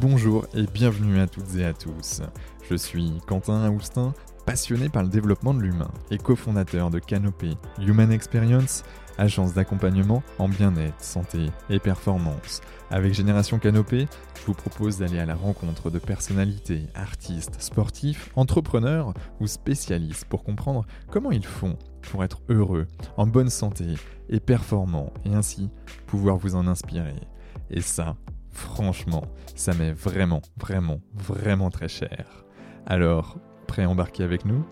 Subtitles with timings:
[0.00, 2.22] Bonjour et bienvenue à toutes et à tous.
[2.70, 4.14] Je suis Quentin Aoustin,
[4.48, 8.82] passionné par le développement de l'humain et cofondateur de Canopé Human Experience,
[9.18, 12.62] agence d'accompagnement en bien-être, santé et performance.
[12.90, 14.06] Avec Génération Canopé,
[14.40, 20.44] je vous propose d'aller à la rencontre de personnalités, artistes, sportifs, entrepreneurs ou spécialistes pour
[20.44, 22.86] comprendre comment ils font pour être heureux,
[23.18, 23.96] en bonne santé
[24.30, 25.68] et performants et ainsi
[26.06, 27.20] pouvoir vous en inspirer.
[27.68, 28.16] Et ça,
[28.50, 29.22] Franchement,
[29.54, 32.44] ça m'est vraiment, vraiment, vraiment très cher.
[32.86, 33.38] Alors,
[33.68, 34.64] prêt à embarquer avec nous?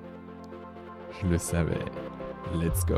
[1.23, 1.85] Je le savais.
[2.55, 2.97] Let's go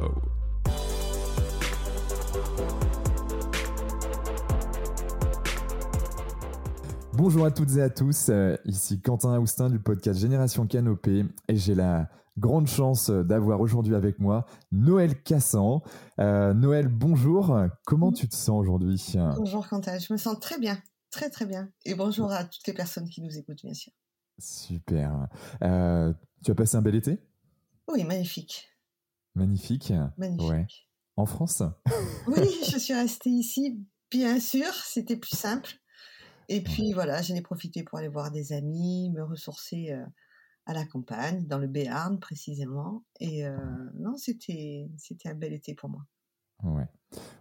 [7.12, 11.56] Bonjour à toutes et à tous, euh, ici Quentin Aoustin du podcast Génération Canopée et
[11.56, 15.80] j'ai la grande chance d'avoir aujourd'hui avec moi Noël Cassan.
[16.20, 17.58] Euh, Noël, bonjour.
[17.84, 19.04] Comment tu te sens aujourd'hui?
[19.36, 21.68] Bonjour Quentin, je me sens très bien, très très bien.
[21.84, 23.92] Et bonjour à toutes les personnes qui nous écoutent, bien sûr.
[24.38, 25.28] Super.
[25.62, 26.12] Euh,
[26.44, 27.18] tu as passé un bel été?
[27.88, 28.68] Oui, magnifique.
[29.34, 29.92] Magnifique.
[30.16, 30.88] Magnifique.
[31.16, 31.62] En France?
[32.26, 35.72] Oui, je suis restée ici, bien sûr, c'était plus simple.
[36.48, 39.92] Et puis voilà, j'en ai profité pour aller voir des amis, me ressourcer.
[39.92, 40.04] Euh,
[40.68, 43.02] à la campagne, dans le Béarn précisément.
[43.20, 43.56] Et euh,
[43.98, 44.86] non, c'était
[45.24, 46.02] un bel été pour moi.
[46.62, 46.86] Ouais,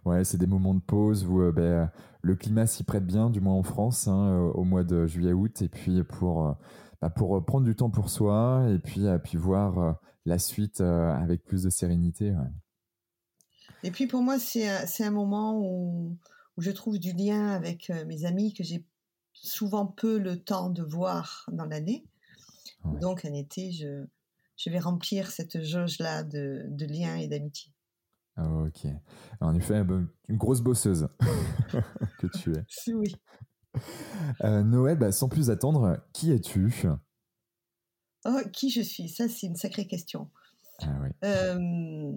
[0.06, 3.42] ouais c'est des moments de pause où euh, ben, le climat s'y prête bien, du
[3.42, 6.56] moins en France, hein, au mois de juillet-août, et puis pour,
[7.00, 11.62] bah, pour prendre du temps pour soi, et puis, puis voir la suite avec plus
[11.62, 12.34] de sérénité.
[13.82, 16.16] Et puis pour moi, c'est un moment où,
[16.56, 18.84] où, je trouve du lien avec mes amis que j'ai
[19.32, 22.04] souvent peu le temps de voir dans l'année.
[23.00, 24.04] Donc, en été, je,
[24.56, 27.72] je vais remplir cette jauge-là de, de liens et d'amitié.
[28.36, 28.86] ok.
[29.40, 29.82] En effet,
[30.28, 31.08] une grosse bosseuse
[32.18, 32.64] que tu es.
[32.94, 33.14] Oui.
[34.44, 36.70] Euh, Noël, bah, sans plus attendre, qui es-tu?
[38.24, 39.08] Oh, Qui je suis?
[39.08, 40.30] Ça, c'est une sacrée question.
[40.82, 41.08] Ah, oui.
[41.24, 42.12] euh,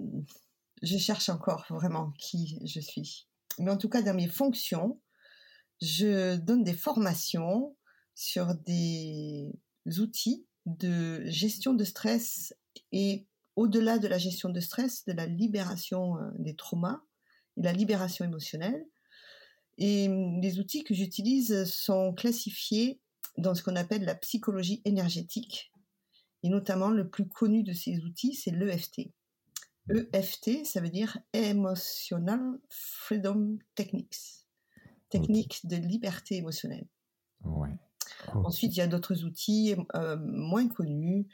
[0.82, 3.28] je cherche encore vraiment qui je suis.
[3.58, 5.00] Mais en tout cas, dans mes fonctions,
[5.80, 7.76] je donne des formations
[8.14, 9.52] sur des
[9.98, 12.54] outils de gestion de stress
[12.92, 17.00] et au-delà de la gestion de stress, de la libération euh, des traumas
[17.56, 18.86] et la libération émotionnelle.
[19.84, 20.06] Et
[20.40, 23.00] les outils que j'utilise sont classifiés
[23.36, 25.72] dans ce qu'on appelle la psychologie énergétique.
[26.44, 29.10] Et notamment, le plus connu de ces outils, c'est l'EFT.
[29.90, 34.46] EFT, ça veut dire Emotional Freedom Techniques.
[35.10, 36.86] Technique de liberté émotionnelle.
[37.42, 37.76] Ouais.
[38.34, 41.26] Ensuite, il y a d'autres outils euh, moins connus,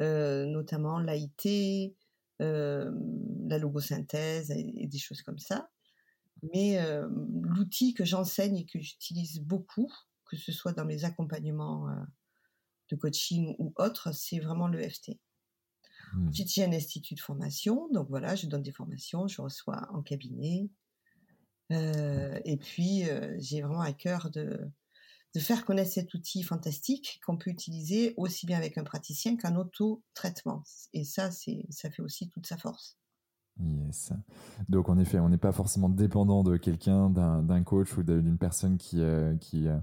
[0.00, 1.94] euh, notamment l'AIT,
[2.42, 2.90] euh,
[3.46, 5.70] la logosynthèse et, des choses comme ça.
[6.52, 6.78] Mais
[7.42, 9.90] l'outil que j'enseigne et que j'utilise beaucoup,
[10.26, 11.88] que ce soit dans mes accompagnements
[12.90, 15.12] de coaching ou autres, c'est vraiment l'EFT.
[16.12, 16.28] Mmh.
[16.28, 20.02] Ensuite, j'ai un institut de formation, donc voilà, je donne des formations, je reçois en
[20.02, 20.68] cabinet.
[21.70, 23.04] et puis,
[23.38, 24.70] j'ai vraiment à cœur de,
[25.34, 29.56] de faire connaître cet outil fantastique qu'on peut utiliser aussi bien avec un praticien qu'un
[29.56, 30.62] auto-traitement.
[30.92, 32.96] Et ça, c'est, ça fait aussi toute sa force.
[33.60, 34.12] Yes.
[34.68, 38.78] Donc en effet, on n'est pas forcément dépendant de quelqu'un, d'un, coach ou d'une personne
[38.78, 39.76] qui, euh, qui, euh,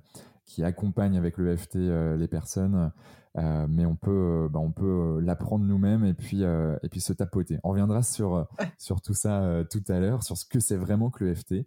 [0.45, 2.91] qui accompagne avec le FT euh, les personnes,
[3.35, 7.59] mais on peut, bah, on peut l'apprendre nous-mêmes et puis, et puis se tapoter.
[7.63, 11.23] On reviendra sur, sur tout ça tout à l'heure, sur ce que c'est vraiment que
[11.23, 11.65] le FT.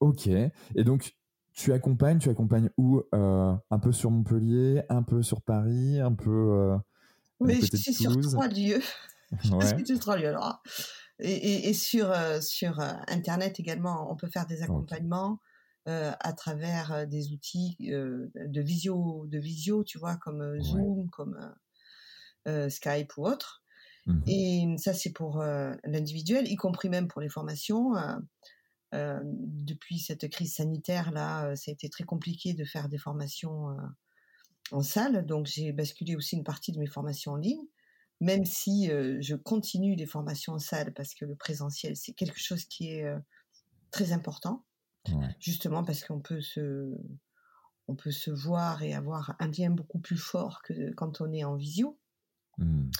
[0.00, 0.26] ok.
[0.26, 1.14] Et donc
[1.52, 6.76] tu accompagnes, tu accompagnes où Un peu sur Montpellier, un peu sur Paris, un peu.
[7.38, 8.82] Oui, je suis sur trois lieux.
[9.38, 10.28] Je suis sur trois lieux.
[10.28, 10.62] Alors.
[11.22, 15.38] Et, et, sur, euh, sur Internet également, on peut faire des accompagnements
[15.86, 21.36] à travers des outils de, visio, de visio, tu vois, comme Zoom, comme
[22.68, 23.62] Skype ou autre.
[24.06, 25.42] Mmh et ça, c'est pour
[25.84, 27.92] l'individuel, y compris même pour les formations.
[28.92, 32.98] Euh, depuis cette crise sanitaire là, euh, ça a été très compliqué de faire des
[32.98, 33.74] formations euh,
[34.72, 37.64] en salle, donc j'ai basculé aussi une partie de mes formations en ligne,
[38.20, 42.64] même si je continue les formations en salle parce que le présentiel c'est quelque chose
[42.64, 43.06] qui est
[43.90, 44.64] très important,
[45.38, 46.94] justement parce qu'on peut se
[47.88, 51.44] on peut se voir et avoir un lien beaucoup plus fort que quand on est
[51.44, 51.98] en visio.
[52.58, 52.90] Mmh.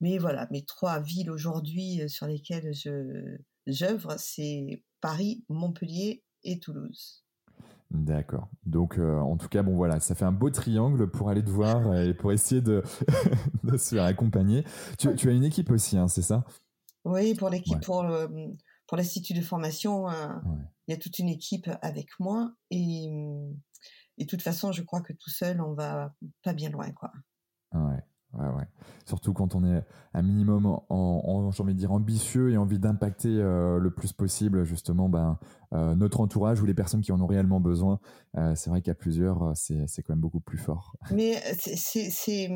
[0.00, 7.25] Mais voilà, mes trois villes aujourd'hui sur lesquelles je j'œuvre, c'est Paris, Montpellier et Toulouse.
[7.90, 8.48] D'accord.
[8.64, 11.50] Donc, euh, en tout cas, bon, voilà, ça fait un beau triangle pour aller te
[11.50, 12.82] voir et pour essayer de,
[13.76, 14.64] se faire accompagner.
[14.98, 16.44] Tu, as une équipe aussi, hein, c'est ça?
[17.04, 18.04] Oui, pour l'équipe, pour,
[18.88, 20.08] pour l'institut de formation,
[20.88, 23.06] il y a toute une équipe avec moi et,
[24.18, 26.12] et de toute façon, je crois que tout seul, on va
[26.42, 27.12] pas bien loin, quoi.
[27.72, 28.02] Ouais.
[28.38, 28.64] Ouais, ouais.
[29.06, 29.82] Surtout quand on est
[30.14, 34.64] un minimum, en, j'ai envie de dire, ambitieux et envie d'impacter euh, le plus possible
[34.64, 35.38] justement ben,
[35.72, 38.00] euh, notre entourage ou les personnes qui en ont réellement besoin.
[38.36, 40.96] Euh, c'est vrai qu'à plusieurs, c'est, c'est quand même beaucoup plus fort.
[41.12, 42.50] Mais c'est, c'est,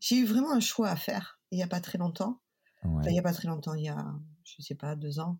[0.00, 2.40] j'ai eu vraiment un choix à faire il n'y a pas très longtemps.
[2.84, 5.38] il n'y a pas très longtemps, il y a, je sais pas, deux ans,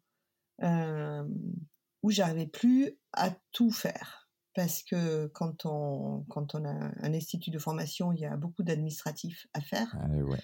[2.02, 4.21] où j'arrivais plus à tout faire
[4.54, 8.62] parce que quand on, quand on a un institut de formation, il y a beaucoup
[8.62, 9.96] d'administratifs à faire.
[9.98, 10.38] Ah, ouais.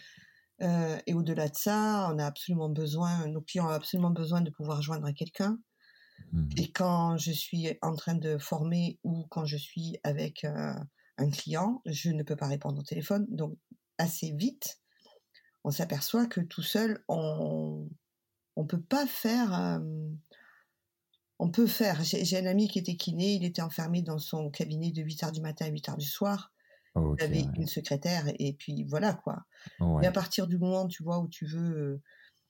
[0.63, 4.51] euh, et au-delà de ça, on a absolument besoin, nos clients ont absolument besoin de
[4.51, 5.59] pouvoir joindre quelqu'un.
[6.33, 6.49] Mmh.
[6.57, 10.75] Et quand je suis en train de former ou quand je suis avec euh,
[11.19, 13.27] un client, je ne peux pas répondre au téléphone.
[13.29, 13.57] Donc,
[13.99, 14.81] assez vite,
[15.65, 17.89] on s'aperçoit que tout seul, on
[18.57, 19.79] ne peut pas faire euh,
[21.39, 22.03] on peut faire.
[22.03, 25.41] J'ai un ami qui était kiné, il était enfermé dans son cabinet de 8h du
[25.41, 26.53] matin à 8h du soir.
[26.97, 29.45] il avait une secrétaire et puis voilà quoi.
[29.81, 32.03] Mais à partir du moment, tu vois, où tu veux,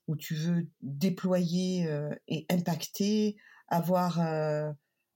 [0.06, 3.36] où tu veux déployer euh, et impacter,
[3.68, 4.72] avoir, euh,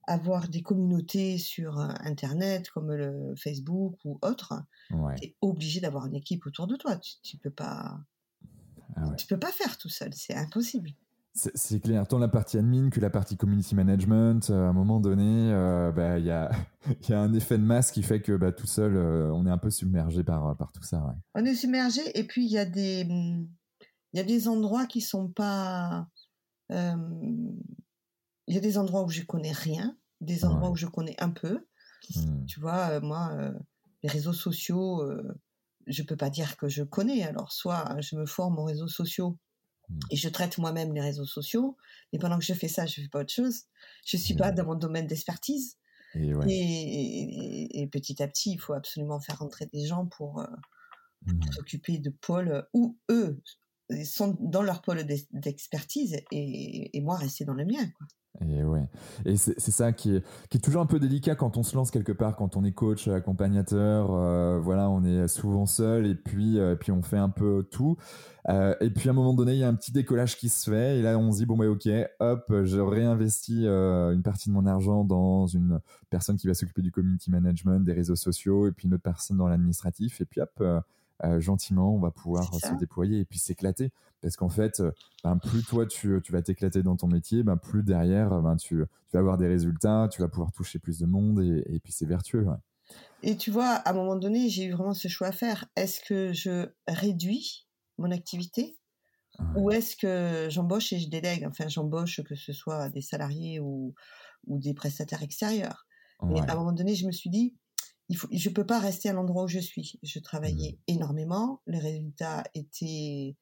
[0.07, 4.53] avoir des communautés sur euh, Internet comme le Facebook ou autre,
[4.89, 6.97] tu es obligé d'avoir une équipe autour de toi.
[7.23, 7.99] Tu, ne peux pas,
[8.95, 10.91] ah tu peux pas faire tout seul, c'est impossible.
[11.35, 14.99] C'est clair, tant la partie admin que la partie community management, euh, à un moment
[14.99, 16.51] donné, euh, bah, il y, a,
[17.09, 19.49] y, a, un effet de masse qui fait que bah, tout seul, euh, on est
[19.49, 21.15] un peu submergé par, par tout ça.
[21.33, 23.07] On est submergé et puis il y, a des,
[24.13, 26.07] y a des endroits qui sont pas...
[26.69, 31.29] Il y a des endroits où je connais rien, des endroits où je connais un
[31.29, 31.65] peu.
[32.15, 32.45] Mmh.
[32.45, 33.53] Tu vois, moi,
[34.01, 35.03] les réseaux sociaux,
[35.87, 37.23] je peux pas dire que je connais.
[37.23, 39.37] Alors, soit je me forme aux réseaux sociaux.
[40.09, 41.77] Et je traite moi-même les réseaux sociaux,
[42.11, 43.63] mais pendant que je fais ça, je fais pas autre chose.
[44.05, 45.77] Je suis pas dans mon domaine d'expertise.
[46.15, 50.47] Et, petit à petit, il faut absolument faire rentrer des gens pour, euh,
[51.25, 51.51] mmh.
[51.51, 53.41] s'occuper de pôles où eux
[54.05, 57.85] sont dans leur pôle d'expertise et, et, moi rester dans le mien.
[57.97, 58.07] Quoi.
[58.41, 58.87] Et ouais.
[59.25, 61.91] Et c'est ça qui est, qui est toujours un peu délicat quand on se lance
[61.91, 66.57] quelque part, quand on est coach, accompagnateur, euh, voilà, on est souvent seul et puis,
[66.57, 67.95] euh, puis on fait un peu tout.
[68.49, 70.69] Euh, et puis à un moment donné, il y a un petit décollage qui se
[70.69, 71.87] fait et là on se dit bon bah ok,
[72.19, 76.91] hop, je réinvestis une partie de mon argent dans une personne qui va s'occuper du
[76.91, 80.63] community management, des réseaux sociaux et puis une autre personne dans l'administratif et puis hop
[81.23, 83.91] euh, gentiment, on va pouvoir se déployer et puis s'éclater.
[84.21, 84.91] Parce qu'en fait, euh,
[85.23, 88.83] ben, plus toi, tu, vas t'éclater dans ton métier, ben, plus derrière, ben, tu,
[89.13, 92.45] vas avoir des résultats, tu vas pouvoir toucher plus de monde et, puis c'est vertueux.
[93.21, 95.65] Et tu vois, à un moment donné, j'ai eu vraiment ce choix à faire.
[95.75, 97.67] Est-ce que je réduis
[97.97, 98.77] mon activité
[99.55, 101.45] ou est-ce que j'embauche et je délègue?
[101.47, 103.93] Enfin, j'embauche que ce soit des salariés ou,
[104.47, 105.85] des prestataires extérieurs.
[106.23, 107.55] Mais à un moment donné, je me suis dit,
[108.09, 109.99] il faut, je peux pas rester à l'endroit où je suis.
[110.03, 110.93] Je travaillais mmh.
[110.93, 113.35] énormément, les résultats étaient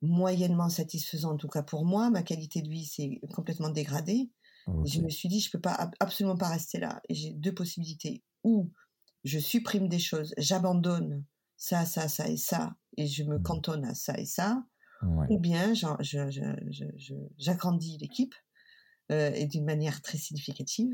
[0.00, 2.10] moyennement satisfaisants, en tout cas pour moi.
[2.10, 4.30] Ma qualité de vie s'est complètement dégradée.
[4.84, 7.02] Je me suis dit, je peux pas absolument pas rester là.
[7.10, 8.22] J'ai deux possibilités.
[8.44, 8.70] Ou
[9.24, 11.24] je supprime des choses, j'abandonne
[11.56, 13.42] ça, ça, ça et ça, et je me mmh.
[13.42, 14.64] cantonne à ça et ça.
[15.30, 15.72] Ou bien
[17.36, 18.34] j'agrandis l'équipe
[19.10, 20.92] euh, et d'une manière très significative.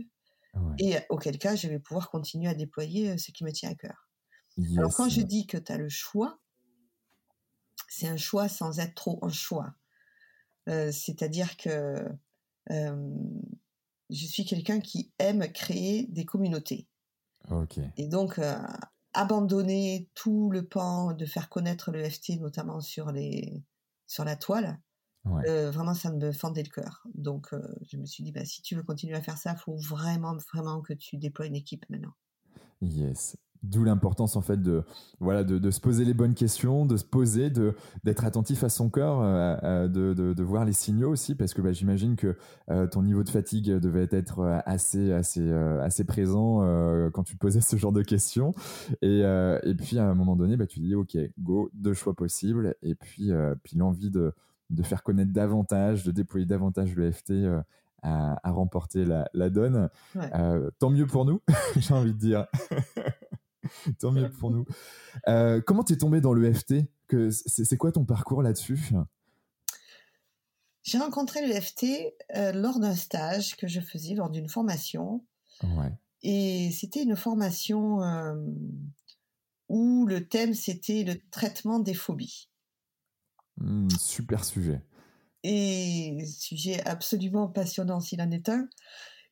[0.79, 4.09] Et auquel cas, je vais pouvoir continuer à déployer ce qui me tient à cœur.
[4.77, 6.41] Alors quand je dis que tu as le choix,
[7.89, 9.75] c'est un choix sans être trop un choix.
[10.67, 12.05] C'est-à-dire que
[12.69, 16.89] je suis quelqu'un qui aime créer des communautés.
[17.97, 18.41] Et donc,
[19.15, 23.65] abandonner tout le pan de faire connaître le FT, notamment sur, les,
[24.07, 24.81] sur la toile,
[25.27, 27.07] euh, vraiment, ça me fendait le cœur.
[27.15, 29.61] Donc, euh, je me suis dit, bah, si tu veux continuer à faire ça, il
[29.61, 32.13] faut vraiment, vraiment que tu déploies une équipe maintenant.
[32.81, 33.37] Yes.
[33.65, 34.85] D'où l'importance en fait de
[35.19, 38.89] voilà de, se poser les bonnes questions, de se poser, de d'être attentif à son
[38.89, 42.37] cœur, euh, de, de, voir les signaux aussi parce que bah, j'imagine que
[42.93, 46.61] ton niveau de fatigue devait être assez assez assez présent
[47.11, 48.55] quand tu posais ce genre de questions
[49.03, 49.23] et,
[49.65, 52.95] et puis à un moment donné bah, tu dis ok go deux choix possibles et
[52.95, 53.33] puis
[53.65, 54.35] puis l'envie de
[54.71, 57.61] de faire connaître davantage, de déployer davantage le FT euh,
[58.03, 59.89] à, remporter la, donne.
[60.17, 61.41] Euh, tant mieux pour nous,
[61.77, 62.47] j'ai envie de dire.
[63.99, 64.65] tant mieux pour nous.
[65.27, 66.75] Euh, comment tu es tombé dans le FT
[67.39, 68.91] C'est quoi ton parcours là-dessus?
[70.83, 72.15] J'ai rencontré le FT
[72.55, 75.25] lors d'un stage que je faisais lors d'une formation.
[76.23, 77.99] Et c'était une formation
[79.69, 82.49] où le thème c'était le traitement des phobies.
[83.61, 84.83] Hmm, super sujet.
[85.43, 88.69] Et sujet absolument passionnant s'il en est un.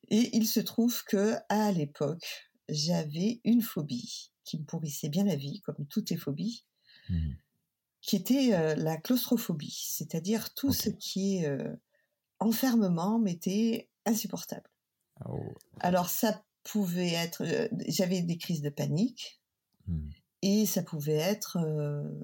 [0.09, 5.35] Et il se trouve que à l'époque, j'avais une phobie qui me pourrissait bien la
[5.35, 6.65] vie, comme toutes les phobies,
[7.09, 7.31] mmh.
[8.01, 11.75] qui était euh, la claustrophobie, c'est-à-dire tout ce qui est euh,
[12.39, 14.69] enfermement m'était insupportable.
[15.25, 15.39] Oh.
[15.81, 19.41] Alors ça pouvait être, euh, j'avais des crises de panique,
[19.87, 20.09] mmh.
[20.43, 21.57] et ça pouvait être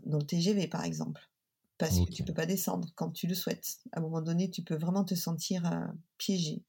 [0.05, 1.29] dans le TGV par exemple
[1.77, 3.79] parce que tu peux pas descendre quand tu le souhaites.
[3.91, 5.69] À un moment donné, tu peux vraiment te sentir
[6.17, 6.63] piégé.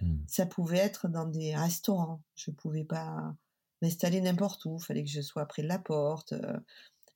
[0.00, 0.16] Mmh.
[0.26, 2.22] Ça pouvait être dans des restaurants.
[2.36, 3.34] Je pouvais pas
[3.82, 4.78] m'installer n'importe où.
[4.80, 6.58] Il fallait que je sois près de la porte, euh,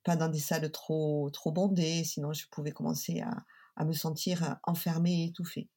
[0.03, 3.45] pas dans des salles trop trop bondées, sinon je pouvais commencer à,
[3.75, 5.69] à me sentir enfermée et étouffée.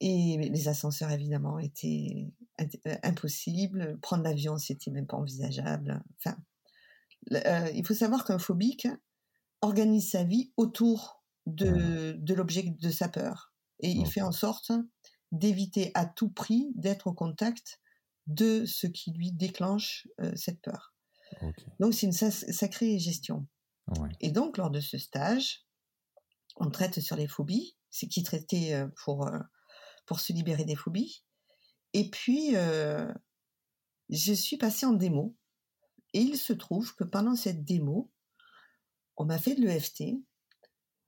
[0.00, 3.98] Et les ascenseurs évidemment étaient euh, impossibles.
[4.00, 6.02] Prendre l'avion, c'était même pas envisageable.
[6.18, 6.36] Enfin,
[7.32, 8.88] euh, il faut savoir qu'un phobique
[9.62, 13.52] organise sa vie autour de, de l'objet de sa peur.
[13.80, 14.72] Et il fait en sorte
[15.32, 17.80] d'éviter à tout prix d'être au contact
[18.26, 20.94] de ce qui lui déclenche euh, cette peur.
[21.78, 23.46] Donc c'est une sacrée gestion.
[24.20, 25.64] Et donc lors de ce stage,
[26.56, 29.38] on traite sur les phobies, c'est qui traitait euh, pour, euh,
[30.06, 31.24] pour se libérer des phobies.
[31.92, 35.36] Et puis, je suis passée en démo.
[36.12, 38.12] Et il se trouve que pendant cette démo,
[39.20, 40.04] on m'a fait de l'EFT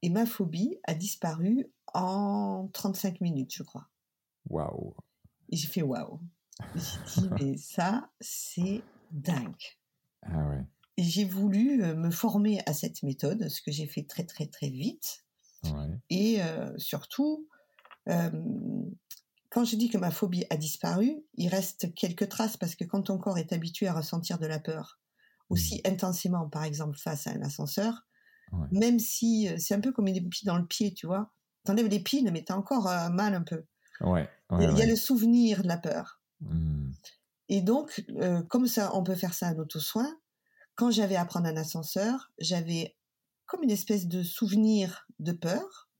[0.03, 3.89] et ma phobie a disparu en 35 minutes, je crois.
[4.51, 4.95] Waouh.
[5.49, 6.21] Et j'ai fait waouh.
[6.75, 9.79] J'ai dit, mais ça, c'est dingue.
[10.25, 10.63] Ah ouais.
[10.99, 14.47] Et j'ai voulu euh, me former à cette méthode, ce que j'ai fait très, très,
[14.47, 15.25] très vite.
[15.65, 15.89] Ouais.
[16.11, 17.49] Et euh, surtout,
[18.11, 18.31] euh,
[19.49, 23.05] quand je dis que ma phobie a disparu, il reste quelques traces parce que quand
[23.05, 24.99] ton corps est habitué à ressentir de la peur
[25.53, 25.91] aussi mmh.
[25.91, 28.07] intensément, par exemple, face à un ascenseur,
[28.71, 31.33] même si c'est un peu comme une épine dans le pied, tu vois,
[31.65, 33.65] t'enlèves l'épine, mais t'as encore mal un peu.
[34.03, 36.21] Ouais, il y a le souvenir de la peur.
[36.41, 36.91] Mmh.
[37.49, 40.09] Et donc, euh, comme ça, on peut faire ça en auto-soin.
[40.75, 42.97] Quand j'avais à prendre un ascenseur, j'avais
[43.47, 45.91] comme une espèce de souvenir de peur.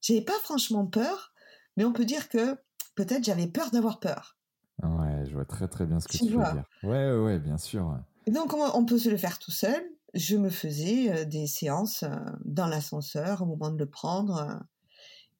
[0.00, 1.32] J'avais pas franchement peur,
[1.76, 2.56] mais on peut dire que
[2.94, 4.38] peut-être j'avais peur d'avoir peur.
[4.82, 6.64] Ouais, je vois très très bien ce que tu, veux dire.
[6.82, 7.98] Ouais, ouais, bien sûr.
[8.26, 9.82] Donc, on peut se le faire tout seul.
[10.14, 12.14] Je me faisais euh, des séances euh,
[12.44, 14.64] dans l'ascenseur au moment de le prendre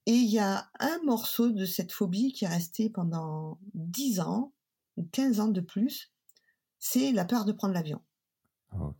[0.07, 4.53] et il y a un morceau de cette phobie qui est resté pendant 10 ans,
[4.97, 6.13] ou 15 ans de plus,
[6.79, 8.03] c'est la peur de prendre l'avion.
[8.73, 8.93] Ah,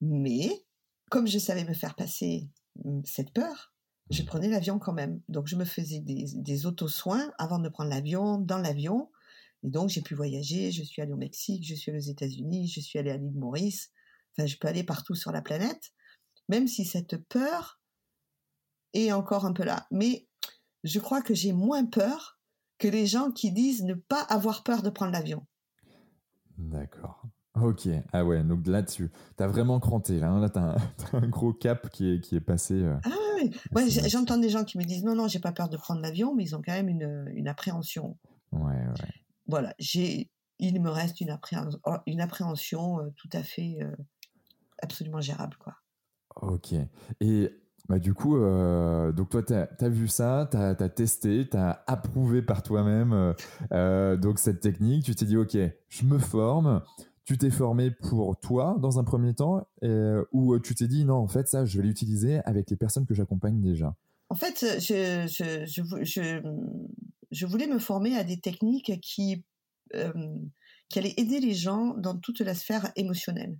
[0.00, 0.64] Mais,
[1.10, 2.48] comme je savais me faire passer
[2.84, 3.72] hum, cette peur,
[4.10, 4.26] je mmh.
[4.26, 5.20] prenais l'avion quand même.
[5.28, 9.10] Donc je me faisais des, des auto-soins avant de prendre l'avion, dans l'avion.
[9.62, 12.68] Et donc j'ai pu voyager, je suis allée au Mexique, je suis allée aux États-Unis,
[12.68, 13.90] je suis allée à l'île Maurice.
[14.36, 15.92] Enfin, je peux aller partout sur la planète,
[16.48, 17.80] même si cette peur
[18.94, 19.86] est encore un peu là.
[19.90, 20.26] Mais
[20.84, 22.40] je crois que j'ai moins peur
[22.78, 25.46] que les gens qui disent ne pas avoir peur de prendre l'avion.
[26.58, 27.22] D'accord.
[27.60, 30.40] Ok, ah ouais, donc là-dessus, t'as vraiment cranté, là, hein.
[30.40, 30.78] là t'as
[31.12, 32.74] un, gros cap qui est, qui est passé.
[32.74, 35.68] Euh, ah oui, ouais, j'entends des gens qui me disent non, non, j'ai pas peur
[35.68, 38.16] de prendre l'avion, mais ils ont quand même une, une appréhension.
[38.52, 39.21] Ouais, ouais.
[39.46, 43.90] Voilà, j'ai, il me reste une appréhension, oh, une appréhension euh, tout à fait euh,
[44.82, 45.74] absolument gérable, quoi.
[46.36, 46.74] Ok.
[47.20, 47.50] Et
[47.88, 51.82] bah, du coup, euh, donc toi, tu as, vu ça, tu as, testé, tu as
[51.86, 53.34] approuvé par toi-même
[53.72, 55.04] euh, donc cette technique.
[55.04, 55.56] Tu t'es dit, OK,
[55.88, 56.82] je me forme.
[57.24, 59.68] Tu t'es formé pour toi dans un premier temps
[60.32, 63.14] ou tu t'es dit, non, en fait, ça, je vais l'utiliser avec les personnes que
[63.14, 63.94] j'accompagne déjà?
[64.28, 66.42] En fait, je, je, je, je,
[67.46, 69.44] voulais me former à des techniques qui,
[69.90, 73.56] qui allaient aider les gens dans toute la sphère émotionnelle.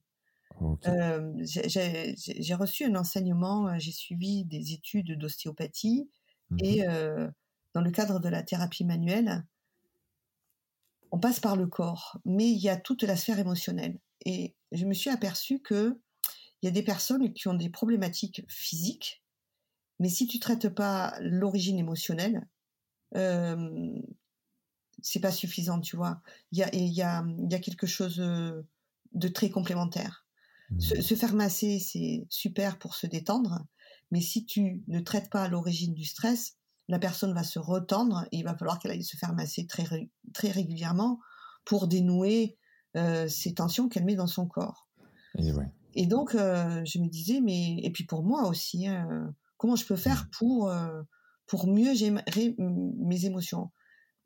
[0.87, 6.11] Euh, j'ai reçu un enseignement, euh, j'ai suivi des études d'ostéopathie
[6.59, 7.29] et mmh euh,
[7.75, 9.47] dans le cadre de la thérapie manuelle,
[11.11, 13.99] on passe par le corps, mais il y a toute la sphère émotionnelle.
[14.27, 15.99] Et je me suis aperçu que
[16.61, 19.25] il y a des personnes qui ont des problématiques physiques,
[20.01, 22.47] mais si tu traites pas l'origine émotionnelle,
[23.17, 23.91] euh,
[25.03, 26.23] c'est pas suffisant, tu vois.
[26.53, 30.27] Il y a, il y a, il y a quelque chose de très complémentaire.
[30.79, 33.67] Se, faire masser, c'est super pour se détendre,
[34.11, 36.57] mais si tu ne traites pas l'origine du stress,
[36.89, 39.85] la personne va se retendre et il va falloir qu'elle aille se faire masser très,
[40.33, 41.21] très régulièrement
[41.65, 42.57] pour dénouer
[42.97, 44.89] euh, ces tensions qu'elle met dans son corps.
[45.95, 49.87] Et, donc, euh, je me disais, mais et puis pour moi aussi, hein, comment je
[49.87, 51.03] peux faire pour euh,
[51.53, 53.71] pour mieux gérer mes émotions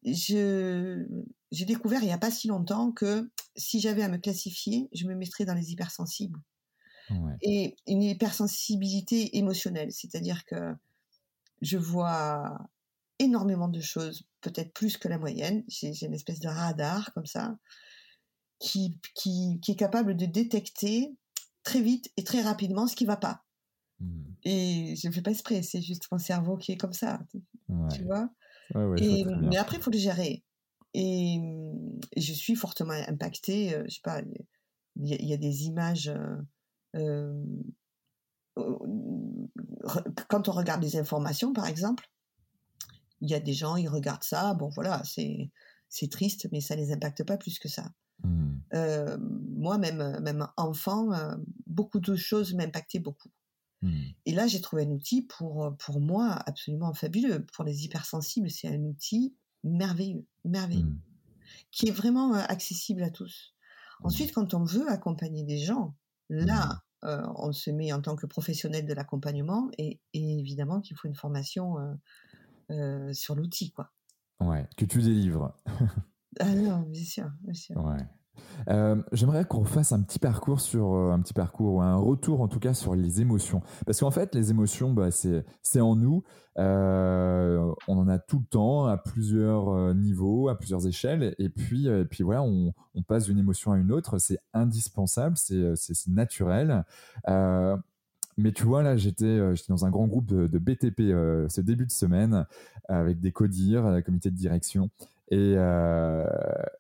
[0.05, 1.05] je
[1.51, 5.07] j'ai découvert il n'y a pas si longtemps que si j'avais à me classifier, je
[5.07, 6.39] me mettrais dans les hypersensibles.
[7.41, 10.75] Et une hypersensibilité émotionnelle, c'est-à-dire que
[11.63, 12.59] je vois
[13.21, 15.65] énormément de choses, peut-être plus que la moyenne.
[15.69, 17.57] J'ai une espèce de radar comme ça,
[18.59, 21.17] qui, qui, qui, est capable de détecter
[21.63, 23.46] très vite et très rapidement ce qui va pas.
[24.01, 24.23] Mmh.
[24.45, 27.21] Et je ne fais pas exprès, c'est juste mon cerveau qui est comme ça,
[27.95, 28.31] tu vois?
[28.75, 30.43] mais après, il faut le gérer.
[30.95, 31.39] Et,
[32.17, 33.75] je suis fortement impactée.
[33.75, 34.23] Euh, je sais pas,
[34.97, 36.09] il y, a des images.
[36.09, 36.37] Euh,
[36.97, 37.45] euh,
[40.29, 42.09] quand on regarde des informations, par exemple,
[43.21, 44.55] il y a des gens, ils regardent ça.
[44.55, 45.51] Bon, voilà, c'est
[45.89, 47.91] c'est triste, mais ça les impacte pas plus que ça.
[48.25, 49.17] Mmh.
[49.51, 51.11] moi, même, même enfant,
[51.67, 53.31] beaucoup de choses m'impactaient beaucoup.
[53.83, 54.03] Mmh.
[54.25, 57.45] Et là, j'ai trouvé un outil pour, pour moi absolument fabuleux.
[57.55, 61.01] Pour les hypersensibles, c'est un outil merveilleux, merveilleux, mmh.
[61.71, 63.55] qui est vraiment accessible à tous.
[64.03, 65.97] Ensuite, quand on veut accompagner des gens,
[66.29, 71.15] là, on se met en tant que professionnel de l'accompagnement et, évidemment qu'il faut une
[71.15, 71.77] formation
[73.13, 73.91] sur l'outil, quoi.
[74.41, 75.55] Ouais, que tu délivres.
[76.41, 77.77] ah non, bien sûr, bien sûr.
[77.77, 78.07] Ouais.
[78.69, 82.41] Euh, j'aimerais qu'on fasse un petit parcours sur euh, un petit parcours ou un retour
[82.41, 86.23] en tout cas sur les émotions, parce qu'en fait les émotions, bah, c'est en nous.
[86.59, 91.87] Euh, on en a tout le temps, à plusieurs niveaux, à plusieurs échelles, et puis
[91.87, 92.73] et puis voilà, on,
[93.07, 94.19] passe d'une émotion à une autre.
[94.19, 96.85] C'est indispensable, c'est naturel.
[98.39, 99.39] Mais tu vois, là, j'étais
[99.69, 101.01] dans un grand groupe de, BTP
[101.49, 102.47] ce début de semaine
[102.89, 104.91] avec des CODIR, comité de direction.
[105.31, 106.25] Et, euh,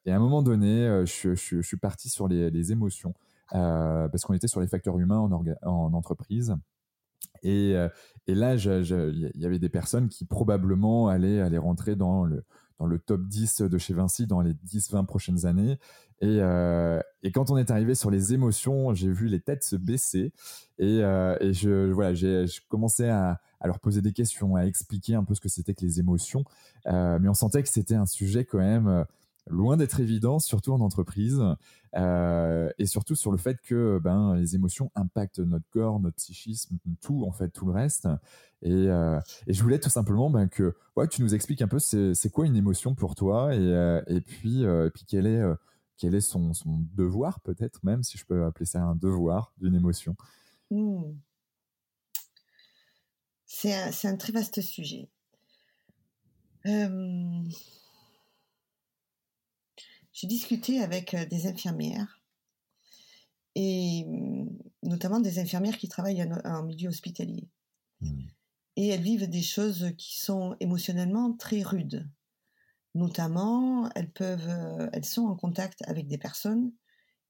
[0.05, 3.15] et, à un moment donné, euh, je, suis parti sur les, émotions
[3.55, 6.55] euh, parce qu'on était sur les facteurs humains en, en entreprise.
[7.43, 7.75] Et,
[8.29, 12.45] là, il y avait des personnes qui probablement allaient, rentrer dans le,
[13.05, 15.79] top 10 de chez Vinci dans les 10-20 prochaines années.
[16.21, 16.41] Et,
[17.35, 20.33] quand on est arrivé sur les émotions, j'ai vu les têtes se baisser
[20.79, 25.25] et, et je voilà, j'ai commencé à, à, leur poser des questions, à expliquer un
[25.25, 26.45] peu ce que c'était que les émotions.
[26.87, 29.05] Euh, mais on sentait que c'était un sujet quand même euh,
[29.49, 31.41] loin d'être évident, surtout en entreprise,
[31.97, 36.77] euh, et surtout sur le fait que ben les émotions impactent notre corps, notre psychisme,
[37.01, 38.09] tout en fait, tout le reste.
[38.63, 38.89] Et,
[39.47, 40.75] je voulais tout simplement ben, que
[41.11, 45.27] tu nous expliques un peu c'est quoi une émotion pour toi, et, puis puis quel
[45.27, 45.43] est
[45.97, 49.75] quel est son, son devoir peut-être même si je peux appeler ça un devoir d'une
[49.75, 50.17] émotion.
[50.71, 51.03] Mmh.
[53.47, 55.09] C'est un, un, très vaste sujet.
[56.67, 57.43] Euh,
[60.13, 62.21] j'ai discuté avec des infirmières
[63.55, 64.49] et mm,
[64.83, 67.49] notamment des infirmières qui travaillent en, milieu hospitalier.
[68.01, 68.23] Mmh.
[68.77, 72.09] Et elles vivent des choses qui sont émotionnellement très rudes.
[72.95, 76.73] Notamment, elles peuvent, elles sont en contact avec des personnes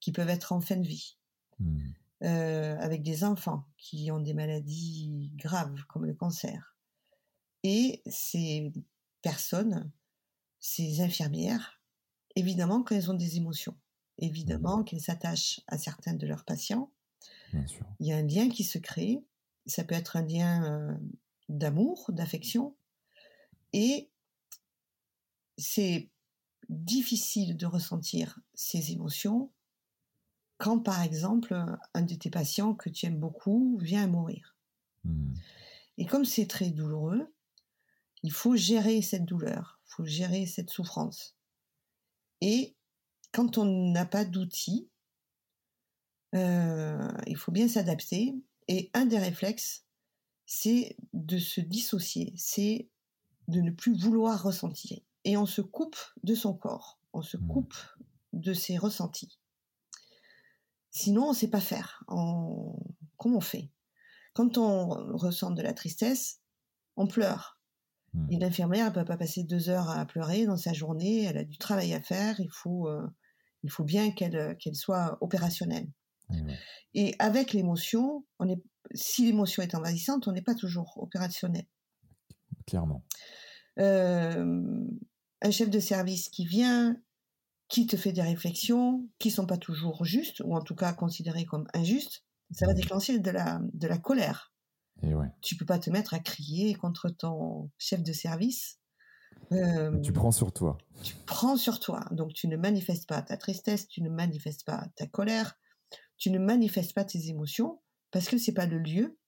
[0.01, 1.17] qui peuvent être en fin de vie,
[1.59, 1.81] mmh.
[2.23, 6.77] Euh, avec des enfants qui ont des maladies graves comme le cancer.
[7.63, 8.73] Et ces
[9.23, 9.91] personnes,
[10.61, 11.83] ces infirmières,
[12.35, 13.77] évidemment qu'elles ont des émotions,
[14.19, 14.85] évidemment mmh.
[14.85, 16.91] qu'elles s'attachent à certains de leurs patients.
[18.01, 19.25] Il y a un lien qui se crée,
[19.67, 20.95] ça peut être un lien euh,
[21.49, 22.77] d'amour, d'affection,
[23.73, 24.11] et
[25.59, 26.11] c'est
[26.69, 29.53] difficile de ressentir ces émotions
[30.59, 31.55] quand, par exemple,
[31.95, 34.57] un de tes patients que tu aimes beaucoup vient à mourir.
[35.05, 35.35] Mmh.
[35.99, 37.33] Et comme c'est très douloureux,
[38.23, 41.37] il faut gérer cette douleur, il faut gérer cette souffrance.
[42.41, 42.77] Et
[43.33, 44.89] quand on n'a pas d'outils,
[46.35, 48.35] euh, il faut bien s'adapter.
[48.69, 49.85] Et un des réflexes,
[50.45, 52.89] c'est de se dissocier, c'est
[53.49, 54.99] de ne plus vouloir ressentir.
[55.25, 57.47] Et on se coupe de son corps, on se mmh.
[57.49, 57.77] coupe
[58.33, 59.39] de ses ressentis.
[60.97, 62.03] Sinon, on ne sait pas faire.
[62.09, 63.71] Comment on fait?
[64.33, 66.41] Quand on ressent de la tristesse,
[66.97, 67.61] on pleure.
[68.15, 68.27] Mmh.
[68.31, 71.25] Une infirmière, ne peut pas passer deux heures à pleurer dans sa journée.
[71.25, 72.41] Elle a du travail à faire.
[72.41, 73.07] Il faut, euh,
[73.63, 75.87] il faut bien qu'elle qu'elle soit opérationnelle.
[76.95, 78.63] Et avec l'émotion, on est,
[78.95, 81.67] si l'émotion est envahissante, on n'est pas toujours opérationnel.
[82.67, 83.05] Clairement.
[83.79, 84.87] Euh,
[85.43, 86.97] un chef de service qui vient,
[87.69, 91.45] qui te fait des réflexions qui sont pas toujours justes, ou en tout cas considérées
[91.45, 94.53] comme injustes, ça va déclencher de la, de la colère.
[95.03, 95.29] Et ouais.
[95.43, 98.79] Tu peux pas te mettre à crier contre ton chef de service.
[99.53, 100.79] Euh, tu prends sur toi.
[101.03, 102.05] Tu prends sur toi.
[102.13, 105.59] Donc tu ne manifestes pas ta tristesse, tu ne manifestes pas ta colère,
[106.17, 109.19] tu ne manifestes pas tes émotions parce que c'est pas le lieu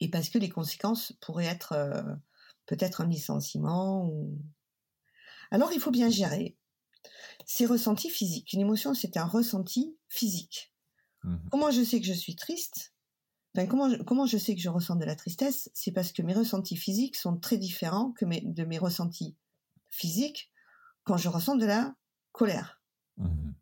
[0.00, 2.02] et parce que les conséquences pourraient être euh,
[2.66, 4.06] peut-être un licenciement.
[4.06, 4.38] Ou...
[5.50, 6.56] Alors il faut bien gérer
[7.46, 8.52] ces ressentis physiques.
[8.52, 10.72] Une émotion, c'est un ressenti physique.
[11.22, 12.92] Mmh Comment je sais que je suis triste?
[13.68, 15.70] Comment, je, comment je sais que je ressens de la tristesse?
[15.74, 19.36] C'est parce que mes ressentis physiques sont très différents que mes, de mes ressentis
[19.88, 20.50] physiques
[21.04, 21.94] quand je ressens de la
[22.32, 22.82] colère.
[23.16, 23.52] Mmh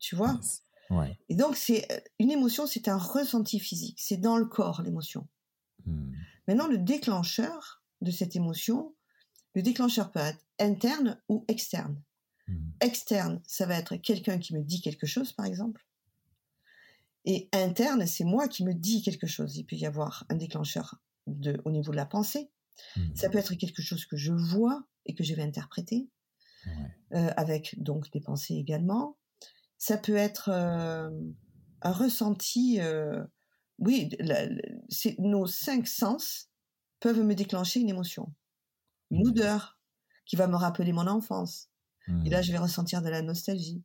[0.00, 0.40] tu vois?
[1.28, 4.00] Et donc, c'est euh, une émotion, c'est un ressenti physique.
[4.00, 5.28] C'est dans le corps, l'émotion.
[5.86, 6.12] Mmh.
[6.48, 8.94] Maintenant, le déclencheur de cette émotion,
[9.54, 12.02] le déclencheur peut être interne ou externe.
[12.50, 12.70] Mmh.
[12.80, 15.86] Externe, ça va être quelqu'un qui me dit quelque chose, par exemple.
[17.24, 19.56] Et interne, c'est moi qui me dis quelque chose.
[19.56, 22.50] Il peut y avoir un déclencheur de, au niveau de la pensée.
[22.96, 23.14] Mmh.
[23.14, 26.08] Ça peut être quelque chose que je vois et que je vais interpréter,
[27.12, 29.18] euh, avec donc des pensées également.
[29.78, 31.10] Ça peut être euh,
[31.82, 32.80] un ressenti.
[32.80, 33.22] Euh,
[33.78, 34.10] oui,
[35.18, 36.50] nos cinq sens
[37.00, 38.34] peuvent me déclencher une émotion,
[39.10, 39.78] une odeur
[40.26, 41.69] qui va me rappeler mon enfance.
[42.24, 42.42] Et là, mmh.
[42.42, 43.82] je vais ressentir de la nostalgie.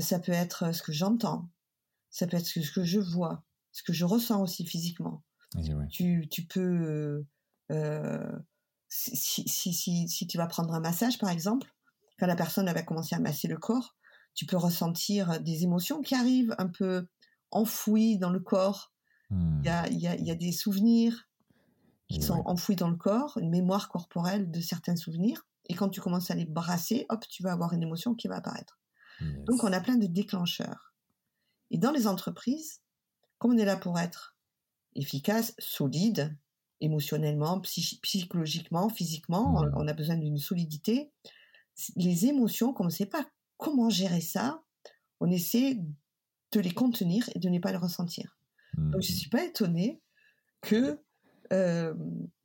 [0.00, 1.48] ça peut être ce que j'entends
[2.10, 5.22] ça peut être ce que je vois, ce que je ressens aussi physiquement.
[5.90, 7.24] Tu, tu, peux,
[7.70, 8.32] euh,
[8.88, 11.72] si, si, si, si, tu vas prendre un massage par exemple,
[12.18, 13.96] quand la personne va commencer à masser le corps,
[14.34, 17.08] tu peux ressentir des émotions qui arrivent un peu
[17.50, 18.92] enfouies dans le corps.
[19.32, 21.28] Il y, a, y, a, y, a, des souvenirs
[22.08, 25.46] qui sont enfouis dans le corps, une mémoire corporelle de certains souvenirs.
[25.70, 28.38] Et quand tu commences à les brasser, hop, tu vas avoir une émotion qui va
[28.38, 28.80] apparaître.
[29.20, 30.94] Donc on a plein de déclencheurs.
[31.70, 32.80] Et dans les entreprises,
[33.38, 34.36] comme on est là pour être
[34.96, 36.36] efficace, solide,
[36.80, 41.12] émotionnellement, psychologiquement, physiquement, on a besoin d'une solidité.
[41.94, 43.24] Les émotions, comme on ne sait pas
[43.56, 44.64] comment gérer ça,
[45.20, 45.78] on essaie
[46.50, 48.36] de les contenir et de ne pas les ressentir.
[48.76, 49.18] Donc je ne mmh.
[49.18, 50.02] suis pas étonnée
[50.62, 51.00] que
[51.52, 51.94] euh,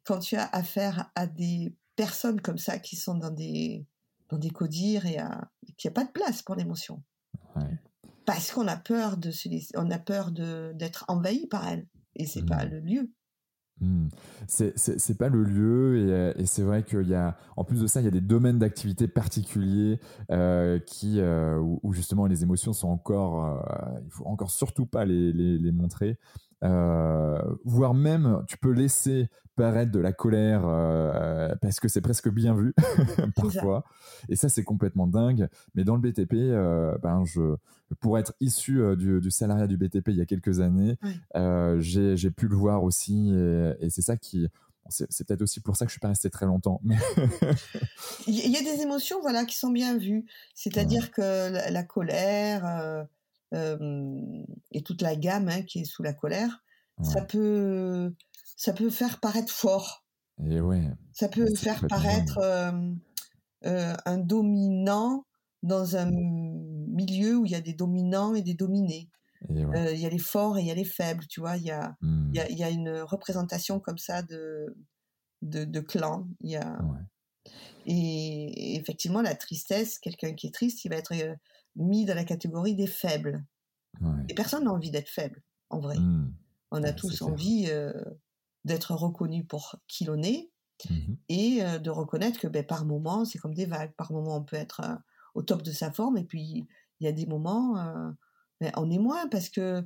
[0.03, 3.85] quand tu as affaire à des personnes comme ça qui sont dans des,
[4.29, 5.17] dans des codires et
[5.77, 7.03] qu'il n'y a pas de place pour l'émotion
[8.25, 12.25] parce qu'on a peur de se on a peur de d'être envahi par elle et
[12.25, 12.69] c'est pas mmh.
[12.69, 13.11] le lieu.
[13.81, 14.07] Mmh.
[14.47, 17.87] C'est pas le lieu et, euh, et c'est vrai qu'il y a en plus de
[17.87, 19.99] ça il y a des domaines d'activité particuliers
[20.31, 25.03] euh, qui euh, où, justement les émotions sont encore euh, il faut encore surtout pas
[25.03, 26.17] les, les, les montrer
[26.65, 32.29] euh, voire même tu peux laisser paraître de la colère euh, parce que c'est presque
[32.29, 32.73] bien vu
[33.35, 33.85] parfois
[34.29, 37.55] et ça c'est complètement dingue mais dans le BTP euh, ben je
[37.99, 40.97] pour être issu du, du, salariat du BTP il y a quelques années
[41.79, 43.31] j'ai pu le voir aussi
[43.79, 44.47] et, c'est ça qui
[44.89, 46.79] c'est peut-être aussi pour ça que je suis pas resté très longtemps.
[48.27, 50.27] il y a des émotions, voilà, qui sont bien vues.
[50.53, 53.07] C'est-à-dire que la, colère,
[53.53, 56.63] et toute la gamme hein, qui est sous la colère,
[57.01, 58.13] ça peut
[58.55, 60.05] ça peut faire paraître fort.
[60.43, 60.89] Et ouais.
[61.13, 62.39] Ça peut faire paraître
[63.61, 65.25] un dominant
[65.63, 69.09] dans un milieu où il y a des dominants et des dominés.
[69.49, 71.57] Il y a les forts et il y a les faibles, tu vois.
[71.57, 72.31] Il y a, mmh.
[72.33, 74.75] y, a, y a, une représentation comme ça de,
[75.41, 76.27] de, de clan.
[76.41, 76.79] Il y a...
[77.85, 81.13] Et effectivement, la tristesse, quelqu'un qui est triste, il va être
[81.75, 83.45] mis dans la catégorie des faibles.
[84.29, 85.97] Et personne n'a envie d'être faible, en vrai.
[85.97, 86.33] Mmh.
[86.71, 87.93] On a tous envie euh,
[88.65, 90.51] d'être reconnu pour qui l'on est
[90.89, 93.93] mmh et euh, de reconnaître que ben, par moment, c'est comme des vagues.
[93.95, 94.95] Par moment, on peut être euh,
[95.33, 96.67] au top de sa forme et puis
[96.99, 97.75] il y a des moments,
[98.61, 99.85] ben, on est moins parce que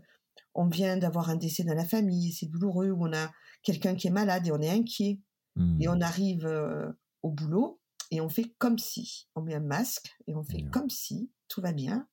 [0.56, 3.32] on vient d'avoir un décès dans la famille, c'est douloureux, ou on a
[3.64, 5.20] quelqu'un qui est malade et on est inquiet.
[5.58, 5.92] Et mmh.
[5.92, 7.80] on arrive au boulot
[8.12, 9.28] et on fait comme si.
[9.36, 12.08] On met un masque et on fait comme si tout va bien.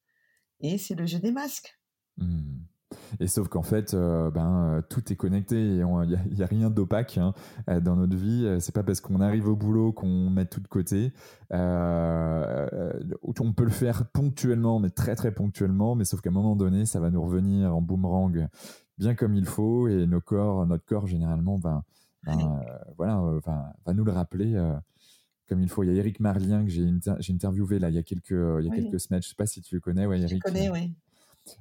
[0.60, 1.78] Et c'est le jeu des masques.
[2.16, 2.56] Mmh.
[3.20, 6.70] Et sauf qu'en fait, euh, ben, euh, tout est connecté et il n'y a, rien
[6.70, 7.34] d'opaque hein,
[7.68, 8.56] euh, dans notre vie.
[8.60, 11.12] C'est pas parce qu'on arrive au boulot qu'on met tout de côté.
[11.50, 11.56] on
[13.56, 17.00] peut le faire ponctuellement, mais très très ponctuellement, mais sauf qu'à un moment donné, ça
[17.00, 18.48] va nous revenir en boomerang
[18.98, 21.82] bien comme il faut et nos corps, notre corps généralement, ben,
[22.24, 22.60] ben
[22.96, 23.22] voilà,
[23.84, 24.56] va nous le rappeler
[25.48, 25.82] comme il faut.
[25.82, 28.70] Il y a Eric Marlien que j'ai interviewé là il y a quelques, il y
[28.70, 29.22] a quelques semaines.
[29.22, 30.42] Je sais pas si tu le connais, ouais, Eric.
[30.46, 30.94] Je connais, oui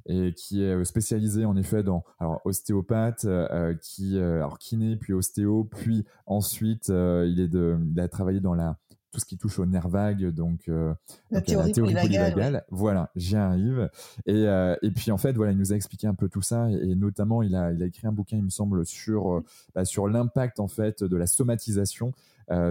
[0.05, 4.95] et qui est euh, spécialisé en effet dans alors ostéopathe euh, euh, qui alors kiné
[4.95, 8.77] puis ostéo puis ensuite il est de il a travaillé dans la
[9.15, 10.69] tout ce qui touche au nerf vague, donc,
[11.31, 12.65] la, théorie polylagale.
[12.69, 13.89] Voilà, j'y arrive.
[14.25, 14.43] Et,
[14.81, 17.41] et puis en fait, voilà, il nous a expliqué un peu tout ça, et, notamment
[17.41, 19.41] il a, il a écrit un bouquin, il me semble, sur
[19.73, 22.11] bah, sur l'impact en fait de la somatisation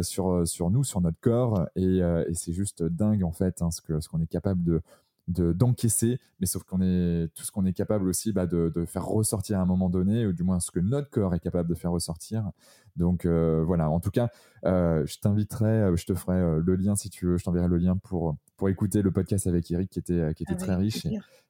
[0.03, 3.81] sur sur nous, sur notre corps, et, et c'est juste dingue en fait hein, ce
[3.81, 4.83] que ce qu'on est capable de
[5.29, 9.07] d'encaisser, mais sauf qu'on est tout ce qu'on est capable aussi bah, de, de, faire
[9.07, 11.75] ressortir à un moment donné, ou du moins ce que notre corps est capable de
[11.75, 12.51] faire ressortir.
[12.97, 14.29] Donc euh, voilà, en tout cas,
[14.65, 17.79] euh, je t'inviterai, euh, je te ferai le lien si tu veux, je t'enverrai le
[17.79, 21.07] lien pour pour écouter le podcast avec Eric qui était, qui était très riche.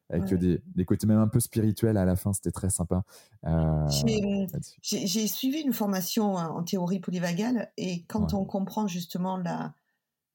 [0.09, 3.03] avec des, des, côtés même un peu spirituels à la fin, c'était très sympa.
[4.81, 9.73] J'ai suivi une formation en théorie polyvagale et quand on comprend justement la,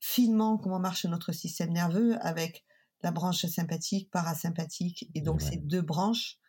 [0.00, 2.64] finement comment marche notre système nerveux avec
[3.02, 6.40] la branche sympathique, parasympathique et donc ces deux branches,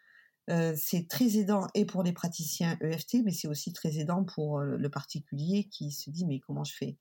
[0.49, 4.59] euh, c'est très aidant et pour les praticiens EFT, mais c'est aussi très aidant pour
[4.59, 6.97] euh, le particulier qui se dit mais comment je fais?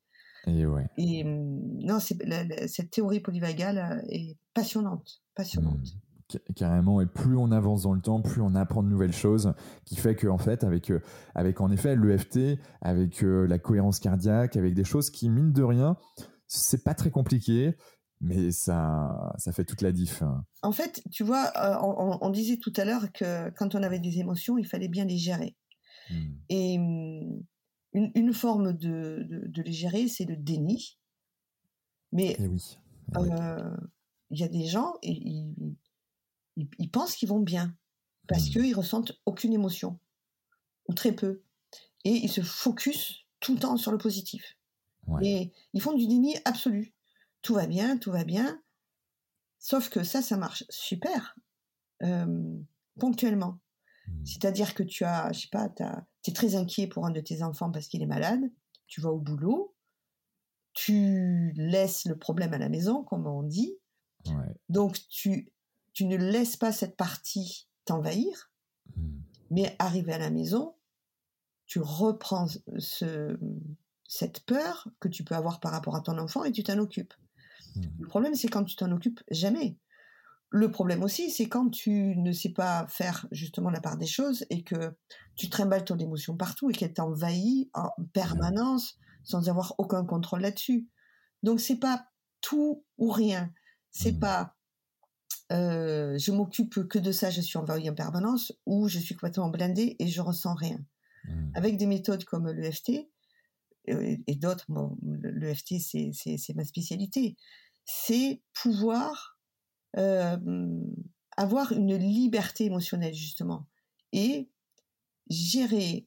[0.47, 0.87] Et ouais.
[0.99, 5.95] Et hum, non, cette théorie polyvagale euh, est passionnante, passionnante.
[6.33, 6.53] Mmh.
[6.55, 9.53] carrément et plus on avance dans le temps plus on apprend de nouvelles choses
[9.85, 10.93] qui fait que en fait avec
[11.35, 15.97] avec en effet l'EFT avec la cohérence cardiaque avec des choses qui mine de rien
[16.47, 17.75] c'est pas très compliqué
[18.21, 20.23] mais ça, ça fait toute la diff.
[20.23, 20.45] Hein.
[20.63, 21.77] En fait, tu vois, euh,
[22.21, 25.17] on, disait tout à l'heure que quand on avait des émotions, il fallait bien les
[25.17, 25.57] gérer.
[26.11, 26.33] Mmh.
[26.51, 27.43] Et mmh,
[27.95, 30.99] une, forme de, de, les gérer, c'est le déni.
[32.13, 32.79] Mais eh oui.
[33.15, 33.77] Eh euh,
[34.31, 35.55] il y a des gens, ils,
[36.79, 37.75] ils, pensent qu'ils vont bien
[38.29, 38.53] parce mmh.
[38.53, 39.99] qu'ils ressentent aucune émotion
[40.89, 41.43] ou très peu.
[42.05, 44.57] Et ils se focus tout le temps sur le positif.
[45.23, 46.95] Et ils font du déni absolu
[47.43, 48.63] tout va bien, tout va bien.
[49.59, 51.37] Sauf que ça, ça marche super
[52.99, 53.59] ponctuellement.
[54.07, 54.25] Mmh.
[54.25, 55.83] C'est-à-dire que tu as, je sais pas, tu
[56.31, 58.41] es très inquiet pour un de tes enfants parce qu'il est malade,
[58.87, 59.75] tu vas au boulot,
[60.73, 63.77] tu laisses le problème à la maison, comme on dit.
[64.69, 65.53] Donc tu,
[65.93, 68.51] tu ne laisses pas cette partie t'envahir,
[68.97, 69.19] mmh.
[69.51, 70.75] mais arrivé à la maison,
[71.67, 72.47] tu reprends
[72.79, 73.39] ce,
[74.07, 77.15] cette peur que tu peux avoir par rapport à ton enfant et tu t'en occupes.
[77.77, 77.83] Mmh.
[78.01, 79.77] Le problème, c'est quand tu t'en occupes jamais.
[80.51, 84.45] Le problème aussi, c'est quand tu ne sais pas faire justement la part des choses
[84.51, 84.97] et que
[85.37, 90.89] tu trimbales ton émotion partout et qu'elle t'envahit en permanence sans avoir aucun contrôle là-dessus.
[91.45, 92.05] Donc c'est pas
[92.41, 93.53] tout ou rien.
[93.91, 94.21] C'est mmh.
[94.21, 94.57] pas
[95.53, 99.49] euh, je m'occupe que de ça, je suis envahi en permanence ou je suis complètement
[99.49, 100.79] blindé et je ressens rien.
[101.25, 101.51] Mmh.
[101.55, 103.09] Avec des méthodes comme l'EFT,
[104.27, 107.37] et, d'autres, bon, l'EFT, c'est ma spécialité,
[107.85, 109.39] c'est pouvoir
[111.37, 113.67] avoir une liberté émotionnelle, justement,
[114.13, 114.49] et
[115.29, 116.07] gérer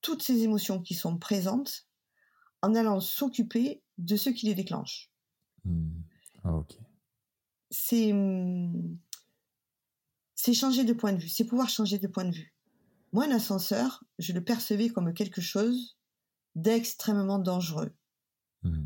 [0.00, 1.86] toutes ces émotions qui sont présentes
[2.62, 5.10] en allant s'occuper de ceux qui les déclenchent.
[5.64, 5.90] Mmh.
[6.44, 6.62] Ah,
[7.70, 8.12] c'est
[10.34, 12.54] c'est changer de point de vue, c'est pouvoir changer de point de vue.
[13.12, 15.96] Moi, l'ascenseur, je le percevais comme quelque chose
[16.54, 17.94] d'extrêmement dangereux.
[18.62, 18.84] Mmh.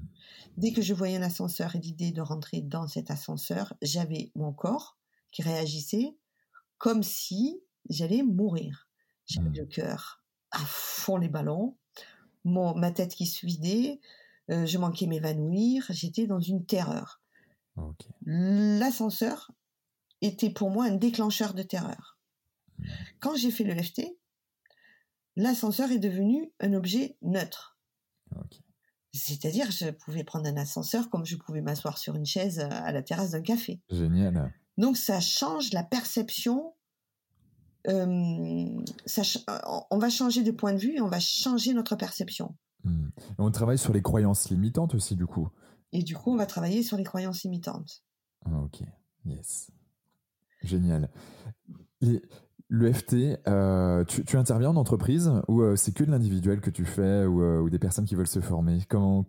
[0.57, 4.53] Dès que je voyais un ascenseur et l'idée de rentrer dans cet ascenseur, j'avais mon
[4.53, 4.99] corps
[5.31, 6.17] qui réagissait
[6.79, 8.89] comme si j'allais mourir.
[9.27, 9.57] J'avais mmh.
[9.57, 11.77] le cœur à fond les ballons,
[12.45, 14.01] mon, ma tête qui se vidait,
[14.51, 17.21] euh, je manquais m'évanouir, j'étais dans une terreur.
[18.23, 19.53] L'ascenseur
[20.23, 22.19] était pour moi un déclencheur de terreur.
[22.79, 22.85] Mmh.
[23.21, 24.19] Quand j'ai fait le FT,
[25.39, 27.79] l'ascenseur est devenu un objet neutre.
[29.15, 32.93] C'est-à-dire, je pouvais prendre un ascenseur comme je pouvais m'asseoir sur une chaise euh, à
[32.93, 33.81] la terrasse d'un café.
[33.91, 34.53] Génial.
[34.77, 36.75] Donc, ça change la perception.
[37.87, 38.67] Euh,
[39.91, 42.55] on va changer de point de vue et on va changer notre perception.
[42.85, 43.09] Hmm.
[43.39, 45.49] On travaille sur les croyances limitantes aussi, du coup.
[45.93, 48.05] Et du coup, on va travailler sur les croyances limitantes.
[48.45, 48.83] Ah, ok,
[49.25, 49.71] yes.
[50.63, 51.11] Génial.
[52.03, 52.23] Et
[52.71, 57.25] L'EFT, euh, tu, interviens en entreprise ou euh, c'est que de l'individuel que tu fais
[57.25, 58.81] ou, euh, des personnes qui veulent se former?
[58.89, 59.25] Comment?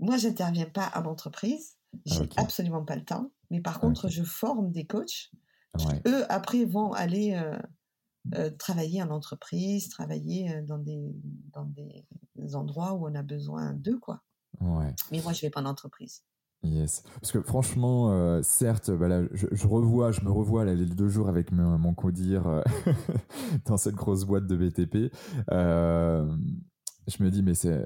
[0.00, 1.76] Moi, j'interviens pas en entreprise.
[2.06, 3.30] J'ai ah, absolument pas le temps.
[3.50, 5.30] Mais par contre, je forme des coachs
[5.78, 7.40] qui, eux, après, vont aller
[8.58, 11.14] travailler en entreprise, travailler dans des,
[11.52, 14.22] dans des endroits où on a besoin d'eux, quoi.
[14.60, 16.22] Mais moi, je vais pas en entreprise.
[16.62, 17.04] Yes.
[17.14, 21.52] Parce que franchement, euh, certes, bah je, revois, je me revois les deux jours avec
[21.52, 22.62] mon, mon codir euh,
[23.64, 25.12] dans cette grosse boîte de BTP.
[25.50, 26.30] Euh,
[27.06, 27.78] je me dis, mais ça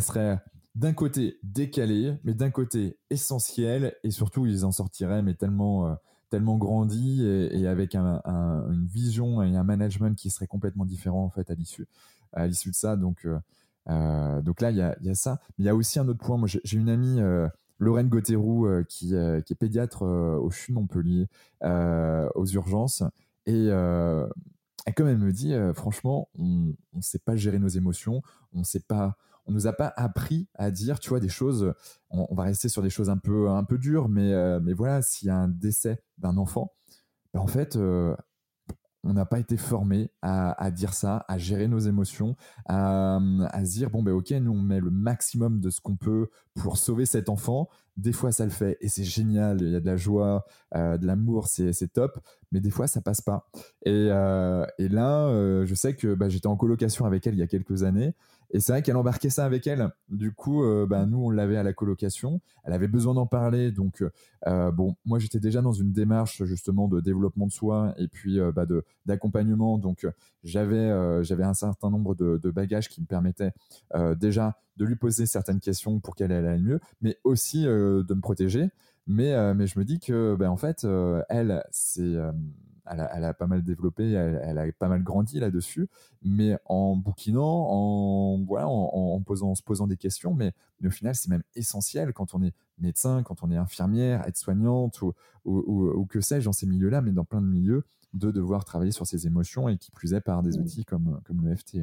[0.00, 0.40] serait
[0.74, 5.94] d'un côté décalé, mais d'un côté essentiel, et surtout ils en sortiraient, mais tellement,
[6.30, 11.50] tellement grandi et, avec une vision et un management qui serait complètement différent en fait
[11.50, 11.86] à l'issue,
[12.32, 12.96] à l'issue de ça.
[12.96, 13.26] Donc,
[13.86, 15.42] donc là, il y a, y a, ça.
[15.58, 16.38] Mais il y a aussi un autre point.
[16.38, 17.20] Moi, j'ai une amie
[17.82, 21.26] Lorraine Gauthierou, euh, qui, euh, qui, est pédiatre euh, au CHU Montpellier,
[21.62, 23.02] aux urgences.
[23.46, 23.68] Et
[24.96, 29.16] comme elle me dit, franchement, on ne sait pas gérer nos émotions, on sait pas
[29.44, 31.74] on nous a pas appris à dire, tu vois, des choses.
[32.10, 35.26] On, va rester sur des choses un peu, un peu dures, mais, mais voilà, s'il
[35.26, 36.72] y a un décès d'un enfant,
[37.34, 37.76] ben en fait,
[39.04, 42.36] on n'a pas été formé à, dire ça, à gérer nos émotions,
[42.66, 43.18] à,
[43.64, 46.76] se dire bon ben ok, nous on met le maximum de ce qu'on peut pour
[46.76, 47.68] sauver cet enfant.
[47.96, 50.96] Des fois ça le fait et c'est génial, il y a de la joie, euh,
[50.98, 52.18] de l'amour, c'est top.
[52.52, 53.48] Mais des fois ça passe pas.
[53.84, 57.42] Et, euh, là, euh, je sais que bah, j'étais en colocation avec elle il y
[57.42, 58.14] a quelques années
[58.52, 59.90] et c'est vrai qu'elle embarquait ça avec elle.
[60.08, 62.40] Du coup, euh, bah, nous, on l'avait à la colocation.
[62.64, 63.72] Elle avait besoin d'en parler.
[63.72, 64.04] Donc,
[64.46, 68.38] euh, bon, moi, j'étais déjà dans une démarche justement de développement de soi et puis
[68.38, 69.78] euh, bah, de d'accompagnement.
[69.78, 70.06] Donc,
[70.44, 70.92] j'avais
[71.24, 73.52] j'avais un certain nombre de, de, bagages qui me permettaient
[74.16, 78.68] déjà de lui poser certaines questions pour qu'elle aille mieux, mais aussi de me protéger.
[79.06, 80.86] Mais, mais je me dis que, bah, en fait,
[81.28, 82.16] elle, c'est
[82.90, 85.88] elle a, pas mal développé, elle, a pas mal grandi là-dessus,
[86.22, 90.52] mais en bouquinant, en, voilà, en, posant, se posant des questions, mais,
[90.84, 95.14] au final, c'est même essentiel quand on est médecin, quand on est infirmière, aide-soignante ou,
[95.44, 99.06] ou, que sais-je dans ces milieux-là, mais dans plein de milieux, de devoir travailler sur
[99.06, 100.62] ses émotions et qui plus est par des mmh.
[100.62, 101.78] outils comme, comme l'EFT.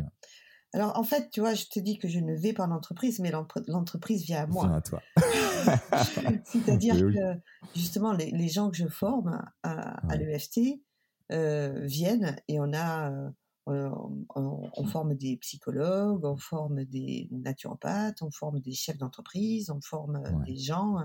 [0.74, 3.20] Alors en fait, tu vois, je te dis que je ne vais pas en entreprise,
[3.20, 4.68] mais l'entreprise vient à moi.
[4.68, 5.02] Vient à toi.
[6.44, 7.40] C'est-à-dire que
[7.76, 10.89] justement, les, gens que je forme à, à l'EFT, euh,
[11.30, 13.32] viennent et on a
[13.70, 13.92] euh,
[14.36, 20.16] on, forme des psychologues, on forme des naturopathes, on forme des chefs d'entreprise, on forme
[20.16, 20.98] euh, des gens,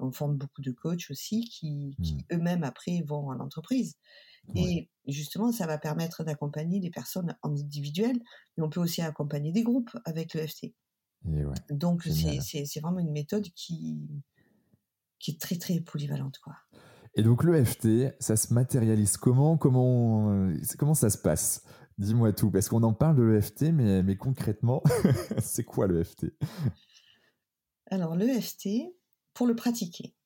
[0.00, 2.34] on forme beaucoup de coachs aussi qui, mmh.
[2.34, 3.96] eux-mêmes après vont en entreprise.
[4.54, 8.20] Et justement, ça va permettre d'accompagner des personnes individuelles,
[8.56, 10.74] mais on peut aussi accompagner des groupes avec l'EFT.
[11.70, 14.06] Donc c'est vraiment une méthode qui,
[15.18, 16.38] qui est très très polyvalente.
[16.40, 16.54] Quoi.
[17.16, 19.56] Et donc l'EFT, ça se matérialise comment?
[19.56, 21.64] Comment, euh, comment ça se passe?
[21.96, 24.82] Dis-moi tout, parce qu'on en parle de l'EFT, mais, mais concrètement,
[25.38, 26.26] c'est quoi l'EFT
[27.86, 28.68] Alors l'EFT,
[29.32, 30.16] pour le pratiquer,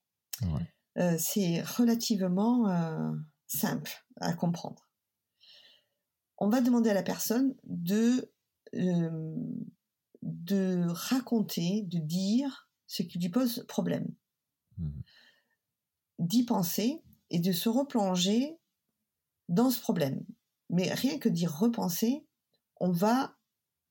[0.97, 3.13] euh, c'est relativement euh,
[3.47, 4.89] simple à comprendre.
[6.39, 8.33] On va demander à la personne de,
[10.23, 14.07] de raconter, de dire ce qui lui pose problème.
[14.79, 15.01] Mmh
[16.19, 18.59] d'y penser et de se replonger
[19.49, 20.25] dans ce problème.
[20.71, 22.27] Mais rien que d'y repenser,
[22.81, 23.37] on va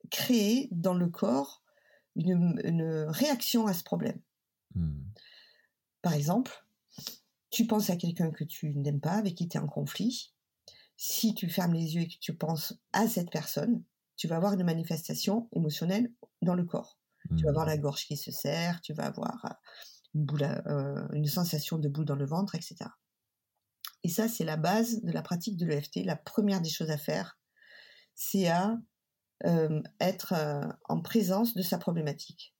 [0.10, 1.64] créer dans le corps
[2.16, 4.20] une, réaction à ce problème.
[4.76, 5.04] Hmm.
[6.02, 6.66] Par exemple,
[7.50, 10.34] tu penses à quelqu'un que tu n'aimes pas, avec qui tu es en conflit.
[10.96, 13.84] Si tu fermes les yeux et que tu penses à cette personne,
[14.16, 16.12] tu vas avoir une manifestation émotionnelle
[16.42, 16.98] dans le corps.
[17.38, 17.70] Tu vas avoir hmm.
[17.70, 19.60] la gorge qui se serre, tu vas avoir
[20.14, 22.76] une, boule euh, une sensation de boule dans le ventre, etc.
[24.04, 26.06] Et ça, c'est la base de la pratique de l'EFT.
[26.06, 27.38] La première des choses à faire,
[28.16, 28.78] c'est à
[29.46, 32.56] euh, être euh, en présence de sa problématique.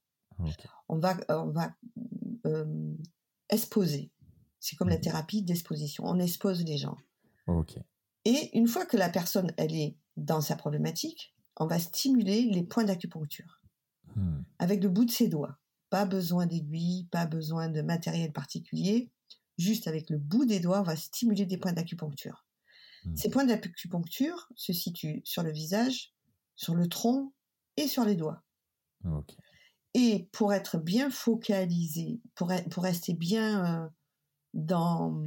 [0.88, 1.76] On va, on va
[3.50, 4.12] exposer.
[4.60, 5.02] C'est comme la mmh.
[5.02, 6.04] thérapie d'exposition.
[6.06, 6.98] On expose les gens.
[8.26, 12.64] Et une fois que la personne, elle est dans sa problématique, on va stimuler les
[12.64, 13.62] points d'acupuncture
[14.16, 14.40] mmh.
[14.60, 15.58] avec le bout de ses doigts.
[15.90, 19.12] Pas besoin d'aiguilles, pas besoin de matériel particulier.
[19.58, 22.46] Juste avec le bout des doigts, on va stimuler des points d'acupuncture.
[23.06, 23.16] Mmh.
[23.16, 26.14] Ces points d'acupuncture se situent sur le visage,
[26.56, 27.34] sur le tronc
[27.78, 28.44] et sur les doigts.
[29.94, 33.88] Et pour être bien focalisé, pour, pour rester bien euh,
[34.54, 35.18] dans,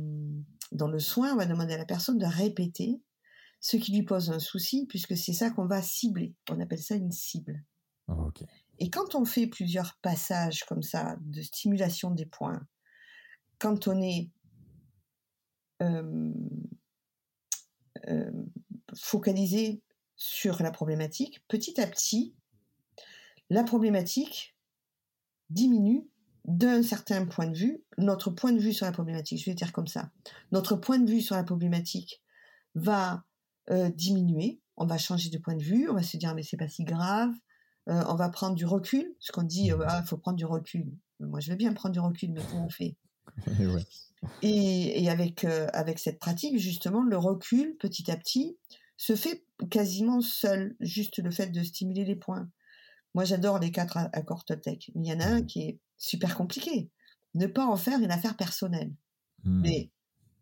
[0.73, 3.01] dans le soin, on va demander à la personne de répéter
[3.61, 6.35] ce qui lui pose un souci, puisque c'est ça qu'on va cibler.
[6.51, 7.65] On appelle ça une cible.
[8.81, 12.67] Et quand on fait plusieurs passages comme ça de stimulation des points,
[13.59, 14.31] quand on est
[18.97, 19.83] focalisé
[20.17, 22.35] sur la problématique, petit à petit,
[23.51, 24.57] la problématique
[25.51, 26.09] diminue
[26.47, 29.73] d'un certain point de vue, notre point de vue sur la problématique, je vais dire
[29.73, 30.11] comme ça,
[30.53, 32.23] notre point de vue sur la problématique
[32.75, 33.25] va
[33.95, 36.69] diminuer, on va changer de point de vue, on va se dire mais c'est pas
[36.69, 37.33] si grave,
[37.89, 39.85] euh, on va prendre du recul, parce qu'on dit, il mmh.
[39.87, 40.87] ah, faut prendre du recul.
[41.19, 42.97] Moi, je veux bien prendre du recul, mais comment on fait?
[44.43, 48.59] Et, avec, euh, avec cette pratique, justement, le recul, petit à petit,
[48.97, 52.51] se fait quasiment seul, juste le fait de stimuler les points.
[53.15, 55.47] Moi, j'adore les quatre accords Toltec, mais il y en a un mmh.
[55.47, 56.91] qui est super compliqué.
[57.35, 58.93] Ne pas en faire une affaire personnelle.
[59.45, 59.61] Mmh.
[59.63, 59.91] Mais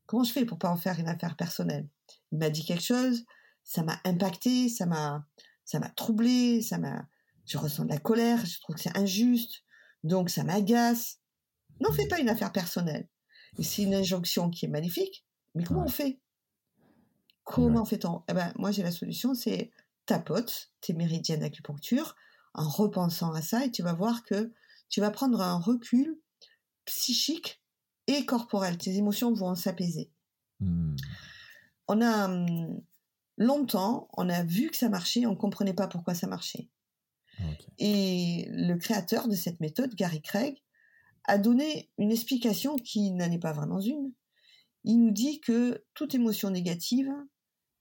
[0.06, 1.88] comment je fais pour pas en faire une affaire personnelle?
[2.32, 3.24] Il m'a dit quelque chose,
[3.62, 5.24] ça m'a impacté, ça m'a,
[5.64, 7.06] ça m'a troublé, ça m'a,
[7.48, 9.64] je ressens de la colère, je trouve que c'est injuste,
[10.04, 11.18] donc ça m'agace.
[11.80, 13.08] N'en fais pas une affaire personnelle.
[13.60, 15.24] C'est une injonction qui est magnifique,
[15.54, 16.20] mais comment on fait?
[17.44, 18.22] Comment fait-on?
[18.28, 19.70] Eh ben, moi j'ai la solution, c'est
[20.04, 22.14] tapote tes méridiennes d'acupuncture
[22.54, 24.52] en repensant à ça et tu vas voir que
[24.90, 26.18] tu vas prendre un recul
[26.84, 27.62] psychique
[28.06, 28.76] et corporel.
[28.76, 30.10] Tes émotions vont s'apaiser.
[30.60, 30.96] Hmm.
[31.86, 32.82] on a hum,
[33.36, 36.68] longtemps, on a vu que ça marchait, on ne comprenait pas pourquoi ça marchait.
[37.78, 40.62] Et le créateur de cette méthode, Gary Craig,
[41.24, 44.12] a donné une explication qui n'en est pas vraiment une.
[44.84, 47.12] Il nous dit que toute émotion négative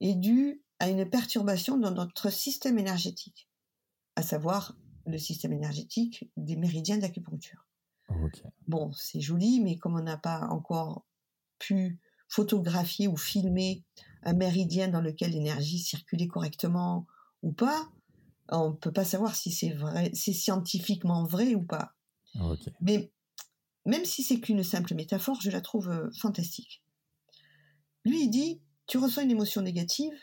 [0.01, 3.49] est due à une perturbation dans notre système énergétique,
[4.15, 7.65] à savoir le système énergétique des méridiens d'acupuncture.
[8.67, 11.05] Bon, c'est joli, mais comme on n'a pas encore
[11.59, 11.99] pu
[12.29, 13.83] photographier ou filmer
[14.23, 17.07] un méridien dans lequel l'énergie circulait correctement
[17.41, 17.89] ou pas,
[18.49, 21.93] on ne peut pas savoir si c'est vrai, c'est scientifiquement vrai ou pas.
[22.81, 23.11] Mais
[23.85, 26.83] même si c'est qu'une simple métaphore, je la trouve euh, fantastique.
[28.05, 30.17] Lui, il dit, tu reçois une émotion négative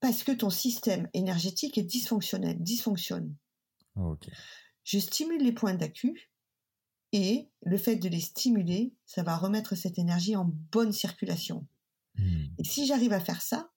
[0.00, 3.34] parce que ton système énergétique est dysfonctionnel, dysfonctionne.
[4.84, 6.30] Je stimule les points d'accu
[7.12, 11.66] et le fait de les stimuler, ça va remettre cette énergie en bonne circulation.
[12.16, 12.46] Hmm.
[12.58, 13.70] Et si j'arrive à faire ça,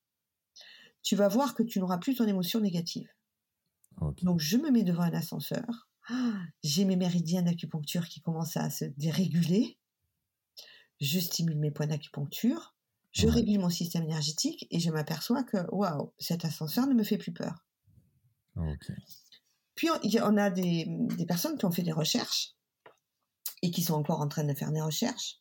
[1.03, 3.07] tu vas voir que tu n'auras plus ton émotion négative.
[4.21, 5.89] Donc je me mets devant un ascenseur,
[6.63, 9.77] j'ai mes méridiens d'acupuncture qui commencent à se déréguler,
[11.01, 12.75] je stimule mes points d'acupuncture,
[13.11, 17.17] je régule mon système énergétique et je m'aperçois que waouh, cet ascenseur ne me fait
[17.17, 17.65] plus peur.
[19.75, 19.89] Puis
[20.21, 20.87] on a des,
[21.27, 22.55] personnes qui ont fait des recherches
[23.61, 25.39] et qui sont encore en train de faire des recherches,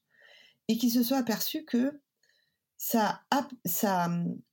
[0.68, 2.00] et qui se sont aperçus que
[2.78, 4.10] ça a, ça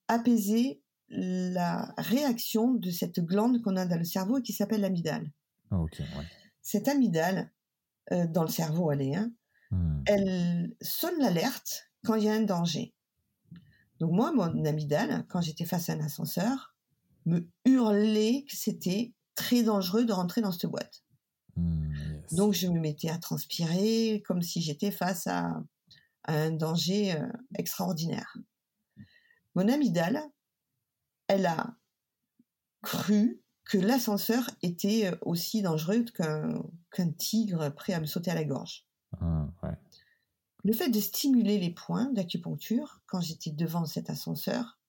[0.09, 0.82] apaisé
[1.15, 5.31] la réaction de cette glande qu'on a dans le cerveau et qui s'appelle l'amygdale.
[5.71, 5.83] Ah,
[6.61, 7.51] cette amygdale,
[8.11, 9.31] euh, dans le cerveau, elle est, hein,
[9.71, 10.03] hmm.
[10.05, 12.93] elle sonne l'alerte quand il y a un danger.
[13.99, 16.75] Donc moi, mon amygdale, quand j'étais face à un ascenseur,
[17.25, 21.03] me hurlait que c'était très dangereux de rentrer dans cette boîte.
[21.55, 21.93] Hmm,
[22.31, 25.63] Donc je me mettais à transpirer comme si j'étais face à,
[26.25, 28.37] un danger euh, extraordinaire.
[29.55, 30.21] Mon amygdale,
[31.27, 31.75] elle a
[32.81, 38.43] cru que l'ascenseur était euh, aussi dangereux qu'un tigre prêt à me sauter à la
[38.43, 38.85] gorge.
[39.19, 39.47] Ah,
[40.63, 44.79] Le fait de stimuler les points d'acupuncture quand j'étais devant cet ascenseur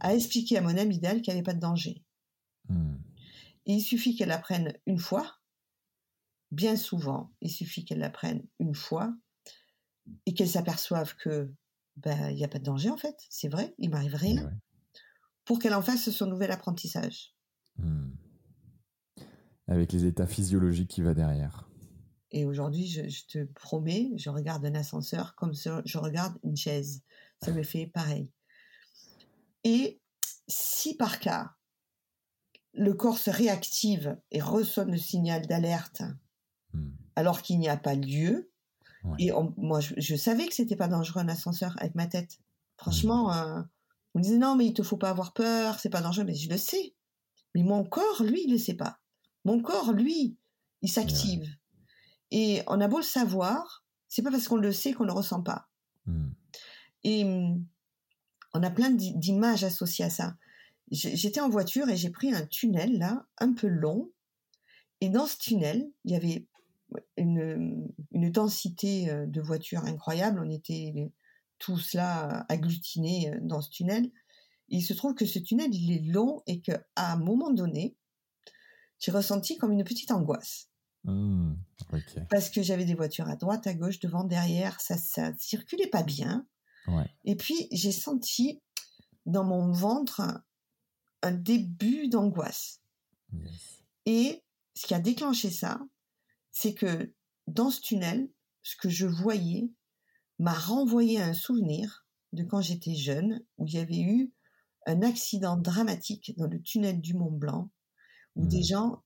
[0.00, 2.02] a expliqué à mon amygdale qu'il n'y avait pas de danger.
[2.68, 2.94] Hmm.
[3.66, 5.40] il suffit qu'elle apprenne une fois
[6.52, 9.12] bien souvent, il suffit qu'elle l'apprenne une fois
[10.26, 11.52] et qu'elle s'aperçoive que
[11.96, 14.52] ben il n'y a pas de danger en fait, c'est vrai, il m'arrive rien,
[15.52, 17.34] pour qu'elle en fasse son nouvel apprentissage.
[17.76, 18.12] Hmm.
[19.66, 21.68] Avec les états physiologiques qui va derrière.
[22.30, 27.02] Et aujourd'hui, je, te promets, je regarde un ascenseur comme je regarde une chaise.
[27.42, 28.30] Ça me fait pareil.
[29.62, 30.00] Et
[30.48, 31.52] si par cas,
[32.72, 36.02] le corps se réactive et ressonne le signal d'alerte
[36.72, 36.92] Hmm.
[37.16, 38.50] alors qu'il n'y a pas lieu.
[39.18, 42.38] Et moi, je, savais que c'était pas dangereux un ascenseur avec ma tête.
[42.78, 43.58] Franchement, hmm.
[43.58, 43.62] euh,
[44.14, 46.24] on me disait non, mais il te faut pas avoir peur, c'est pas dangereux.
[46.24, 46.94] Mais je le sais.
[47.54, 48.98] Mais mon corps, lui, il le sait pas.
[49.44, 50.36] Mon corps, lui,
[50.82, 51.48] il s'active.
[52.30, 55.42] Et on a beau le savoir, c'est pas parce qu'on le sait qu'on le ressent
[55.42, 55.68] pas.
[56.06, 56.30] Hmm.
[57.04, 57.24] Et
[58.54, 60.36] on a plein d'images associées à ça.
[60.90, 64.10] J'étais en voiture et j'ai pris un tunnel là, un peu long.
[65.00, 66.46] Et dans ce tunnel, il y avait
[67.16, 70.40] une, densité euh, de voitures incroyable.
[70.44, 71.12] On était
[71.62, 74.10] tous là agglutinés euh, dans ce tunnel.
[74.68, 77.96] il se trouve que ce tunnel, il est long et qu'à un moment donné,
[78.98, 80.68] j'ai ressenti comme une petite angoisse.
[81.04, 81.54] Mmh,
[82.30, 86.02] Parce que j'avais des voitures à droite, à gauche, devant, derrière, ça, ça circulait pas
[86.02, 86.46] bien.
[87.24, 88.60] Et puis j'ai senti
[89.24, 90.20] dans mon ventre
[91.22, 92.80] un, début d'angoisse.
[94.04, 94.42] Et
[94.74, 95.80] ce qui a déclenché ça,
[96.50, 97.14] c'est que
[97.46, 98.28] dans ce tunnel,
[98.62, 99.70] ce que je voyais
[100.38, 104.32] m'a renvoyé à un souvenir de quand j'étais jeune, où il y avait eu
[104.86, 107.70] un accident dramatique dans le tunnel du Mont Blanc,
[108.34, 108.64] où des mmh.
[108.64, 109.02] gens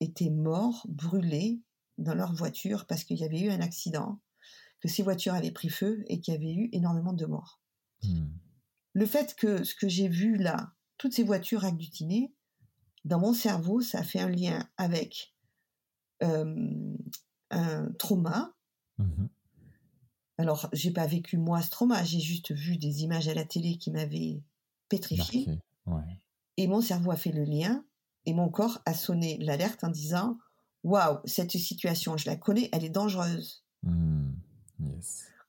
[0.00, 1.60] étaient morts, brûlés
[1.96, 4.20] dans leur voiture parce qu'il y avait eu un accident,
[4.80, 7.60] que ces voitures avaient pris feu et qu'il y avait eu énormément de morts.
[8.04, 8.26] Mmh.
[8.92, 12.32] Le fait que ce que j'ai vu là, toutes ces voitures agglutinées,
[13.04, 15.34] dans mon cerveau, ça a fait un lien avec
[16.20, 18.54] un trauma.
[18.98, 19.26] Mmh
[20.38, 23.76] Alors, j'ai pas vécu moi ce trauma, j'ai juste vu des images à la télé
[23.76, 24.40] qui m'avaient
[24.88, 25.46] pétrifié.
[26.56, 27.84] Et mon cerveau a fait le lien
[28.24, 30.38] et mon corps a sonné l'alerte en disant
[30.84, 33.64] Waouh, cette situation, je la connais, elle est dangereuse.
[33.82, 34.32] Mmh.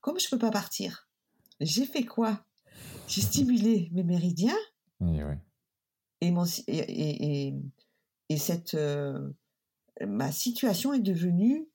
[0.01, 1.07] Comme je peux pas partir,
[1.59, 2.43] j'ai fait quoi?
[3.07, 4.57] J'ai stimulé mes méridiens.
[6.21, 7.53] Et, mon, et,
[8.29, 9.29] et, cette, euh,
[10.05, 11.67] ma situation est devenue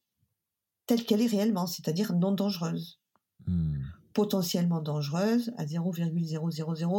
[0.86, 3.00] telle qu'elle est réellement, c'est-à-dire non dangereuse.
[3.46, 3.82] Hmm.
[4.14, 6.14] potentiellement dangereuse à 0,000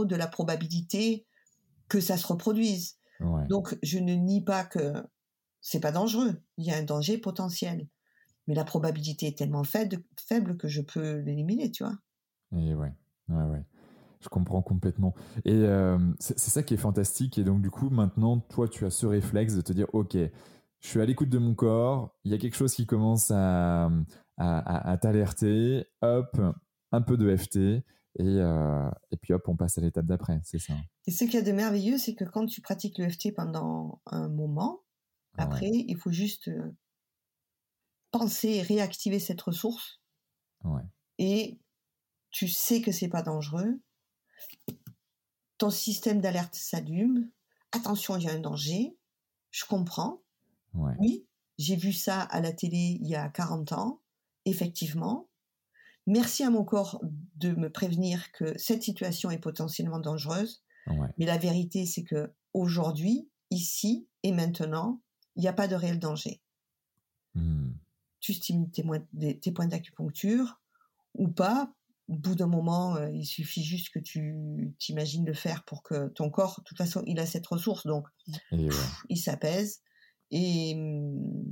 [0.05, 1.25] de la probabilité
[1.87, 2.97] que ça se reproduise.
[3.49, 4.93] Donc, je ne nie pas que
[5.61, 6.41] c'est pas dangereux.
[6.57, 7.87] Il y a un danger potentiel.
[8.47, 11.97] Mais la probabilité est tellement faible, faible que je peux l'éliminer, tu vois.
[12.51, 12.93] Et ouais,
[13.29, 13.63] ouais, ouais.
[14.21, 15.15] Je comprends complètement.
[15.45, 17.37] Et euh, c'est ça qui est fantastique.
[17.37, 20.15] Et donc, du coup, maintenant, toi, tu as ce réflexe de te dire, OK,
[20.85, 23.89] je suis à l'écoute de mon corps, il y a quelque chose qui commence à,
[24.37, 26.39] à, t'alerter, hop,
[26.91, 27.83] un peu de FT, et,
[28.21, 30.73] euh, et puis hop, on passe à l'étape d'après, c'est ça.
[31.05, 34.01] Et ce qu'il y a de merveilleux, c'est que quand tu pratiques le FT pendant
[34.05, 34.81] un moment,
[35.37, 36.71] après, il faut juste euh,
[38.11, 40.01] penser et réactiver cette ressource.
[41.17, 41.59] Et
[42.31, 43.79] tu sais que c'est pas dangereux.
[45.57, 47.29] Ton système d'alerte s'allume.
[47.71, 48.97] Attention, il y a un danger.
[49.51, 50.21] Je comprends.
[50.73, 51.25] Oui,
[51.57, 54.01] j'ai vu ça à la télé il y a 40 ans.
[54.45, 55.27] Effectivement.
[56.07, 57.01] Merci à mon corps
[57.35, 60.63] de me prévenir que cette situation est potentiellement dangereuse.
[61.17, 65.01] Mais la vérité, c'est que aujourd'hui, ici et maintenant,
[65.35, 66.41] il n'y a pas de réel danger.
[67.33, 67.71] Hmm.
[68.19, 70.61] Tu stimules tes, tes points d'acupuncture
[71.15, 71.73] ou pas.
[72.07, 76.09] Au bout d'un moment, euh, il suffit juste que tu t'imagines le faire pour que
[76.09, 78.07] ton corps, de toute façon, il a cette ressource, donc
[78.51, 79.81] il s'apaise.
[80.29, 81.43] Et, hmm,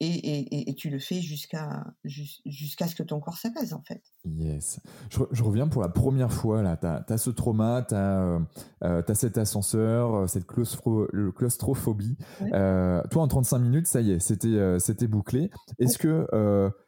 [0.00, 4.02] et, et, et, tu le fais jusqu'à jusqu'à ce que ton corps s'apaise en fait.
[4.26, 4.78] Yes.
[5.08, 6.76] Je, je, reviens pour la première fois là.
[6.76, 8.38] Tu as, ce trauma, tu as, euh,
[8.84, 12.18] euh, as, cet ascenseur, euh, cette claustro, claustrophobie.
[12.52, 15.50] Euh, toi en 35 minutes, ça y est, c'était c'était bouclé.
[15.78, 16.26] Est-ce que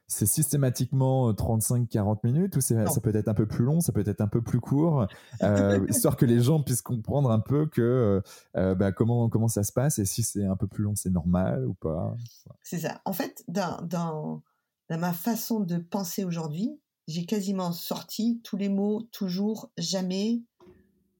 [0.09, 4.03] c'est systématiquement 35-40 euh, minutes ou ça peut être un peu plus long, ça peut
[4.07, 5.07] être un peu plus court,
[5.43, 8.23] euh, histoire que les gens puissent comprendre un peu que
[8.57, 11.11] euh, bah, comment, comment ça se passe et si c'est un peu plus long, c'est
[11.11, 12.17] normal ou pas.
[12.63, 13.03] C'est ça.
[13.05, 14.43] En fait, dans, dans,
[14.89, 20.43] ma façon de penser aujourd'hui, j'ai quasiment sorti tous les mots toujours, jamais.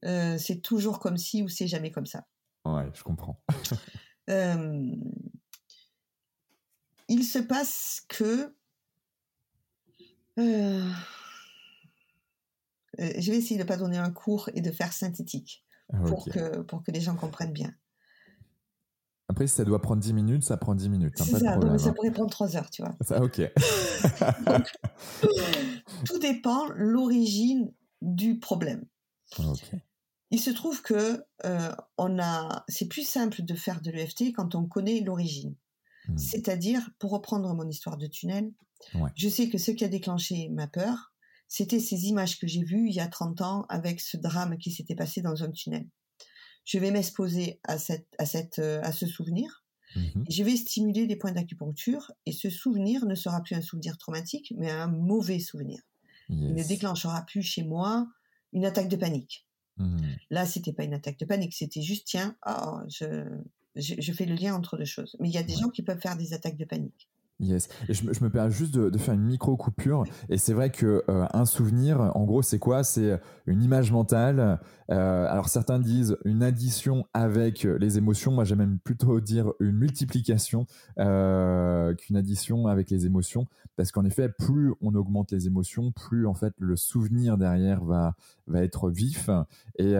[0.01, 2.25] c'est toujours comme si ou c'est jamais comme ça.
[2.65, 3.39] Ouais, je comprends.
[7.07, 8.55] il se passe que
[10.39, 10.91] euh,
[12.99, 15.63] euh, je vais essayer de ne pas donner un cours et de faire synthétique
[15.93, 17.73] ah, pour, que, pour que les gens comprennent bien.
[19.29, 21.21] Après, si ça doit prendre 10 minutes, ça prend 10 minutes.
[21.21, 21.93] Hein, c'est ça, donc ça hein.
[21.93, 22.95] pourrait prendre 3 heures, tu vois.
[23.01, 23.41] Ça, ok.
[26.05, 27.71] tout dépend l'origine
[28.01, 28.85] du problème.
[30.31, 34.55] Il se trouve que euh, on a, c'est plus simple de faire de l'EFT quand
[34.55, 35.55] on connaît l'origine.
[36.09, 36.17] Hmm.
[36.17, 38.51] C'est-à-dire, pour reprendre mon histoire de tunnel,
[39.15, 41.13] je sais que ce qui a déclenché ma peur,
[41.47, 44.71] c'était ces images que j'ai vues il y a 30 ans avec ce drame qui
[44.71, 45.87] s'était passé dans un tunnel.
[46.63, 49.65] Je vais m'exposer à, cette, à, cette, euh, à ce souvenir.
[49.95, 50.25] Mhm.
[50.29, 54.53] Je vais stimuler des points d'acupuncture et ce souvenir ne sera plus un souvenir traumatique,
[54.57, 55.81] mais un mauvais souvenir.
[56.31, 58.07] Il ne déclenchera plus chez moi
[58.53, 59.47] une attaque de panique.
[59.77, 60.17] Mhm.
[60.29, 63.25] Là, c'était pas une attaque de panique, c'était juste tiens, oh, je,
[63.75, 65.15] je, fais le lien entre deux choses.
[65.19, 67.07] Mais il y a des gens qui peuvent faire des attaques de panique.
[67.41, 67.69] Yes.
[67.87, 70.03] Et je, me permets juste de, faire une micro coupure.
[70.27, 72.83] Et c'est vrai que euh, un souvenir, en gros, c'est quoi?
[72.83, 73.17] C'est
[73.47, 74.59] une image mentale.
[74.91, 78.33] Euh, alors certains disent une addition avec les émotions.
[78.33, 80.65] Moi, j'aime même plutôt dire une multiplication
[80.99, 86.27] euh, qu'une addition avec les émotions, parce qu'en effet, plus on augmente les émotions, plus
[86.27, 88.15] en fait le souvenir derrière va
[88.47, 89.29] va être vif.
[89.77, 89.93] Et,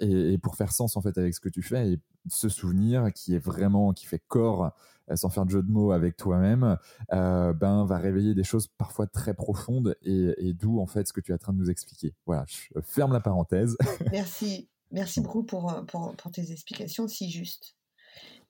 [0.00, 1.98] et, pour faire sens en fait avec ce que tu fais,
[2.28, 4.70] ce souvenir qui est vraiment qui fait corps euh,
[5.16, 6.76] sans faire de jeu de mots avec toi-même,
[7.12, 11.20] euh, ben va réveiller des choses parfois très profondes et, d'où en fait ce que
[11.20, 12.14] tu es en train de nous expliquer.
[12.26, 13.76] Voilà, je ferme la parenthèse.
[14.12, 17.76] Merci, merci beaucoup pour, pour, tes explications si justes.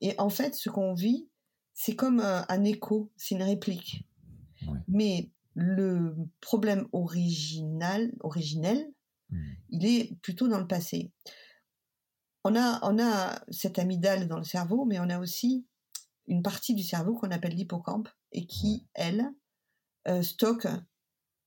[0.00, 1.28] Et en fait, ce qu'on vit,
[1.74, 4.04] c'est comme un, écho, c'est une réplique.
[4.88, 8.86] Mais le problème original, originel,
[9.30, 9.52] hmm.
[9.70, 11.12] il est plutôt dans le passé.
[12.44, 15.66] On a, on a cette amygdale dans le cerveau, mais on a aussi
[16.28, 19.32] une partie du cerveau qu'on appelle l'hippocampe et qui, elle,
[20.06, 20.68] euh, stocke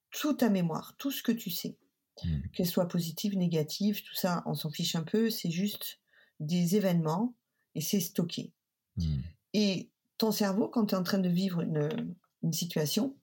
[0.09, 1.77] toute ta mémoire, tout ce que tu sais.
[2.23, 2.41] Mmh.
[2.53, 5.99] Qu'elle soit positive, négative, tout ça, on s'en fiche un peu, c'est juste
[6.39, 7.35] des événements
[7.75, 8.51] et c'est stocké.
[8.97, 9.19] Mmh.
[9.53, 13.15] Et ton cerveau, quand tu es en train de vivre une, une situation,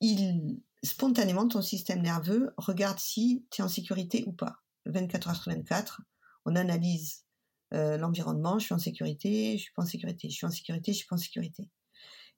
[0.00, 4.62] il spontanément, ton système nerveux regarde si tu es en sécurité ou pas.
[4.86, 6.02] 24 heures sur 24,
[6.44, 7.24] on analyse
[7.72, 10.98] l'environnement, je suis en sécurité, je suis pas en sécurité, je suis en sécurité, je
[10.98, 11.68] suis pas en sécurité.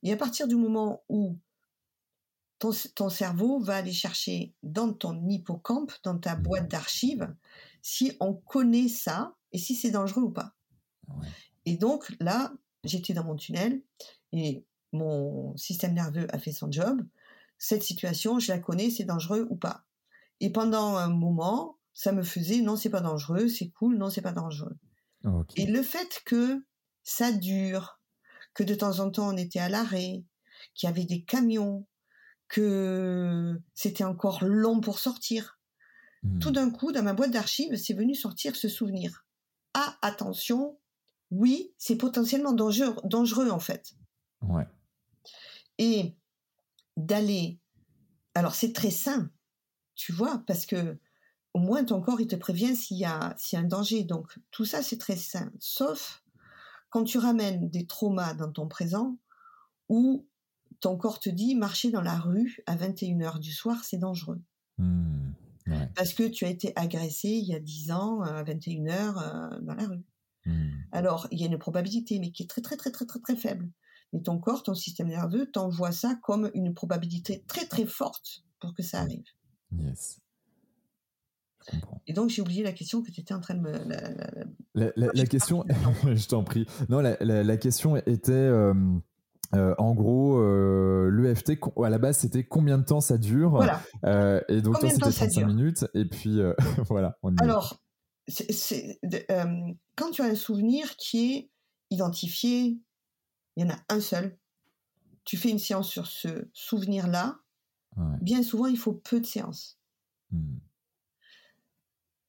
[0.03, 1.39] Et à partir du moment où
[2.59, 6.43] ton, ton cerveau va aller chercher dans ton hippocampe, dans ta mmh.
[6.43, 7.35] boîte d'archives,
[7.83, 10.55] si on connaît ça et si c'est dangereux ou pas.
[11.65, 12.53] Et donc là,
[12.85, 13.83] j'étais dans mon tunnel
[14.33, 17.05] et mon système nerveux a fait son job.
[17.59, 19.85] cette situation, je la connais, c'est dangereux ou pas.
[20.41, 24.23] Et pendant un moment, ça me faisait non, c'est pas dangereux, c'est cool, non, c'est
[24.23, 24.77] pas dangereux.
[25.57, 26.65] Et le fait que
[27.03, 28.01] ça dure,
[28.55, 30.25] que de temps en temps on était à l'arrêt,
[30.75, 31.87] qu'il y avait des camions,
[32.49, 35.59] que c'était encore long pour sortir.
[36.41, 36.53] Tout mmh.
[36.53, 39.25] d'un coup, dans ma boîte d'archives, c'est venu sortir ce souvenir.
[39.73, 40.79] Ah, attention,
[41.31, 43.95] oui, c'est potentiellement dangereux, dangereux en fait.
[44.43, 44.67] Ouais.
[45.79, 46.15] Et
[46.97, 47.59] d'aller.
[48.35, 49.31] Alors, c'est très sain,
[49.95, 50.99] tu vois, parce que
[51.55, 54.05] au moins ton corps, il te prévient s'il y, a, s'il y a un danger.
[54.05, 55.51] Donc, tout ça, c'est très sain.
[55.59, 56.23] Sauf
[56.91, 59.17] quand tu ramènes des traumas dans ton présent
[59.89, 60.27] où
[60.81, 64.41] ton corps te dit marcher dans la rue à 21h du soir, c'est dangereux.
[64.79, 65.33] Mmh.
[65.95, 69.75] Parce que tu as été agressé il y a 10 ans à 21h euh, dans
[69.75, 70.05] la rue.
[70.47, 70.69] Mmh.
[70.91, 73.37] Alors, il y a une probabilité, mais qui est très, très, très, très, très, très
[73.37, 73.71] faible.
[74.13, 78.75] Mais ton corps, ton système nerveux t'envoie ça comme une probabilité très, très forte pour
[78.75, 79.27] que ça arrive.
[79.71, 80.21] Yes.
[82.07, 83.73] Et donc, j'ai oublié la question que tu étais en train de me.
[84.75, 85.65] La, la, question,
[86.05, 86.67] je t'en prie.
[86.89, 88.33] Non, la, question était.
[88.33, 88.75] Euh,
[89.55, 93.51] euh, en gros, euh, l'EFT, à la base, c'était combien de temps ça dure?
[93.51, 93.83] Voilà.
[94.49, 95.87] Et donc, toi, c'était 35 minutes.
[95.95, 96.41] Et puis,
[96.89, 97.19] voilà.
[97.23, 97.81] On Alors,
[99.31, 101.51] euh, quand tu as un souvenir qui est
[101.91, 102.79] identifié,
[103.57, 104.39] il y en a un seul.
[105.25, 107.39] Tu fais une séance sur ce souvenir-là.
[108.23, 109.79] Bien souvent, il faut peu de séances.
[110.31, 110.59] Hmm.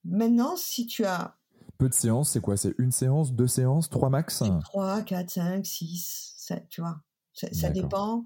[0.03, 1.37] Maintenant, si tu as
[1.77, 2.57] peu de séances, c'est quoi?
[2.57, 4.43] C'est une séance, deux séances, trois max?
[4.65, 7.01] Trois, quatre, cinq, six, tu vois.
[7.33, 8.23] Ça, dépend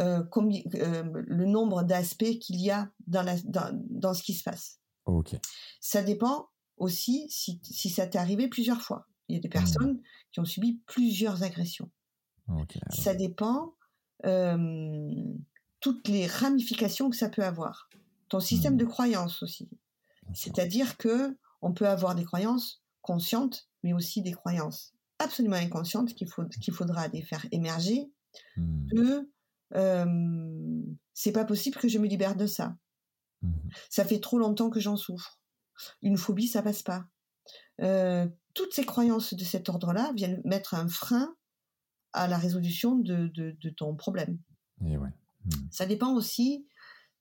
[0.00, 4.34] euh, combien, euh, le nombre d'aspects qu'il y a dans, la, dans, dans, ce qui
[4.34, 4.80] se passe.
[5.06, 5.36] Ok.
[5.80, 9.06] Ça dépend aussi si, si ça t'est arrivé plusieurs fois.
[9.28, 9.50] Il y a des mmh.
[9.50, 10.00] personnes
[10.32, 11.90] qui ont subi plusieurs agressions.
[12.90, 13.74] Ça dépend
[14.24, 15.08] euh,
[15.80, 17.90] toutes les ramifications que ça peut avoir.
[18.28, 18.78] Ton système mmh.
[18.78, 19.68] de croyance aussi.
[20.34, 26.28] C'est-à-dire que on peut avoir des croyances conscientes, mais aussi des croyances absolument inconscientes qu'il
[26.28, 28.10] faut, qu'il faudra les faire émerger
[28.56, 29.20] Mmh.
[31.14, 32.76] c'est pas possible que je me libère de ça.
[33.42, 33.52] Mmh.
[33.90, 35.40] Ça fait trop longtemps que j'en souffre.
[36.02, 37.06] Une phobie, ça passe pas.
[38.54, 41.34] toutes ces croyances de cet ordre-là viennent mettre un frein
[42.12, 44.38] à la résolution de, de, ton problème.
[44.84, 45.10] Et ouais.
[45.44, 45.50] Mmh.
[45.70, 46.66] Ça dépend aussi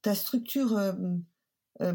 [0.02, 0.80] ta structure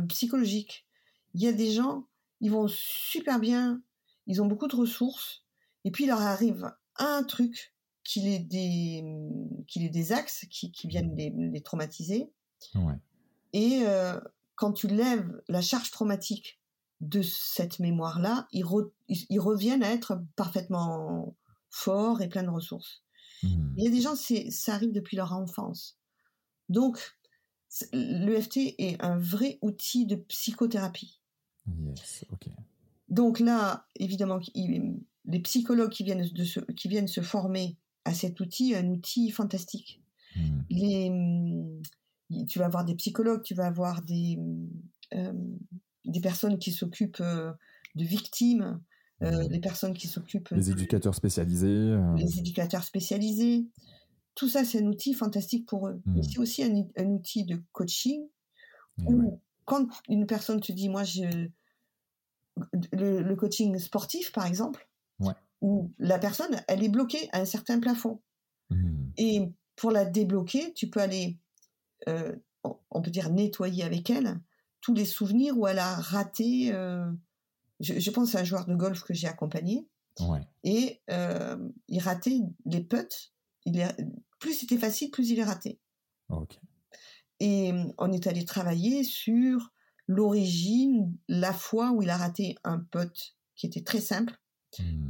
[0.08, 0.86] psychologique.
[1.34, 2.06] Il y a des gens,
[2.40, 3.82] ils vont super bien,
[4.26, 5.44] ils ont beaucoup de ressources,
[5.84, 7.74] et puis il leur arrive un truc
[8.04, 9.04] qu'il ait des
[9.66, 12.30] qu'il ait des axes qui, qui viennent les, les traumatiser.
[12.74, 12.98] Ouais.
[13.52, 14.20] Et euh,
[14.54, 16.60] quand tu lèves la charge traumatique
[17.00, 18.64] de cette mémoire-là, ils,
[19.08, 21.36] ils, reviennent à être parfaitement
[21.68, 23.02] forts et pleins de ressources.
[23.42, 23.74] Mmh.
[23.76, 25.98] Il y a des gens, ça arrive depuis leur enfance.
[26.68, 26.98] Donc,
[27.92, 31.20] l'EFT est un vrai outil de psychothérapie.
[31.66, 32.48] Yes, ok.
[33.08, 38.40] Donc là, évidemment, les psychologues qui viennent, de se, qui viennent se former à cet
[38.40, 40.02] outil, un outil fantastique.
[40.34, 40.60] Mmh.
[40.70, 44.68] Les, mmh, tu vas avoir des psychologues, tu vas avoir des, mmh,
[45.14, 45.32] euh,
[46.04, 47.52] des personnes qui s'occupent euh,
[47.94, 48.80] de victimes,
[49.22, 50.48] euh, des personnes qui s'occupent...
[50.50, 51.94] Les éducateurs spécialisés.
[52.16, 53.66] Les éducateurs spécialisés.
[54.34, 56.00] Tout ça, c'est un outil fantastique pour eux.
[56.06, 58.26] Mais c'est aussi un, un, outil de coaching
[59.04, 61.48] où quand une personne te dit, moi, je...
[62.92, 64.86] Le, le coaching sportif, par exemple,
[65.20, 65.32] ouais
[65.62, 68.20] où la personne, elle est bloquée à un certain plafond.
[68.70, 69.10] Mmh.
[69.16, 71.38] Et pour la débloquer, tu peux aller,
[72.08, 72.34] euh,
[72.90, 74.40] on peut dire, nettoyer avec elle
[74.80, 76.72] tous les souvenirs où elle a raté.
[76.74, 77.10] Euh,
[77.78, 79.88] je, pense à un joueur de golf que j'ai accompagné.
[80.62, 81.56] Et euh,
[81.88, 83.32] il ratait les putts.
[83.64, 83.96] Il est,
[84.40, 85.80] plus c'était facile, plus il est raté.
[87.44, 89.72] Et on est allé travailler sur
[90.06, 94.38] l'origine, la fois où il a raté un putt qui était très simple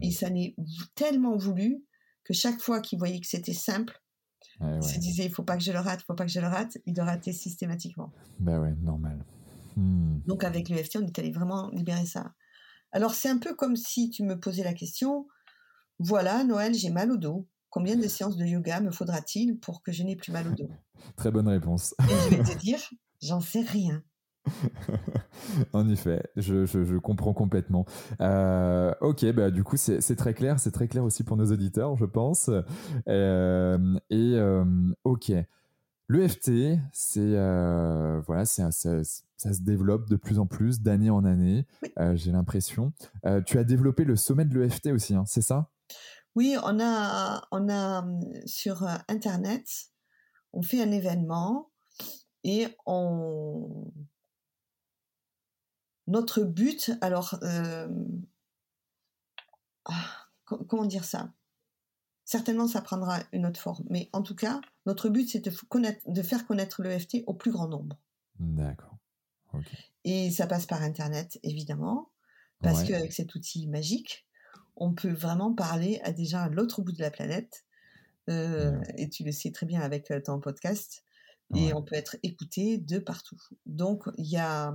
[0.01, 0.57] et ça n'est
[0.95, 1.85] tellement voulu
[2.25, 4.01] que chaque fois qu'il voyait que c'était simple,
[4.61, 6.41] il se disait il faut pas que je le rate, il faut pas que je
[6.41, 8.11] le rate, il le ratait systématiquement.
[8.41, 9.25] Ben ouais, normal.
[9.77, 10.21] Hmm.
[10.27, 12.33] Donc avec l'UFT, on est allé vraiment libérer ça.
[12.93, 15.27] Alors c'est un peu comme si tu me posais la question
[15.99, 17.47] voilà, Noël, j'ai mal au dos.
[17.73, 20.69] Combien de séances de yoga me faudra-t-il pour que je n'ai plus mal au dos
[21.17, 21.95] Très bonne réponse.
[22.01, 22.79] Et je vais te dire,
[23.23, 24.03] j'en sais rien.
[25.73, 27.87] en effet, je, comprends complètement.
[28.21, 31.97] Euh, ok, bah du coup c'est très clair, c'est très clair aussi pour nos auditeurs,
[31.97, 32.51] je pense.
[33.09, 34.65] Euh, et euh,
[35.05, 35.33] ok,
[36.11, 36.51] l'EFT,
[36.93, 37.37] c'est
[38.27, 41.65] voilà, c'est ça, ça, se développe de plus en plus d'année en année.
[42.17, 42.93] J'ai l'impression.
[43.47, 45.71] tu as développé le sommet de l'EFT aussi, hein, c'est ça?
[46.35, 48.07] Oui, on a on a
[48.47, 49.91] sur internet,
[50.53, 51.71] on fait un événement
[52.45, 53.93] Et on...
[56.07, 57.39] notre but, alors,
[59.85, 61.33] ah, comment dire ça?
[62.25, 63.85] Certainement, ça prendra une autre forme.
[63.91, 65.53] Mais en tout cas, notre but, c'est de,
[66.07, 67.99] de faire connaître l'EFT au plus grand nombre.
[68.39, 68.97] D'accord.
[70.05, 72.11] Et ça passe par Internet, évidemment,
[72.61, 74.27] parce qu'avec cet outil magique,
[74.77, 77.65] on peut vraiment parler à des gens à l'autre bout de la planète.
[78.31, 81.05] Euh, et tu le sais très bien avec euh, ton podcast.
[81.55, 83.37] Et on peut être écouté de partout.
[83.67, 84.75] Donc, il y a,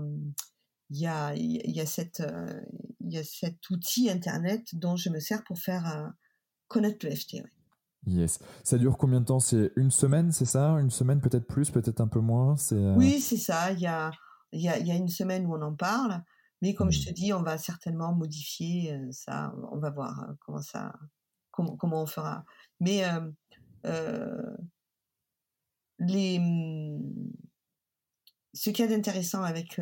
[0.91, 2.61] il y a, il y a, cette, euh,
[2.99, 6.11] il y a cet outil Internet dont je me sers pour faire
[6.67, 7.37] connaître le FT.
[8.05, 8.37] Yes.
[8.63, 9.39] Ça dure combien de temps?
[9.39, 10.73] C'est une semaine, c'est ça?
[10.79, 13.71] Une semaine, peut-être plus, peut-être un peu moins Oui, c'est ça.
[13.71, 14.11] Il y a,
[14.51, 16.21] il y, a, il y a une semaine où on en parle.
[16.61, 17.05] Mais comme je mmh.
[17.05, 19.53] te dis, on va certainement modifier ça.
[19.71, 20.93] On va voir comment ça,
[21.51, 22.45] comment, comment on fera.
[22.79, 23.03] Mais
[25.99, 27.01] les, mmh,
[28.53, 29.79] ce qu'il y a d'intéressant avec,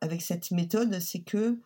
[0.00, 1.60] avec cette méthode, c'est que,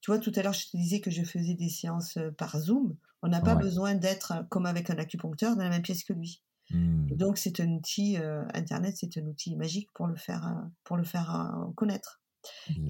[0.00, 2.96] tu vois, tout à l'heure, je te disais que je faisais des séances par Zoom.
[3.22, 6.42] On n'a pas besoin d'être comme avec un acupuncteur dans la même pièce que lui.
[6.70, 7.14] Mmh.
[7.14, 8.16] Donc, c'est un outil,
[8.52, 12.20] Internet, c'est un outil magique pour le faire, pour le faire connaître.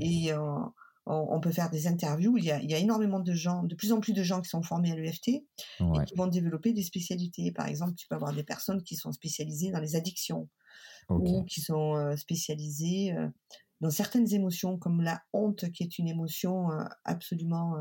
[0.00, 0.32] Et
[1.06, 2.36] on, peut faire des interviews.
[2.36, 4.40] Il y, a, il y, a, énormément de gens, de plus en plus de gens
[4.42, 5.44] qui sont formés à l'EFT et
[6.06, 7.52] qui vont développer des spécialités.
[7.52, 10.48] Par exemple, tu peux avoir des personnes qui sont spécialisées dans les addictions
[11.08, 13.28] ou qui sont euh, spécialisées euh,
[13.80, 17.74] dans certaines émotions comme la honte, qui est une émotion euh, absolument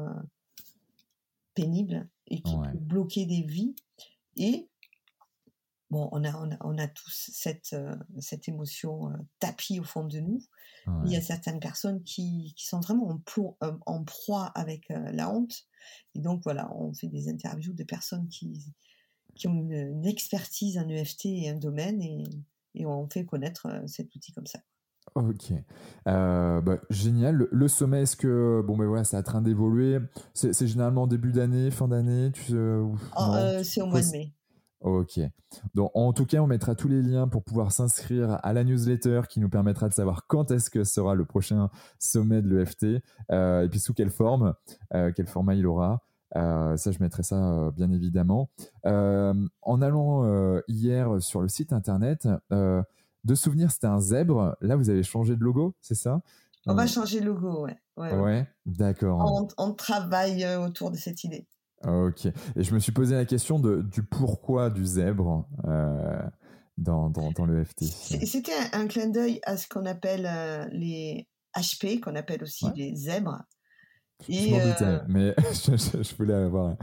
[1.56, 3.76] pénible et qui peut bloquer des vies.
[4.38, 4.70] Et
[5.90, 10.20] bon, on a, on a, tous cette, euh, cette émotion euh, tapis au fond de
[10.20, 10.42] nous.
[11.04, 13.20] Il y a certaines personnes qui, qui sont vraiment en,
[13.64, 15.66] euh, en proie avec la honte.
[16.14, 18.72] Et donc, voilà, on fait des interviews de personnes qui,
[19.34, 22.24] qui ont une, expertise en EFT et un domaine et,
[22.76, 24.60] et on fait connaître cet outil comme ça.
[25.16, 25.54] Ok,
[26.06, 27.48] bah, génial.
[27.50, 29.98] Le, sommet, est-ce que bon ben voilà, c'est en train d'évoluer?
[30.36, 34.36] C'est généralement début d'année, fin d'année, tu oh, C'est au mois de mai.
[34.82, 35.20] Ok.
[35.74, 39.22] Donc, en tout cas, on mettra tous les liens pour pouvoir s'inscrire à la newsletter
[39.30, 43.02] qui nous permettra de savoir quand est-ce que sera le prochain sommet de l'EFT
[43.32, 44.54] euh, et puis sous quelle forme,
[44.94, 46.04] euh, quel format il aura.
[46.36, 48.50] Euh, ça, je mettrai ça bien évidemment.
[48.84, 54.56] en allant hier sur le site internet, de souvenir, c'était un zèbre.
[54.62, 56.22] Là, vous avez changé de logo, c'est ça?
[56.68, 57.78] On va changer de logo, ouais.
[57.98, 59.48] Ouais, d'accord.
[59.58, 61.48] on travaille autour de cette idée.
[61.88, 62.26] Ok.
[62.26, 66.22] Et je me suis posé la question de, du pourquoi du zèbre euh,
[66.78, 67.84] dans, dans, dans, le FT.
[67.84, 72.96] C'était un, clin d'œil à ce qu'on appelle euh, les HP, qu'on appelle aussi les
[72.96, 73.44] zèbres.
[74.30, 76.76] Et, je m'en doutais, euh, mais je, voulais avoir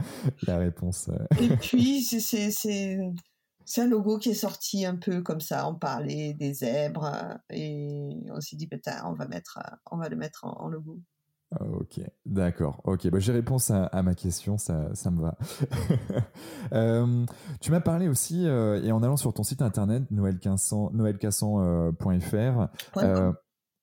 [0.43, 1.09] la réponse.
[1.41, 5.67] Et puis, c'est un logo qui est sorti un peu comme ça.
[5.67, 9.59] On parlait des zèbres et on s'est dit, peut-être on va, mettre,
[9.91, 11.01] on va le mettre en logo.
[11.59, 12.81] Ah, ok, d'accord.
[12.83, 15.37] Ok, bah, j'ai réponse à, ma question, ça, ça me va.
[16.71, 17.25] Euh,
[17.59, 22.67] tu m'as parlé aussi, euh, et en allant sur ton site internet, noëlcassan.fr.
[22.97, 23.33] Euh,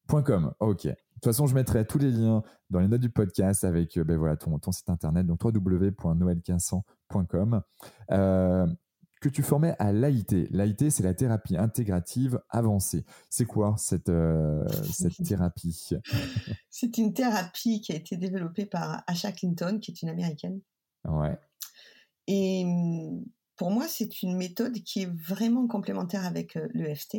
[0.08, 0.86] .com, ok.
[0.86, 4.16] De toute façon, je mettrai tous les liens dans les notes du podcast avec ben
[4.16, 7.62] voilà, ton, ton site internet, donc www.noelquinsan.com
[9.20, 10.48] que tu formais à l'AIT.
[10.50, 13.04] L'AIT, c'est la thérapie intégrative avancée.
[13.28, 15.90] C'est quoi cette, euh, cette thérapie?
[16.70, 20.60] C'est une thérapie qui a été développée par Asha Clinton, qui est une américaine.
[21.04, 21.38] Ouais.
[22.26, 23.24] Et mm,
[23.56, 27.18] pour moi, c'est une méthode qui est vraiment complémentaire avec euh, l'EFT.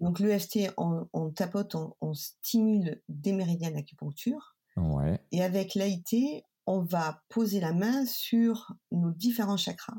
[0.00, 4.56] Donc l'EFT, on, on, tapote, on, stimule des méridiens d'acupuncture.
[4.76, 5.20] Ouais.
[5.32, 9.96] Et avec l'AIT, on va poser la main sur nos différents chakras.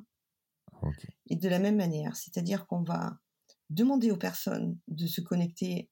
[1.27, 3.19] Et de la même manière, c'est-à-dire qu'on va
[3.69, 5.89] demander aux personnes de se connecter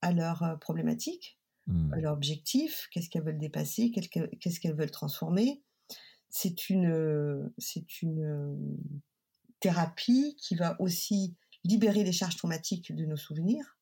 [0.00, 1.92] à leurs euh, problématiques, mmh.
[1.92, 5.62] à leurs objectifs, qu'est-ce qu'elles veulent dépasser, qu'est-ce qu'elles veulent transformer.
[6.30, 8.56] C'est une, c'est une euh,
[9.60, 13.78] thérapie qui va aussi libérer les charges traumatiques de nos souvenirs.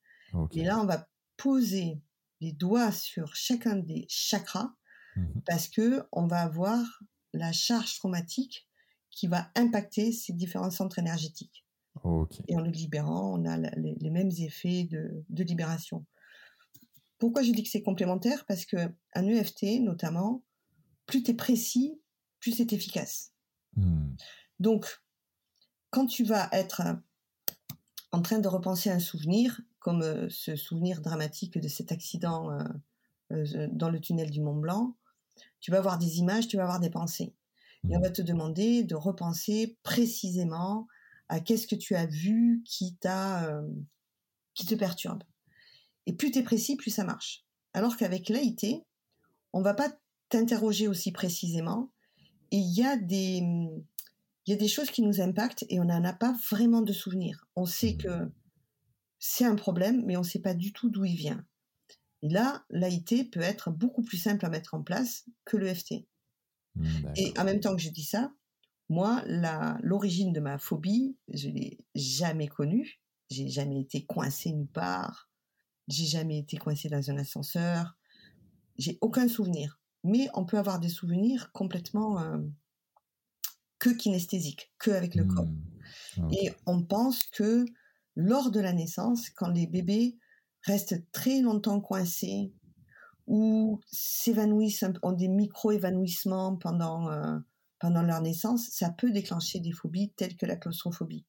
[0.53, 2.01] Et là, on va poser
[2.41, 4.75] les doigts sur chacun des chakras
[5.17, 6.85] mmh parce que on va avoir
[7.33, 8.66] la charge traumatique
[9.17, 11.65] qui va impacter ces différents centres énergétiques.
[12.47, 16.05] Et en le libérant, on a les, mêmes effets de, libération.
[17.19, 18.45] Pourquoi je dis que c'est complémentaire?
[18.47, 18.77] Parce que
[19.15, 20.45] un EFT, notamment,
[21.07, 21.99] plus tu es précis,
[22.39, 23.33] plus c'est efficace.
[23.75, 24.15] Hmm.
[24.61, 24.87] Donc,
[25.89, 26.83] quand tu vas être
[28.13, 32.65] en train de repenser un souvenir, comme euh, ce souvenir dramatique de cet accident euh,
[33.33, 34.95] euh, dans le tunnel du Mont Blanc,
[35.61, 37.35] tu vas avoir des images, tu vas avoir des pensées.
[37.89, 40.87] Et on va te demander de repenser précisément
[41.29, 43.63] à qu'est-ce que tu as vu qui t'a euh,
[44.55, 45.25] qui te perturbent.
[46.07, 47.45] Et plus tu es précis, plus ça marche.
[47.75, 48.85] Alors qu'avec l'AIT,
[49.53, 49.93] on va pas
[50.29, 51.93] t'interroger aussi précisément.
[52.51, 55.85] Et il y a des, il y a des choses qui nous impactent et on
[55.85, 57.47] n'en a pas vraiment de souvenir.
[57.57, 57.99] On sait mmh.
[57.99, 58.33] que
[59.19, 61.45] c'est un problème, mais on ne sait pas du tout d'où il vient.
[62.23, 66.07] Et là, l'AIT peut être beaucoup plus simple à mettre en place que l'EFT.
[66.77, 68.33] Mmh, et en même temps que je dis ça,
[68.89, 69.23] moi,
[69.83, 73.01] l'origine de ma phobie, je l'ai jamais connue.
[73.31, 75.29] J'ai jamais été coincé nulle part.
[75.89, 77.97] J'ai jamais été coincé dans un ascenseur.
[78.79, 79.81] J'ai aucun souvenir.
[80.05, 82.39] Mais on peut avoir des souvenirs complètement euh,
[83.81, 85.49] que kinesthésiques, que avec le corps.
[86.17, 86.33] Mmh.
[86.33, 87.65] Et on pense que
[88.15, 90.17] lors de la naissance, quand les bébés
[90.63, 92.53] restent très longtemps coincés
[93.27, 97.39] ou s'évanouissent, ont des micro-évanouissements pendant, euh,
[97.79, 101.27] pendant leur naissance, ça peut déclencher des phobies telles que la claustrophobie.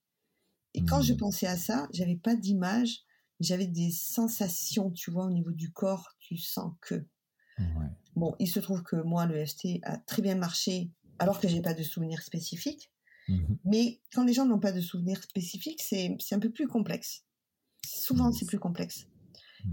[0.73, 1.17] Et quand je mmh.
[1.17, 3.01] pensais à ça, j'avais pas d'image,
[3.39, 7.05] j'avais des sensations, tu vois, au niveau du corps, tu sens que.
[8.15, 11.61] Bon, il se trouve que moi, le FT a très bien marché, alors que j'ai
[11.61, 12.91] pas de souvenirs spécifiques.
[13.27, 17.25] Mmh Mais quand les gens n'ont pas de souvenirs spécifiques, c'est un peu plus complexe.
[17.85, 19.07] Souvent, c'est plus complexe.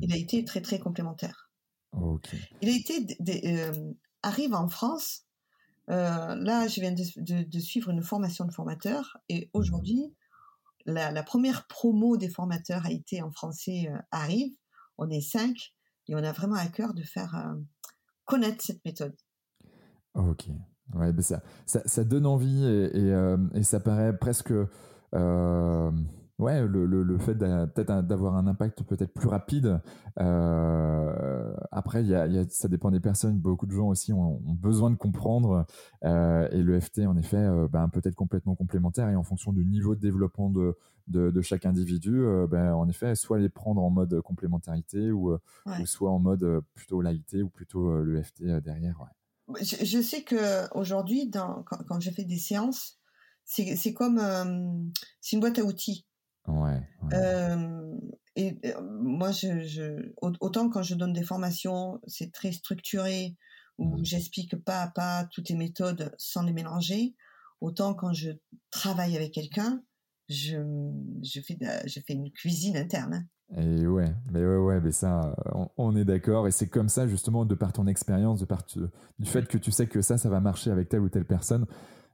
[0.01, 1.44] Il a été très, très complémentaire.
[2.63, 3.17] Il a été,
[3.47, 3.93] euh,
[4.23, 5.23] arrive en France,
[5.91, 10.15] euh, là, je viens de, suivre une formation de formateur et mmh aujourd'hui,
[10.87, 14.53] la, première promo des formateurs a été en français euh, arrive.
[14.99, 15.75] On est cinq
[16.09, 17.55] et on a vraiment à cœur de faire
[18.25, 19.17] connaître cette méthode.
[20.15, 20.47] Ok.
[20.93, 23.11] Ouais, ben ça, ça, donne envie et,
[23.55, 24.53] et, ça paraît presque
[26.41, 29.80] Ouais, le, le, le fait peut-être d'avoir un impact peut-être plus rapide.
[30.18, 33.39] Euh, après, y a, y a, ça dépend des personnes.
[33.39, 35.64] Beaucoup de gens aussi ont, ont besoin de comprendre.
[36.03, 39.09] Euh, et le FT, en effet, euh, ben, peut-être complètement complémentaire.
[39.11, 40.76] Et en fonction du niveau de développement de,
[41.07, 45.87] de, de chaque individu, ben, en effet, soit les prendre en mode complémentarité ou, ou
[45.87, 49.01] soit en mode plutôt laïté ou plutôt le FT derrière.
[49.01, 49.62] Ouais.
[49.62, 52.99] Je, je, sais que aujourd'hui, quand, quand je fais des séances,
[53.45, 56.07] c'est comme c'est une boîte à outils.
[56.47, 56.81] Ouais.
[58.37, 63.37] et moi, je, autant quand je donne des formations, c'est très structuré,
[63.79, 64.05] où mmh.
[64.05, 67.15] j'explique pas à pas toutes les méthodes sans les mélanger.
[67.61, 68.31] Autant quand je
[68.71, 69.83] travaille avec quelqu'un,
[70.29, 70.59] je,
[71.23, 73.15] je, fais je fais une cuisine interne.
[73.15, 73.27] Hein.
[73.57, 75.37] Et ouais, mais ouais, ouais, mais ça,
[75.77, 76.49] on, est d'accord.
[76.49, 78.65] Et c'est comme ça, justement, de par ton expérience, de par
[79.19, 81.67] du fait que tu sais que ça, ça va marcher avec telle ou telle personne,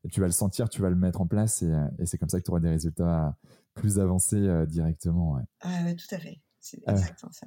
[0.09, 2.39] tu vas le sentir, tu vas le mettre en place, et, et c'est comme ça
[2.39, 3.37] que tu auras des résultats
[3.75, 5.33] plus avancé euh, directement.
[5.33, 5.43] Ouais.
[5.61, 6.41] Ah ouais, tout à fait.
[6.59, 7.47] C'est euh, exactement ça.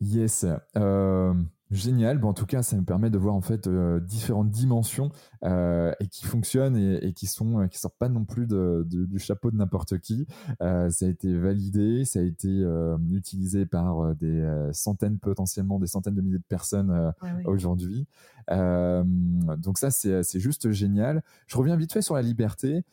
[0.00, 0.46] Yes.
[0.76, 1.34] Euh,
[1.70, 2.18] génial.
[2.18, 5.10] Bon, en tout cas, ça me permet de voir en fait différentes dimensions
[5.44, 9.56] et qui fonctionnent et, qui sont qui sortent pas non plus de, du chapeau de
[9.56, 10.26] n'importe qui.
[10.58, 12.64] ça a été validé, ça a été
[13.10, 17.12] utilisé par des centaines potentiellement des centaines de milliers de personnes
[17.44, 18.06] aujourd'hui.
[18.48, 21.22] donc ça, c'est juste génial.
[21.46, 22.84] Je reviens vite fait sur la liberté.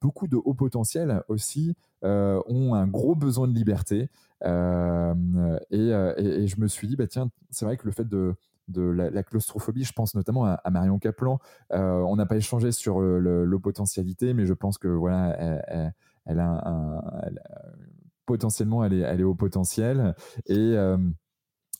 [0.00, 4.08] beaucoup de hauts potentiels aussi euh, ont un gros besoin de liberté.
[4.44, 5.14] Euh,
[5.72, 8.34] euh, et, je me suis dit, bah, tiens, c'est vrai que le fait de,
[8.68, 11.38] de la, claustrophobie, je pense notamment à, Marion Kaplan.
[11.70, 15.36] on n'a pas échangé sur le, potentialité, mais je pense que voilà,
[16.26, 17.02] elle, a un,
[18.26, 20.14] potentiellement, elle est, elle est au potentiel.
[20.46, 20.76] Et,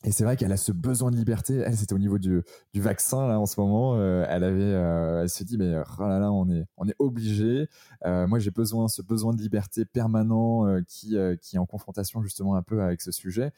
[0.03, 1.57] et c'est vrai qu'elle a ce besoin de liberté.
[1.57, 2.43] Elle, c'était au niveau du,
[2.73, 3.97] du, vaccin là en ce moment.
[3.97, 6.95] Euh, elle avait, euh, elle se dit mais oh là là, on est, on est
[6.99, 7.69] obligé.
[8.07, 12.55] Euh, moi, j'ai besoin, ce besoin de liberté permanent qui, qui est en confrontation justement
[12.55, 13.53] un peu avec ce sujet.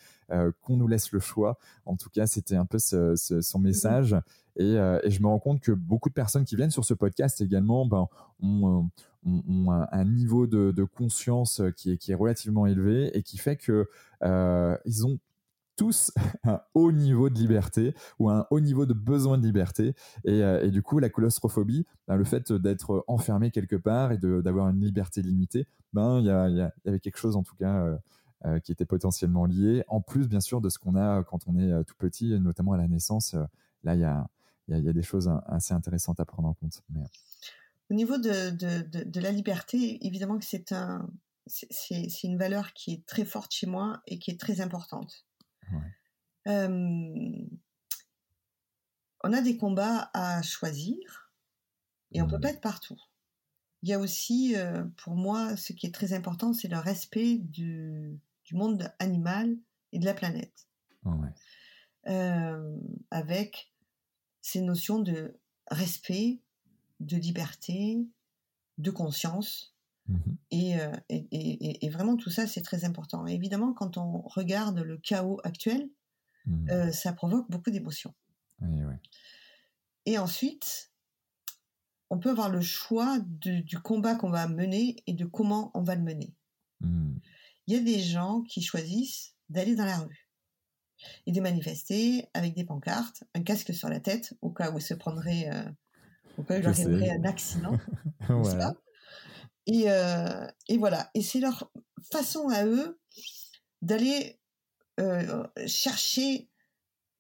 [0.62, 1.58] qu'on nous laisse le choix.
[1.86, 4.16] En tout cas, c'était un peu ce, ce, son mmh message.
[4.56, 7.40] Et, et, je me rends compte que beaucoup de personnes qui viennent sur ce podcast
[7.40, 8.08] également, ben,
[8.42, 8.90] ont,
[9.24, 13.38] ont, un, un, niveau de, de conscience qui est, qui est relativement élevé et qui
[13.38, 13.88] fait que
[14.84, 15.20] ils ont
[15.82, 16.12] tous
[16.44, 19.96] un haut niveau de liberté ou un haut niveau de besoin de liberté.
[20.24, 24.68] Et, euh, du coup, la claustrophobie, ben, le fait d'être enfermé quelque part et d'avoir
[24.68, 27.98] une liberté limitée, ben il y, y, avait quelque chose en tout cas euh,
[28.44, 29.82] euh, qui était potentiellement lié.
[29.88, 32.76] En plus, bien sûr, de ce qu'on a quand on est tout petit, notamment à
[32.76, 33.34] la naissance.
[33.82, 34.28] là, il y a,
[34.68, 36.80] y a, des choses assez intéressantes à prendre en compte.
[36.90, 37.02] Mais...
[37.90, 41.10] Au niveau de, de, de, la liberté, évidemment que c'est un,
[41.46, 45.26] c'est une valeur qui est très forte chez moi et qui est très importante
[49.24, 51.32] on a des combats à choisir
[52.12, 53.00] et on peut pas être partout.
[53.82, 54.54] Il y a aussi,
[54.96, 58.18] pour moi, ce qui est très important, c'est le respect du,
[58.52, 59.56] monde animal
[59.92, 60.68] et de la planète.
[63.10, 63.72] avec
[64.42, 65.38] ces notions de
[65.70, 66.40] respect,
[67.00, 68.06] de liberté,
[68.78, 69.71] de conscience.
[70.06, 70.16] Mmh
[70.50, 73.26] et, vraiment, tout ça, c'est très important.
[73.26, 75.88] évidemment, quand on regarde le chaos actuel,
[76.46, 76.92] mmh.
[76.92, 78.14] ça provoque beaucoup d'émotions.
[80.04, 80.92] Et ensuite,
[82.10, 85.94] on peut avoir le choix du combat qu'on va mener et de comment on va
[85.94, 86.34] le mener.
[86.80, 87.14] Mmh.
[87.66, 90.28] Il y a des gens qui choisissent d'aller dans la rue
[91.26, 94.82] et de manifester avec des pancartes, un casque sur la tête au cas où il
[94.82, 95.50] se prendrait,
[96.38, 97.78] au cas où il arriverait un accident.
[98.28, 98.74] voilà.
[99.66, 101.10] Et, euh, et voilà.
[101.14, 101.70] Et c'est leur
[102.10, 103.00] façon à eux
[103.80, 104.40] d'aller
[105.00, 106.48] euh, chercher,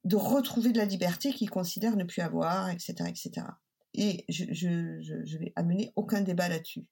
[0.04, 2.94] de retrouver de la liberté qu'ils considèrent ne plus avoir, etc.
[3.08, 3.46] etc.
[3.94, 6.86] Et je, je, je, vais amener aucun débat là-dessus.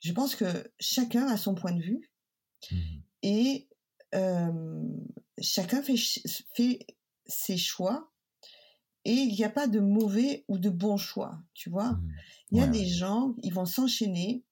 [0.00, 2.10] Je pense que chacun a son point de vue
[2.70, 2.76] mmh
[3.22, 3.68] et
[4.14, 4.82] euh,
[5.42, 5.96] chacun fait,
[6.54, 6.78] fait
[7.26, 8.10] ses choix
[9.04, 11.92] et il n'y a pas de mauvais ou de bon choix, tu vois.
[11.92, 12.12] Mmh.
[12.50, 14.42] Il y a des gens, ils vont s'enchaîner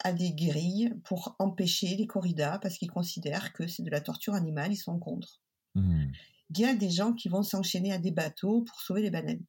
[0.00, 4.34] à des grilles pour empêcher les corridas parce qu'ils considèrent que c'est de la torture
[4.34, 5.40] animale, ils sont contre.
[5.74, 6.06] Mmh.
[6.50, 9.44] Il y a des gens qui vont s'enchaîner à des bateaux pour sauver les baleines.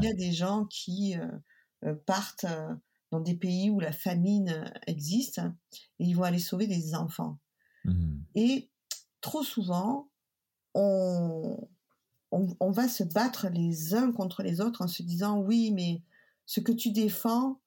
[0.00, 1.26] Il y a des gens qui euh,
[1.84, 2.74] euh, partent euh,
[3.12, 5.40] dans des pays où la famine existe
[6.00, 7.38] et ils vont aller sauver des enfants.
[7.84, 8.18] Mmh.
[8.34, 8.68] Et
[9.20, 10.10] trop souvent,
[10.74, 11.56] on,
[12.32, 16.02] on, va se battre les uns contre les autres en se disant oui, mais
[16.46, 17.60] ce que tu défends,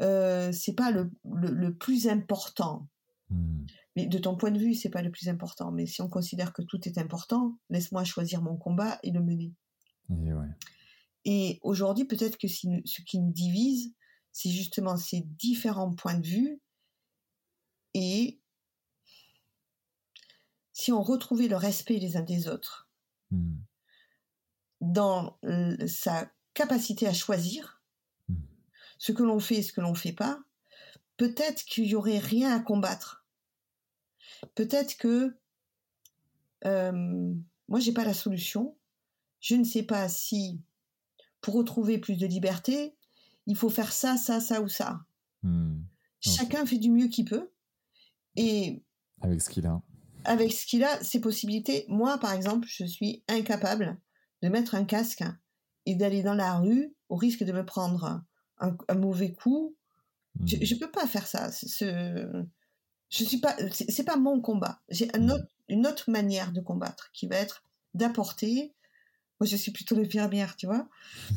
[0.00, 2.88] euh, c'est pas le, le, plus important.
[3.30, 3.64] Hmm.
[3.94, 5.72] Mais de ton point de vue, c'est pas le plus important.
[5.72, 9.54] Mais si on considère que tout est important, laisse-moi choisir mon combat et le mener.
[11.24, 13.94] Et, aujourd'hui, peut-être que ce qui nous divise,
[14.32, 16.60] c'est justement ces différents points de vue.
[17.94, 18.38] Et
[20.72, 22.90] si on retrouvait le respect les uns des autres,
[23.30, 23.56] hmm.
[24.82, 25.40] dans
[25.86, 27.75] sa capacité à choisir,
[28.98, 30.40] ce que l'on fait et ce que l'on ne fait pas,
[31.16, 33.24] peut-être qu'il y aurait rien à combattre.
[34.54, 35.36] Peut-être que
[36.64, 37.34] euh,
[37.68, 38.76] moi j'ai pas la solution.
[39.40, 40.60] Je ne sais pas si
[41.40, 42.96] pour retrouver plus de liberté,
[43.46, 45.04] il faut faire ça, ça, ça ou ça.
[45.42, 45.82] Hmm.
[46.20, 47.52] Chacun fait du mieux qu'il peut.
[48.34, 48.82] Et
[49.20, 49.80] avec ce qu'il a.
[50.24, 51.84] Avec ce qu'il a, ses possibilités.
[51.88, 53.98] Moi, par exemple, je suis incapable
[54.42, 55.22] de mettre un casque
[55.86, 58.22] et d'aller dans la rue au risque de me prendre
[58.58, 59.74] un, mauvais coup.
[60.44, 60.78] Je, ne mmh.
[60.78, 61.50] peux pas faire ça.
[61.50, 62.44] Ce,
[63.08, 64.80] je suis pas, c'est pas mon combat.
[64.88, 65.30] J'ai un mmh.
[65.30, 68.74] autre, une autre manière de combattre qui va être d'apporter.
[69.40, 70.88] Moi, je suis plutôt l'infirmière, tu vois,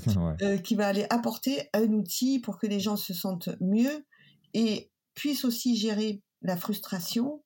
[0.41, 4.05] euh, qui va aller apporter un outil pour que les gens se sentent mieux
[4.53, 7.43] et puissent aussi gérer la frustration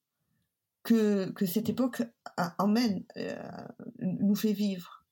[0.83, 2.03] que, que cette époque
[2.59, 3.35] emmène, euh,
[3.99, 5.05] nous fait vivre.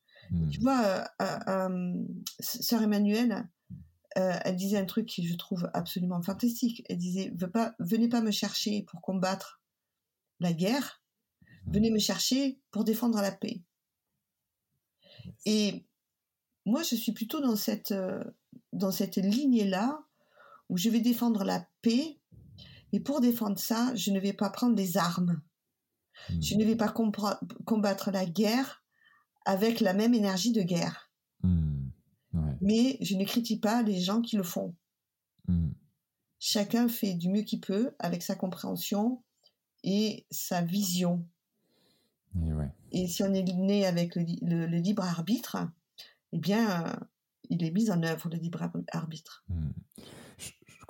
[0.52, 0.64] Tu mmh.
[0.64, 1.94] vois, euh
[2.40, 3.48] Sœur Emmanuelle,
[4.18, 6.84] euh, elle disait un truc qui je trouve absolument fantastique.
[6.90, 9.62] Elle disait pas, venez pas me chercher pour combattre
[10.40, 11.02] la guerre,
[11.68, 13.62] venez me chercher pour défendre la paix.
[15.46, 15.86] Et
[16.66, 18.24] moi, je suis plutôt dans cette, euh,
[18.74, 20.04] dans cette lignée-là
[20.70, 22.20] où je vais défendre la paix,
[22.94, 25.42] et pour défendre ça, je ne vais pas prendre des armes.
[26.42, 26.94] Je ne vais pas
[27.66, 28.84] combattre la guerre
[29.46, 31.12] avec la même énergie de guerre.
[31.42, 31.71] Hmm.
[32.62, 34.76] Mais je ne critique pas les gens qui le font.
[35.48, 35.72] Mmh.
[36.40, 39.24] Chacun fait du mieux qu'il peut avec sa compréhension
[39.84, 41.26] et sa vision.
[42.92, 45.58] Et, si on est né avec le, libre arbitre,
[46.32, 46.96] eh bien, euh,
[47.50, 49.44] il est mis en œuvre, le libre arbitre.
[49.50, 49.70] Mmh.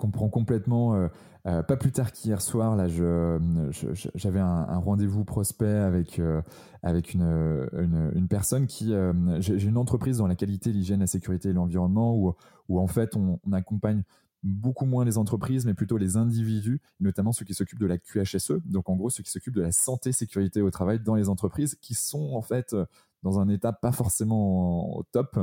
[0.01, 0.95] Je, comprends complètement.
[0.95, 1.07] Euh,
[1.45, 6.41] euh, pas plus tard qu'hier soir, là, j'avais un, rendez-vous prospect avec, euh,
[6.81, 7.69] avec une,
[8.15, 8.93] une, personne qui.
[9.39, 12.33] J'ai une entreprise dans la qualité, l'hygiène, la sécurité et l'environnement où,
[12.67, 14.03] où, en fait, on, accompagne
[14.43, 18.53] beaucoup moins les entreprises, mais plutôt les individus, notamment ceux qui s'occupent de la QHSE,
[18.65, 21.75] donc en gros ceux qui s'occupent de la santé, sécurité au travail dans les entreprises,
[21.75, 22.75] qui sont en fait
[23.23, 25.39] dans un état pas forcément au top.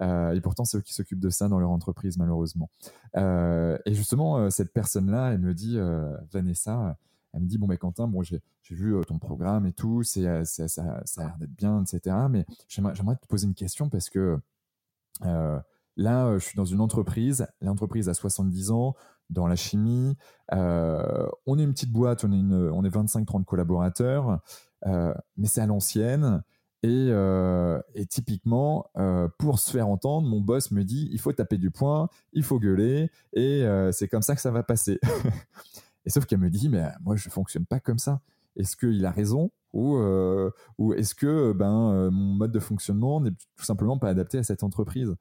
[0.00, 2.70] Euh, et pourtant, c'est eux qui s'occupent de ça dans leur entreprise, malheureusement.
[3.16, 5.78] Euh, et justement, euh, cette personne-là, elle me dit,
[6.32, 6.96] Vanessa,
[7.32, 10.68] elle me dit, bon, mais Quentin, bon, j'ai vu ton programme et tout, c'est ça,
[10.68, 12.16] ça a l'air d'être bien, etc.
[12.30, 14.38] Mais j'aimerais te poser une question parce que
[15.22, 18.94] là, je suis dans une entreprise, l'entreprise a 70 ans,
[19.30, 20.16] dans la chimie.
[20.50, 24.40] on est une petite boîte, on est 25-30 collaborateurs,
[24.84, 26.42] mais c'est à l'ancienne.
[26.84, 31.58] Euh, et, typiquement, euh, pour se faire entendre, mon boss me dit il faut taper
[31.58, 34.98] du poing, il faut gueuler, et euh, c'est comme ça que ça va passer.
[36.04, 38.20] et sauf qu'elle me dit mais moi je fonctionne pas comme ça.
[38.56, 39.96] Est-ce qu'il a raison ou,
[40.76, 44.62] ou est-ce que ben, mon mode de fonctionnement n'est tout simplement pas adapté à cette
[44.62, 45.14] entreprise?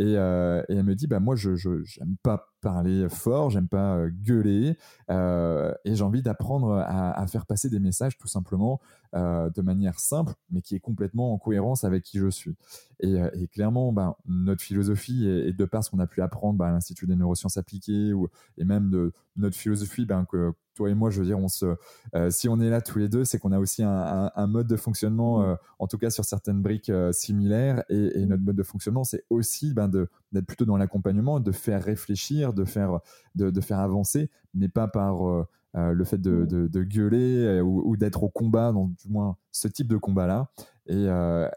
[0.00, 4.76] Et, elle me dit bah moi je j'aime pas parler fort, j'aime pas gueuler
[5.08, 8.80] et j'ai envie d'apprendre à, faire passer des messages tout simplement
[9.14, 12.56] de manière simple mais qui est complètement en cohérence avec qui je suis.
[13.02, 16.70] Et, clairement, ben, notre philosophie et, de par ce qu'on a pu apprendre ben, à
[16.72, 18.28] l'Institut des neurosciences appliquées ou,
[18.58, 21.76] et même de notre philosophie ben, que toi et moi, je veux dire, on se,
[22.14, 24.76] euh, si on est là tous les deux, c'est qu'on a aussi un, mode de
[24.76, 27.84] fonctionnement, euh, en tout cas sur certaines briques euh, similaires.
[27.88, 32.52] Et, notre mode de fonctionnement, c'est aussi ben, d'être plutôt dans l'accompagnement, de faire réfléchir,
[32.52, 33.00] de faire,
[33.34, 36.84] de, faire avancer, mais pas par le fait de, mmh.
[36.84, 40.50] gueuler ou, d'être au combat, dans du moins ce type de combat-là.
[40.86, 41.06] Et,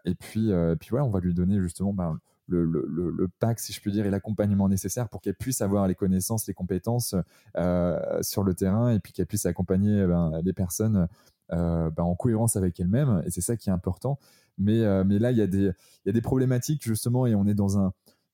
[0.06, 3.74] et puis, puis voilà, on va lui donner justement ben, le, le, le, pack, si
[3.74, 7.16] je puis dire, et l'accompagnement nécessaire pour qu'elle puisse avoir les connaissances, les compétences
[7.58, 11.08] euh, sur le terrain et puis qu'elle puisse accompagner eh ben, les personnes
[11.52, 13.24] euh, ben, en cohérence avec elle-même.
[13.26, 14.20] Et c'est ça qui est important.
[14.58, 15.72] Mais, euh, mais là, il y, a des,
[16.06, 17.94] il y a des problématiques justement et on est dans un,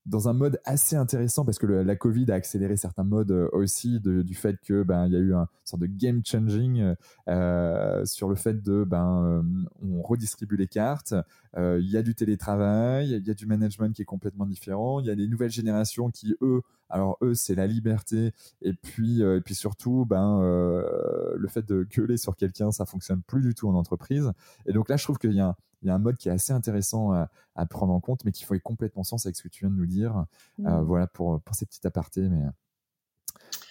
[0.09, 3.99] dans un mode assez intéressant parce que la Covid a accéléré certains modes euh, aussi
[3.99, 6.95] du fait que ben y a eu un sorte de game changing
[7.27, 9.41] euh, sur le fait de ben euh,
[9.81, 11.13] on redistribue les cartes,
[11.57, 15.07] il y a du télétravail, il y a du management qui est complètement différent, il
[15.07, 19.41] y a des nouvelles générations qui eux alors eux c'est la liberté et puis et
[19.41, 23.75] puis surtout ben le fait de gueuler sur quelqu'un ça fonctionne plus du tout en
[23.75, 24.31] entreprise
[24.65, 26.29] et donc là je trouve qu'il y a un, il y a un mode qui
[26.29, 29.47] est assez intéressant à, prendre en compte, mais qui fait complètement sens avec ce que
[29.47, 30.25] tu viens de nous dire.
[30.59, 30.83] Euh, mmh.
[30.83, 32.41] voilà pour, pour ces petits apartés, mais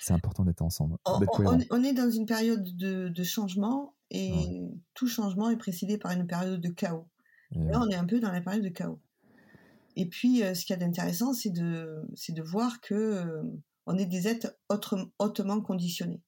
[0.00, 0.96] c'est important d'être ensemble.
[1.04, 4.62] On, est dans une période de, changement et
[4.94, 7.06] tout changement est précédé par une période de chaos.
[7.52, 9.00] Là, on est un peu dans la période de chaos.
[9.96, 13.42] Et puis, euh, ce qu'il y a d'intéressant, c'est de, de voir que euh,
[13.86, 16.22] on est des êtres hautement conditionnés.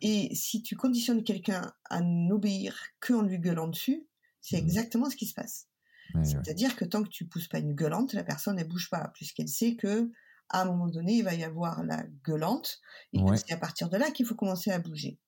[0.00, 4.06] Et si tu conditionnes quelqu'un à n'obéir qu'en lui gueulant dessus,
[4.40, 4.64] c'est mmh.
[4.64, 5.68] exactement ce qui se passe.
[6.24, 9.48] C'est-à-dire que tant que tu pousses pas une gueulante, la personne ne bouge pas, puisqu'elle
[9.48, 10.10] sait que
[10.48, 12.80] à un moment donné, il va y avoir la gueulante,
[13.12, 15.20] et c'est à partir de là qu'il faut commencer à bouger.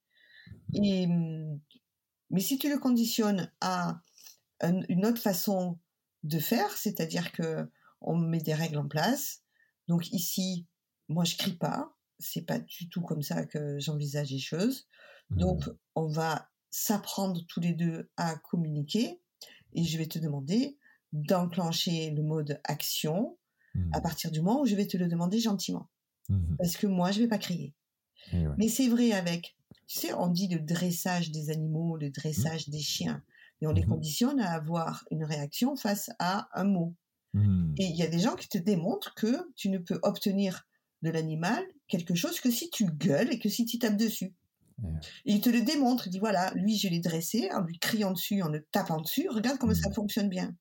[0.73, 0.85] Mmh.
[0.85, 1.61] Et, mmh,
[2.31, 4.01] mais si tu le conditionnes à
[4.63, 5.79] une autre façon
[6.23, 7.69] de faire, c'est-à-dire que
[8.01, 9.43] on met des règles en place.
[9.89, 10.67] Donc ici,
[11.09, 14.87] moi je crie pas, c'est pas du tout comme ça que j'envisage les choses.
[15.31, 15.63] Donc
[15.95, 19.21] on va s'apprendre tous les deux à communiquer
[19.75, 20.79] et je vais te demander
[21.13, 23.39] d'enclencher le mode action
[23.93, 24.03] à mmh.
[24.03, 25.89] partir du moment où je vais te le demander gentiment.
[26.29, 27.75] Mmh Parce que moi, je vais pas crier.
[28.57, 29.57] Mais c'est vrai avec,
[29.87, 32.13] tu sais, on dit le dressage des animaux, le mmh.
[32.13, 33.23] dressage des chiens,
[33.63, 36.95] et on les conditionne à avoir une réaction face à un mot.
[37.35, 40.67] Et il y a des gens qui te démontrent que tu ne peux obtenir
[41.01, 44.35] de l'animal quelque chose que si tu gueules et que si tu tapes dessus.
[45.25, 48.11] Et il te le démontre, il dit voilà, lui je l'ai dressé en lui criant
[48.11, 49.95] dessus, en le tapant dessus, regarde comment ça mmh.
[49.95, 50.55] fonctionne bien.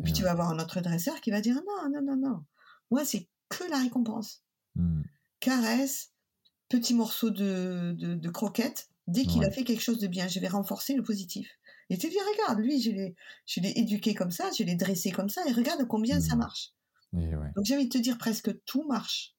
[0.00, 2.44] Et puis tu vas avoir un autre dresseur qui va dire non, non, non, non,
[2.90, 4.42] moi c'est que la récompense.
[4.76, 5.02] Mmh.
[5.40, 6.12] Caresse,
[6.68, 10.48] petit morceau de, de, croquette, dès qu'il a fait quelque chose de bien, je vais
[10.48, 11.57] renforcer le positif.
[11.90, 13.14] Et tu dis regarde, lui je l'ai,
[13.46, 16.38] je l'ai éduqué comme ça, je l'ai dressé comme ça, et regarde combien ça mmh.
[16.38, 16.72] marche.
[17.12, 19.34] Donc j'ai envie de te dire presque tout marche.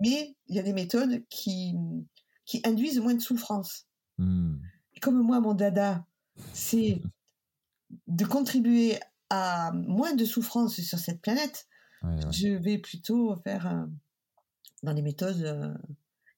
[0.00, 1.74] Mais il y a des méthodes qui,
[2.44, 3.86] qui induisent moins de souffrance.
[4.18, 4.58] Hmm.
[5.00, 6.06] comme moi, mon dada,
[6.52, 7.00] c'est
[8.06, 11.66] de contribuer à moins de souffrance sur cette planète,
[12.30, 13.86] je vais plutôt faire euh,
[14.82, 15.74] dans des méthodes euh,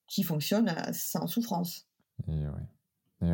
[0.06, 1.88] qui fonctionnent euh, sans souffrance.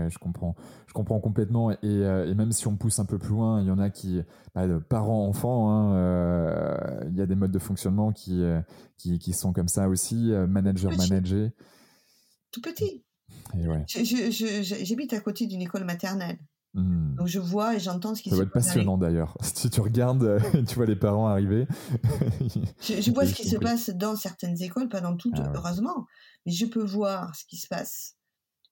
[0.08, 0.54] Je comprends,
[0.86, 1.70] je comprends complètement.
[1.70, 4.20] Et, même si on pousse un peu plus loin, il y en a qui,
[4.54, 8.42] bah, parents-enfants, hein, il y a des modes de fonctionnement qui,
[8.96, 11.50] qui, qui sont comme ça aussi, manager-manager
[12.50, 13.04] tout petit.
[13.86, 16.38] J'habite à côté d'une école maternelle.
[16.72, 17.16] Hmm.
[17.16, 18.38] Donc je vois et j'entends ce qui se passe.
[18.38, 19.36] Ça va être passionnant d'ailleurs.
[19.42, 20.38] Si tu regardes, euh,
[20.68, 21.66] tu vois les parents arriver.
[22.80, 26.06] je, vois ce qui se passe dans certaines écoles, pas dans toutes, ah heureusement.
[26.46, 28.16] Mais je peux voir ce qui se passe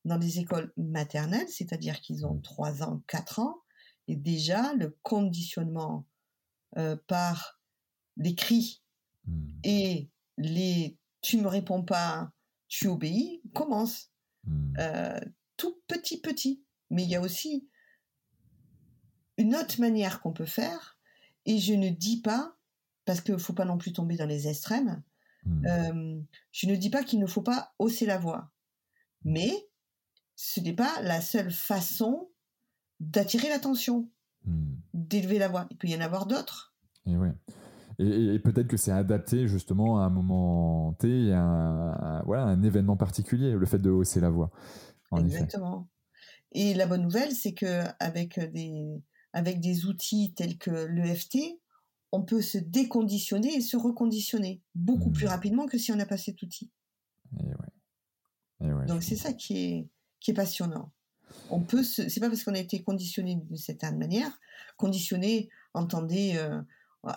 [0.05, 2.83] dans des écoles maternelles, c'est-à-dire qu'ils ont 3 hmm.
[2.83, 3.57] ans, 4 ans.
[4.07, 6.07] Et déjà, le conditionnement
[6.77, 7.61] euh, par
[8.17, 8.83] les cris
[9.27, 9.49] hmm.
[9.65, 12.31] et les tu me réponds pas,
[12.69, 14.11] tu obéis, commence.
[14.45, 14.75] Hmm.
[14.79, 15.21] Euh,
[15.57, 16.63] tout petit, petit.
[16.91, 17.69] Mais il y a aussi
[19.37, 20.99] une autre manière qu'on peut faire,
[21.45, 22.57] et je ne dis pas,
[23.05, 25.03] parce qu'il ne faut pas non plus tomber dans les extrêmes,
[25.45, 25.67] hmm.
[25.67, 26.21] euh,
[26.53, 28.51] je ne dis pas qu'il ne faut pas hausser la voix.
[29.25, 29.68] Mais
[30.41, 32.31] ce n'est pas la seule façon
[33.01, 34.09] d'attirer l'attention,
[34.45, 34.77] hmm.
[34.95, 35.67] d'élever la voix.
[35.73, 36.77] Il peut y en avoir d'autres.
[37.07, 37.35] Et ouais.
[37.99, 42.63] Et, peut-être que c'est adapté justement à un moment T, et à un, voilà, un
[42.63, 44.53] événement particulier, le fait de hausser la voix.
[45.17, 45.89] Exactement.
[46.53, 49.03] Et la bonne nouvelle, c'est que avec des,
[49.33, 51.59] avec des outils tels que l'EFT,
[52.13, 55.31] on peut se déconditionner et se reconditionner beaucoup plus mmh.
[55.31, 56.71] rapidement que si on n'a pas cet outil.
[58.61, 59.89] Donc c'est ça qui est,
[60.21, 60.93] qui est passionnant.
[61.51, 64.39] On peut c'est pas parce qu'on a été conditionné d'une certaine manière,
[64.77, 66.61] conditionné, entendez, euh,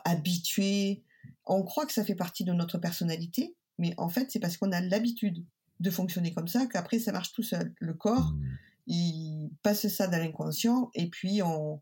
[0.05, 1.03] habitué,
[1.45, 4.71] on croit que ça fait partie de notre personnalité, mais en fait c'est parce qu'on
[4.71, 5.45] a l'habitude
[5.79, 7.73] de fonctionner comme ça qu'après ça marche tout seul.
[7.79, 8.57] Le corps, mmh.
[8.87, 11.81] il passe ça dans l'inconscient et puis on,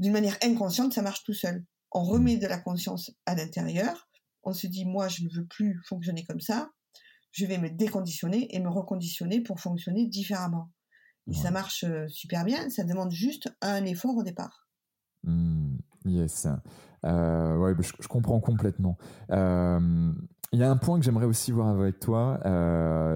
[0.00, 1.64] d'une manière inconsciente, ça marche tout seul.
[1.92, 4.08] On remet de la conscience à l'intérieur.
[4.42, 6.70] On se dit, moi, je ne veux plus fonctionner comme ça.
[7.30, 10.70] Je vais me déconditionner et me reconditionner pour fonctionner différemment.
[11.28, 12.68] Et ça marche euh, super bien.
[12.70, 14.66] Ça demande juste un effort au départ.
[15.22, 15.76] Mmh,
[16.06, 16.48] yes.
[17.04, 18.98] Euh, ouais, bah, je, comprends complètement.
[19.30, 20.12] Euh,
[20.52, 22.40] il y a un point que j'aimerais aussi voir avec toi,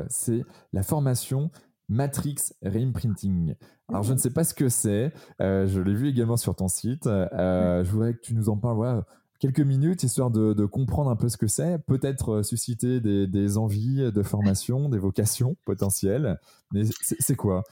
[0.09, 1.51] c'est la formation
[1.89, 3.55] Matrix Reimprinting.
[3.89, 5.13] Alors, je ne sais pas ce que c'est.
[5.41, 7.07] Euh, je l'ai vu également sur ton site.
[7.07, 9.05] Euh, je voudrais que tu nous en parles
[9.45, 11.79] quelques minutes, histoire de, comprendre un peu ce que c'est.
[11.87, 16.41] Peut-être euh, susciter des, envies de formation, des vocations potentielles.
[16.73, 16.85] Mais
[17.19, 17.63] c'est quoi?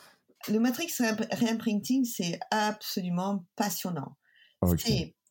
[0.48, 0.92] Le Matrix
[1.32, 4.16] Reimprinting, c'est absolument passionnant.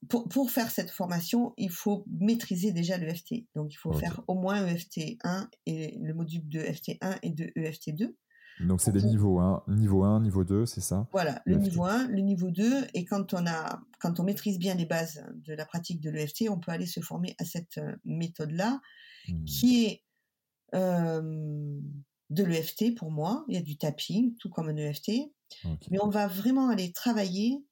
[0.10, 3.46] Pour, faire cette formation, il faut maîtriser déjà l'EFT.
[3.54, 7.30] Donc, il faut faire au moins EFT 1 et le module de EFT 1 et
[7.30, 8.18] de EFT 2.
[8.60, 9.64] Donc c'est des niveaux, hein.
[9.68, 11.08] niveau 1, niveau 2, c'est ça?
[11.12, 14.76] Voilà, le niveau 1, le niveau 2, et quand on, a, quand on maîtrise bien
[14.76, 17.96] les bases de la pratique de l'EFT, on peut aller se former à cette euh,
[18.06, 18.80] méthode-là,
[19.28, 19.44] mmh.
[19.46, 20.04] qui est
[20.76, 21.80] euh,
[22.30, 23.46] de l'EFT pour moi.
[23.48, 25.12] Il y a du tapping, tout comme un EFT,
[25.90, 27.64] mais on va vraiment aller travailler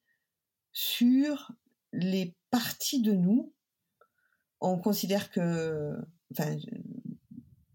[0.73, 1.51] sur
[1.93, 3.53] les parties de nous.
[4.59, 5.95] On considère que,
[6.31, 6.57] enfin,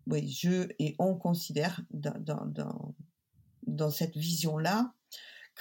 [0.07, 2.95] oui, je et on considère dans, dans,
[3.67, 4.93] dans, cette vision-là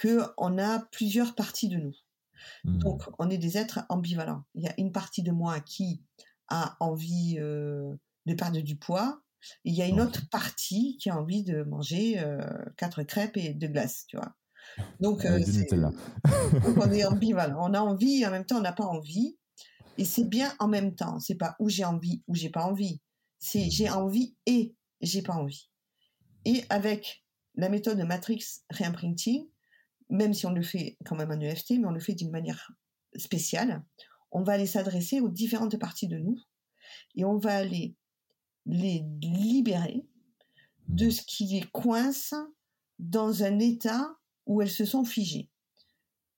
[0.00, 1.94] qu'on a plusieurs parties de nous.
[2.64, 2.78] Mmh.
[2.78, 4.44] Donc, on est des êtres ambivalents.
[4.54, 6.02] Il y a une partie de moi qui
[6.48, 7.94] a envie euh,
[8.26, 9.20] de perdre du poids.
[9.64, 12.38] Et il y a une autre partie qui a envie de manger euh,
[12.76, 14.34] quatre crêpes et deux glaces, tu vois.
[15.00, 15.38] Donc, euh,
[16.62, 17.58] Donc on est ambivalent.
[17.60, 19.36] On a envie et en même temps on n'a pas envie.
[19.98, 21.20] Et c'est bien en même temps.
[21.20, 23.00] C'est pas où j'ai envie ou j'ai pas envie.
[23.38, 25.70] C'est j'ai envie et j'ai pas envie.
[26.44, 27.24] Et avec
[27.54, 29.46] la méthode de Matrix Reimprinting,
[30.10, 32.72] même si on le fait quand même en EFT, mais on le fait d'une manière
[33.16, 33.84] spéciale,
[34.32, 36.38] on va aller s'adresser aux différentes parties de nous
[37.14, 37.96] et on va aller
[38.66, 40.06] les libérer
[40.88, 42.34] de ce qui les coince
[42.98, 44.16] dans un état
[44.46, 45.50] où elles se sont figées.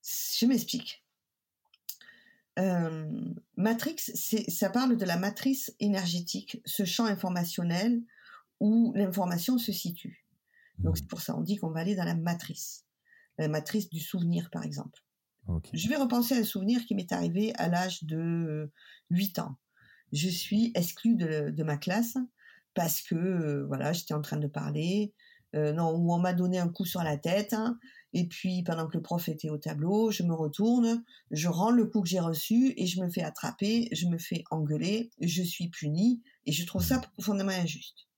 [0.02, 1.05] Je m'explique.
[2.58, 3.06] Euh,
[3.56, 3.96] Matrix,
[4.48, 8.00] ça parle de la matrice énergétique, ce champ informationnel
[8.60, 10.26] où l'information se situe.
[10.78, 10.96] Donc mmh.
[10.96, 12.84] c'est pour ça on dit qu'on va aller dans la matrice,
[13.38, 15.02] la matrice du souvenir par exemple.
[15.72, 18.68] Je vais repenser à un souvenir qui m'est arrivé à l'âge de
[19.10, 19.56] 8 ans.
[20.12, 22.16] Je suis exclue de, ma classe
[22.74, 25.14] parce que euh, voilà j'étais en train de parler,
[25.54, 27.78] euh, non où on m'a donné un coup sur la tête hein,
[28.18, 31.84] et puis, pendant que le prof était au tableau, je me retourne, je rends le
[31.84, 35.68] coup que j'ai reçu et je me fais attraper, je me fais engueuler, je suis
[35.68, 38.08] punie et je trouve ça profondément injuste.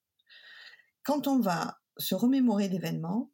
[1.02, 3.32] Quand on va se remémorer l'événement,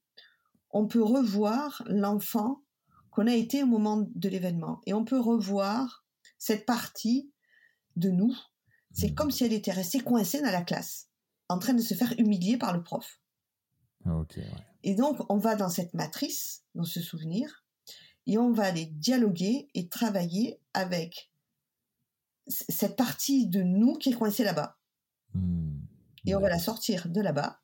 [0.70, 2.62] on peut revoir l'enfant
[3.10, 6.06] qu'on a été au moment de l'événement et on peut revoir
[6.38, 7.30] cette partie
[7.96, 8.34] de nous.
[8.90, 11.10] C'est comme si elle était restée coincée dans la classe,
[11.50, 13.20] en train de se faire humilier par le prof.
[14.82, 17.64] Et donc, on va dans cette matrice, dans ce souvenir,
[18.26, 21.30] et on va aller dialoguer et travailler avec
[22.46, 24.78] cette partie de nous qui est coincée là-bas.
[25.32, 25.80] Hmm.
[26.26, 27.60] Et on va la sortir de là-bas.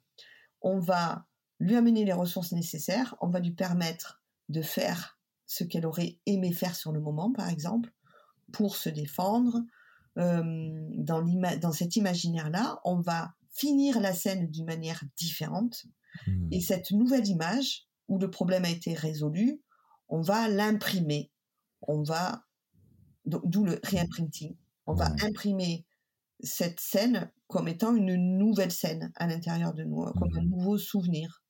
[0.63, 1.27] On va
[1.59, 3.17] lui amener les ressources nécessaires.
[3.21, 7.49] On va lui permettre de faire ce qu'elle aurait aimé faire sur le moment, par
[7.49, 7.93] exemple,
[8.53, 9.61] pour se défendre.
[10.19, 10.43] Euh,
[10.97, 15.87] dans, dans cet imaginaire-là, on va finir la scène d'une manière différente.
[16.27, 16.49] Hmm.
[16.51, 19.61] Et cette nouvelle image, où le problème a été résolu,
[20.09, 21.31] on va l'imprimer.
[21.83, 22.45] On va,
[23.25, 24.57] d'où le réimprinting.
[24.87, 25.87] On va imprimer
[26.41, 30.51] cette scène comme étant une nouvelle scène à l'intérieur de nous, comme un hmm.
[30.51, 31.43] nouveau souvenir.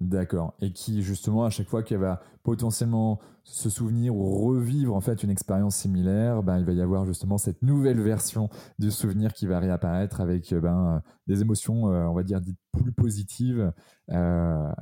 [0.00, 0.54] D'accord.
[0.60, 5.22] Et qui, justement, à chaque fois qu'elle va potentiellement se souvenir ou revivre en fait
[5.22, 8.48] une expérience similaire, ben, il va y avoir justement cette nouvelle version
[8.78, 12.92] du souvenir qui va réapparaître avec ben, des émotions, euh, on va dire, dites plus
[12.92, 13.72] positives
[14.10, 14.72] euh,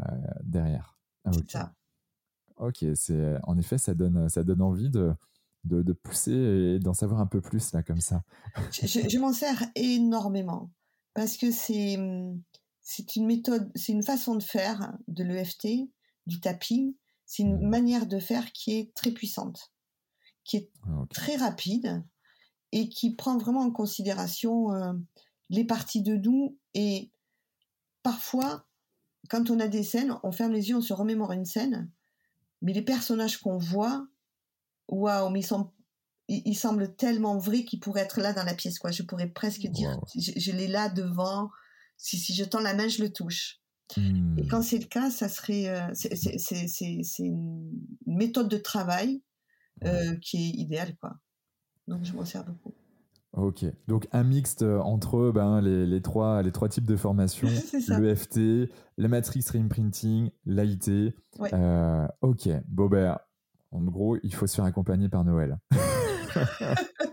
[0.42, 0.96] derrière.
[1.24, 1.72] Ah, ça.
[2.56, 5.12] Ok, c'est en effet, ça donne, ça donne envie de,
[5.64, 8.22] de, pousser et d'en savoir un peu plus là comme ça.
[8.70, 10.70] je m'en sers énormément
[11.14, 12.40] parce que c'est hum,
[12.82, 15.68] c'est une méthode, c'est une façon de faire de l'EFT
[16.26, 16.94] du tapping,
[17.26, 17.68] c'est une mmh.
[17.68, 19.72] manière de faire qui est très puissante,
[20.44, 22.04] qui est ah, très rapide
[22.72, 24.92] et qui prend vraiment en considération euh,
[25.50, 26.58] les parties de nous.
[26.74, 27.10] Et
[28.02, 28.66] parfois,
[29.28, 31.90] quand on a des scènes, on ferme les yeux, on se remémore une scène,
[32.62, 34.06] mais les personnages qu'on voit,
[34.88, 35.70] waouh, mais ils sont
[36.28, 38.78] il, semble tellement vrai qu'il pourrait être là dans la pièce.
[38.78, 38.90] Quoi.
[38.90, 41.50] Je pourrais presque dire, je, l'ai là devant.
[42.02, 43.60] Si, si je tends la main, je le touche.
[43.96, 44.48] Et hmm.
[44.50, 47.70] quand c'est le cas, ça serait, euh, c'est une
[48.06, 49.22] méthode de travail
[49.84, 51.14] euh, qui est idéale, quoi.
[51.86, 52.74] Donc je m'en sers beaucoup.
[53.34, 57.48] Ok, donc un mixte euh, entre ben, les, les, trois, les trois types de formation,
[57.88, 58.68] le FT,
[58.98, 61.14] la matrice reimprinting, l'AIT.
[62.20, 63.16] ok, bon ben,
[63.70, 65.58] en gros, il faut se faire accompagner par Noël.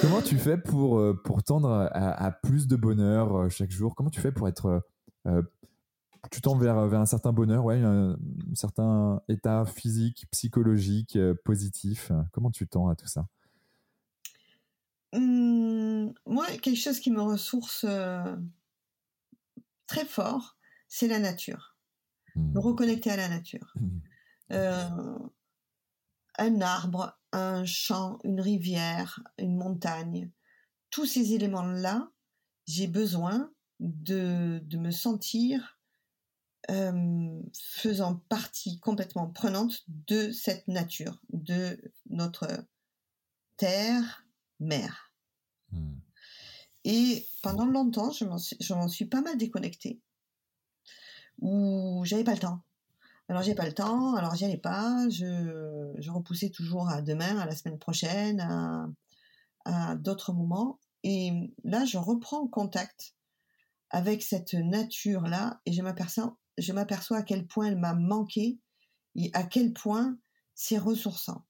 [0.00, 3.94] Comment tu fais pour, euh, pour tendre à, plus de bonheur euh, chaque jour?
[3.94, 4.82] Comment tu fais pour être.
[5.26, 5.42] Euh,
[6.30, 8.16] tu tends vers, vers un certain bonheur, ouais, un,
[8.54, 12.12] certain état physique, psychologique, positif?
[12.32, 13.26] Comment tu tends à tout ça?
[15.12, 17.84] Mmh, Moi, quelque chose qui me ressource
[19.86, 20.56] très fort,
[20.88, 21.76] c'est la nature.
[22.36, 22.58] Me mmh.
[22.58, 23.74] reconnecter à la nature.
[23.76, 23.98] Mmh.
[26.38, 30.30] un arbre, un champ, une rivière, une montagne,
[30.90, 32.10] tous ces éléments-là,
[32.66, 35.80] j'ai besoin de, de, me sentir
[36.70, 41.78] euh, faisant partie complètement prenante de cette nature, de
[42.10, 42.48] notre
[43.56, 44.26] terre,
[44.58, 45.12] mère.
[45.72, 45.98] Hmm.
[46.84, 48.56] Et pendant longtemps, je m'en suis,
[48.88, 50.00] suis, pas mal déconnectée,
[51.38, 52.62] où j'avais pas le temps.
[53.30, 57.46] Alors j'ai pas le temps, alors j'y allais pas, je, repoussais toujours à demain, à
[57.46, 58.40] la semaine prochaine,
[59.64, 60.80] à, d'autres moments.
[61.04, 63.14] Et là, je reprends contact
[63.90, 68.58] avec cette nature-là et je m'aperçois, je m'aperçois à quel point elle m'a manqué
[69.14, 70.18] et à quel point
[70.56, 71.46] c'est ressourçant.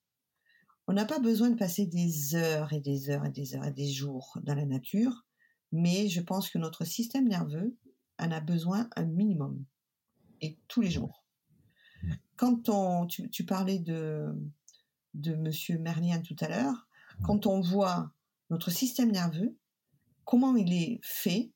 [0.87, 3.73] On n'a pas besoin de passer des heures et des heures et des heures et
[3.73, 5.25] des jours dans la nature,
[5.73, 7.75] mais je pense que notre système nerveux
[8.19, 9.65] en a besoin un minimum
[10.43, 11.20] et tous les jours
[12.37, 14.35] quand on, tu, parlais de,
[15.15, 16.89] de Monsieur Merlien tout à l'heure,
[17.23, 18.13] quand on voit
[18.49, 19.57] notre système nerveux,
[20.25, 21.51] comment il est fait,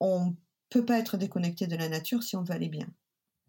[0.00, 0.36] on
[0.68, 2.88] peut pas être déconnecté de la nature si on veut aller bien.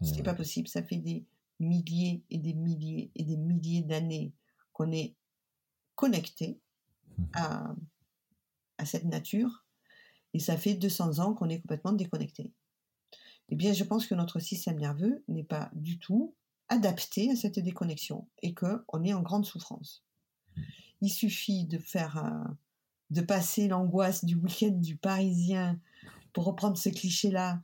[0.01, 0.69] Ce n'est pas possible.
[0.69, 1.25] Ça fait des
[1.59, 4.33] milliers et des milliers et des milliers d'années
[4.71, 5.15] qu'on est
[5.95, 6.61] connecté
[7.17, 7.23] mmh.
[7.33, 7.75] à,
[8.77, 9.65] à cette nature
[10.33, 12.53] et ça fait 200 ans qu'on est complètement déconnecté
[13.49, 16.35] eh bien, je pense que notre système nerveux n'est pas du tout
[16.69, 20.03] adapté à cette déconnexion et qu'on est en grande souffrance.
[20.55, 20.61] Mmh.
[21.01, 22.53] Il suffit de faire, euh,
[23.09, 25.79] de passer l'angoisse du week-end du Parisien,
[26.33, 27.61] pour reprendre ce cliché-là,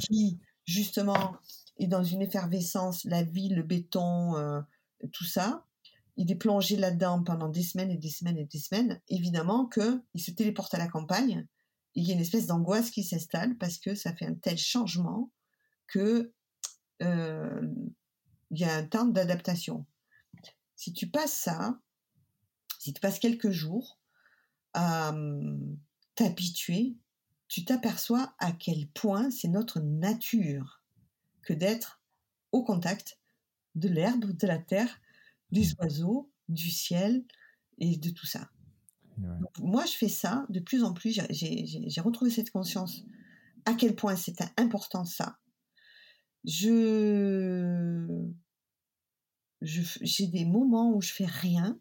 [0.00, 1.36] qui justement
[1.78, 4.60] est dans une effervescence, la ville, le béton, euh,
[5.12, 5.64] tout ça.
[6.16, 9.00] Il est plongé là-dedans pendant des semaines et des semaines et des semaines.
[9.08, 11.46] Évidemment qu'il se téléporte à la campagne
[11.94, 15.30] il y a une espèce d'angoisse qui s'installe parce que ça fait un tel changement
[15.88, 16.32] que
[17.02, 17.60] euh,
[18.50, 19.86] il y a un temps d'adaptation.
[20.76, 21.78] Si tu passes ça,
[22.78, 24.00] si tu passes quelques jours
[24.72, 25.78] à hum,
[26.14, 26.96] t'habituer,
[27.48, 30.82] tu t'aperçois à quel point c'est notre nature
[31.42, 32.02] que d'être
[32.52, 33.18] au contact
[33.74, 35.00] de l'herbe, de la terre,
[35.50, 37.24] des oiseaux, du ciel
[37.78, 38.51] et de tout ça
[39.60, 41.18] moi, je fais ça de plus en plus.
[41.30, 43.02] J'ai retrouvé cette conscience
[43.64, 45.38] à quel point c'était important ça.
[46.44, 48.32] Je
[49.62, 51.78] j'ai des moments où je fais rien,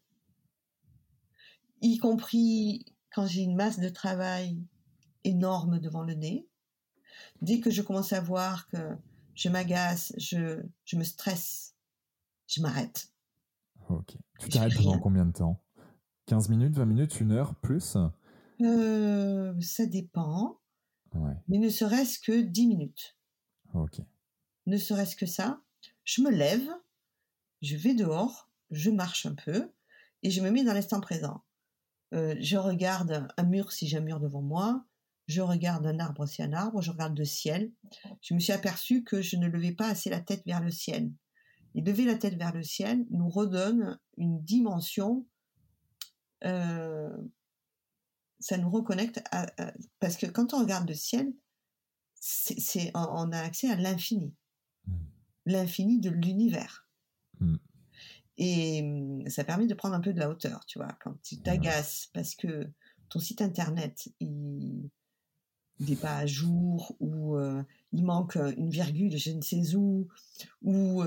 [1.81, 4.63] y compris quand j'ai une masse de travail
[5.23, 6.47] énorme devant le nez.
[7.41, 8.95] Dès que je commence à voir que
[9.33, 11.75] je m'agace, je, je me stresse,
[12.47, 13.11] je m'arrête.
[13.89, 14.15] Ok.
[14.39, 15.61] Tu t'arrêtes pendant combien de temps?
[16.31, 17.97] 15 minutes, 20 minutes, une heure, plus
[18.61, 20.61] euh, Ça dépend.
[21.49, 23.17] Mais ne serait-ce que 10 minutes.
[23.73, 23.99] Ok.
[24.65, 25.59] Ne serait-ce que ça.
[26.05, 26.65] Je me lève,
[27.61, 29.73] je vais dehors, je marche un peu
[30.23, 31.43] et je me mets dans l'instant présent.
[32.13, 34.85] Euh, je regarde un mur si j'ai un mur devant moi,
[35.27, 37.73] je regarde un arbre si un arbre, je regarde le ciel.
[38.21, 41.11] Je me suis aperçu que je ne levais pas assez la tête vers le ciel.
[41.75, 45.25] Et lever la tête vers le ciel nous redonne une dimension
[46.45, 47.15] euh,
[48.39, 49.47] ça nous reconnecte à,
[49.99, 51.31] parce que quand on regarde le ciel,
[52.19, 54.33] c'est, on a accès à l'infini,
[54.85, 54.93] mmh.
[55.47, 56.87] l'infini de l'univers.
[57.39, 57.55] Mmh.
[58.37, 60.95] Et mmh, ça permet de prendre un peu de la hauteur, tu vois.
[61.03, 62.69] Quand tu t'agaces parce que
[63.09, 64.89] ton site internet il
[65.79, 70.07] n'est pas à jour ou euh, il manque une virgule, je ne sais où,
[70.61, 71.03] ou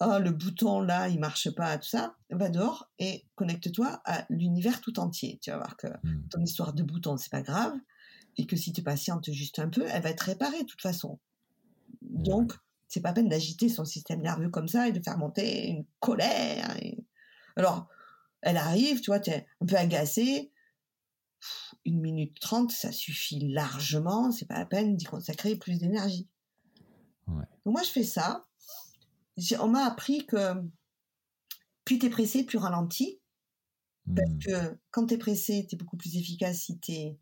[0.00, 4.80] oh, le bouton là, il marche pas, tout ça, va dehors et connecte-toi à l'univers
[4.80, 5.38] tout entier.
[5.42, 6.28] Tu vas voir que mmh.
[6.30, 7.74] ton histoire de bouton, c'est pas grave,
[8.36, 11.18] et que si tu patientes juste un peu, elle va être réparée de toute façon.
[12.02, 12.52] Donc,
[12.88, 16.76] c'est pas peine d'agiter son système nerveux comme ça et de faire monter une colère.
[17.56, 17.88] Alors,
[18.42, 20.52] elle arrive, tu vois, tu es un peu agacé.
[21.84, 24.30] Une minute trente, ça suffit largement.
[24.32, 26.28] C'est pas la peine d'y consacrer plus d'énergie.
[27.26, 28.46] Donc, moi, je fais ça
[29.60, 30.54] on m'a appris que
[31.84, 33.20] plus tu es pressé, plus ralenti.
[34.14, 34.38] Parce hmm.
[34.38, 37.18] que quand tu es pressé, tu es beaucoup plus efficace si tu es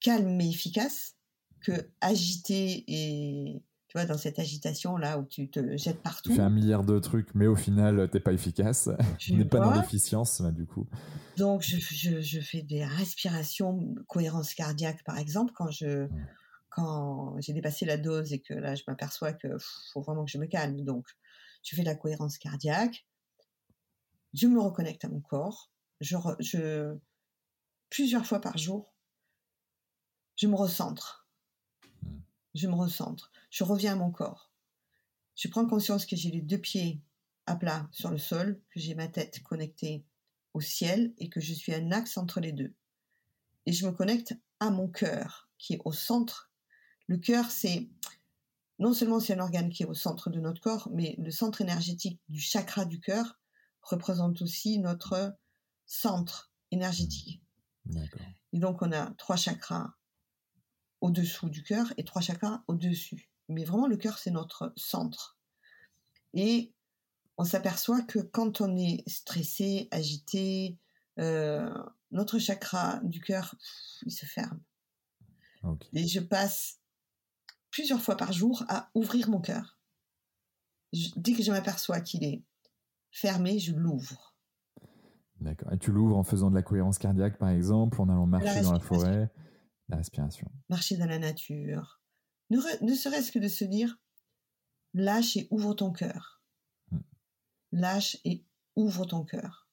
[0.00, 1.16] calme mais efficace
[1.60, 6.30] que agité et tu vois dans cette agitation là où tu te jettes partout.
[6.30, 8.88] Tu fais un milliard de trucs mais au final t'es pas efficace.
[9.18, 10.86] Tu n'es pas dans l'efficience du coup.
[11.36, 16.06] Donc je, fais des respirations, cohérence cardiaque par exemple quand je
[16.68, 19.48] quand j'ai dépassé la dose et que là je m'aperçois que
[19.92, 21.06] faut vraiment que je me calme donc
[21.66, 23.06] je fais la cohérence cardiaque,
[24.32, 26.96] je me reconnecte à mon corps, je,
[27.90, 28.94] plusieurs fois par jour,
[30.36, 31.26] je me recentre.
[32.02, 32.20] Hmm.
[32.54, 33.32] Je me recentre.
[33.50, 34.52] Je reviens à mon corps.
[35.34, 37.00] Je prends conscience que j'ai les deux pieds
[37.46, 40.04] à plat sur le sol, que j'ai ma tête connectée
[40.54, 42.74] au ciel et que je suis un axe entre les deux.
[43.66, 46.52] Et je me connecte à mon cœur qui est au centre.
[47.08, 47.88] Le cœur, c'est
[48.78, 51.62] non seulement c'est un organe qui est au centre de notre corps, mais le centre
[51.62, 53.38] énergétique du chakra du cœur
[53.82, 55.36] représente aussi notre
[55.86, 57.40] centre énergétique.
[58.52, 59.94] Et donc on a trois chakras
[61.00, 63.30] au-dessous du cœur et trois chakras au-dessus.
[63.48, 65.38] Mais vraiment le cœur c'est notre centre.
[66.34, 66.72] Et
[67.38, 70.78] on s'aperçoit que quand on est stressé, agité,
[71.18, 71.72] euh,
[72.10, 73.54] notre chakra du cœur,
[74.04, 74.60] il se ferme.
[75.92, 76.78] Et je passe
[77.76, 79.78] plusieurs fois par jour à ouvrir mon cœur.
[81.16, 82.42] dès que je m'aperçois qu'il est
[83.10, 84.34] fermé, je l'ouvre.
[85.40, 85.70] D'accord.
[85.74, 88.72] Et tu l'ouvres en faisant de la cohérence cardiaque, par exemple, en allant marcher dans
[88.72, 89.30] la forêt,
[89.90, 90.50] la respiration.
[90.70, 92.00] Marcher dans la nature.
[92.48, 93.98] Ne, serait-ce que de se dire,
[94.94, 96.40] lâche et ouvre ton cœur.
[96.90, 97.00] Hmm.
[97.72, 99.68] Lâche et ouvre ton cœur.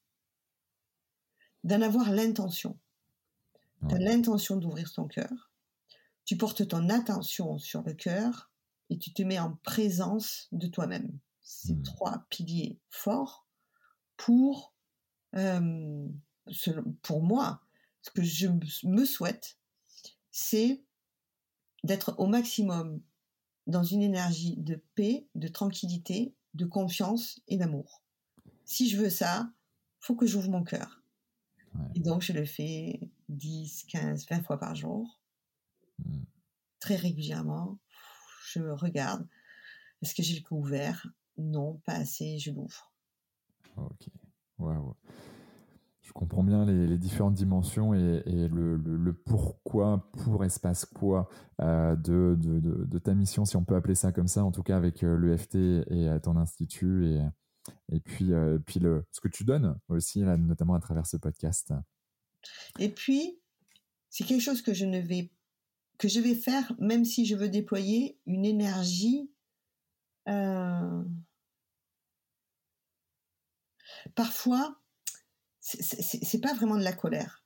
[1.64, 2.78] D'en avoir l'intention.
[3.88, 5.53] Tu as l'intention d'ouvrir ton cœur
[6.26, 8.52] tu portes ton attention sur le cœur
[8.90, 11.18] et tu te mets en présence de toi-même.
[11.42, 11.84] Ces hmm.
[11.84, 13.48] trois piliers forts
[14.18, 14.74] pour,
[15.36, 16.08] euh,
[17.02, 17.62] pour moi,
[18.02, 18.48] ce que je
[18.84, 19.58] me souhaite,
[20.32, 20.84] c'est
[21.84, 23.02] d'être au maximum
[23.68, 28.02] dans une énergie de paix, de tranquillité, de confiance et d'amour.
[28.66, 29.52] Si je veux ça,
[30.00, 31.02] faut que j'ouvre mon cœur.
[31.96, 35.20] Et donc, je le fais 10, 15, 20 fois par jour.
[36.00, 36.24] Mm.
[36.80, 37.80] Très régulièrement,
[38.52, 39.28] je me regarde.
[40.02, 41.08] Est-ce que j'ai le cou ouvert?
[41.38, 42.92] Non, pas assez, je l'ouvre.
[43.78, 44.10] Ok.
[46.02, 51.30] Je comprends bien les, différentes dimensions et, le, pourquoi, pour espace quoi
[51.62, 54.78] euh, de, de, ta mission, si on peut appeler ça comme ça, en tout cas
[54.78, 57.22] avec euh, l'EFT et euh, ton institut et,
[57.92, 58.32] et puis,
[58.66, 61.74] puis le, ce que tu donnes aussi, notamment à travers ce podcast.
[62.78, 63.40] Et puis,
[64.10, 65.32] c'est quelque chose que je ne vais
[66.04, 69.32] que je vais faire, même si je veux déployer une énergie
[70.28, 71.02] euh,
[74.14, 74.82] parfois,
[75.62, 77.42] c'est pas vraiment de la colère,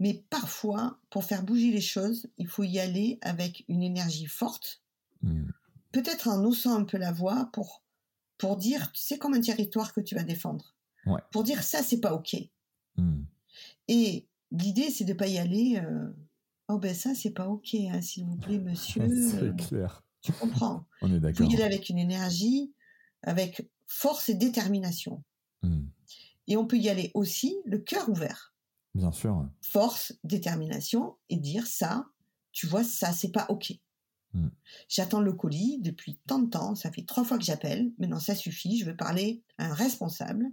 [0.00, 4.82] mais parfois, pour faire bouger les choses, il faut y aller avec une énergie forte,
[5.22, 5.44] mmh.
[5.92, 7.84] peut-être en haussant un peu la voix pour,
[8.38, 10.74] pour dire, c'est comme un territoire que tu vas défendre,
[11.30, 12.38] pour dire ça, c'est pas ok.
[12.96, 13.22] Mmh.
[13.86, 15.76] Et l'idée, c'est de pas y aller.
[15.76, 16.10] Euh,
[16.72, 19.02] Oh ben ça, c'est pas ok, hein, s'il vous plaît, monsieur.
[19.30, 20.04] c'est clair.
[20.22, 20.86] Tu comprends.
[21.02, 21.44] On est d'accord.
[21.44, 22.72] Vous y avec une énergie,
[23.22, 25.24] avec force et détermination.
[25.62, 25.86] Hmm.
[26.46, 28.54] Et on peut y aller aussi le cœur ouvert.
[28.94, 29.48] Bien sûr.
[29.60, 32.06] Force, détermination et dire ça,
[32.52, 33.72] tu vois, ça, c'est pas ok.
[34.32, 34.50] Hmm.
[34.88, 38.36] J'attends le colis depuis tant de temps, ça fait trois fois que j'appelle, maintenant ça
[38.36, 40.46] suffit, je veux parler à un responsable.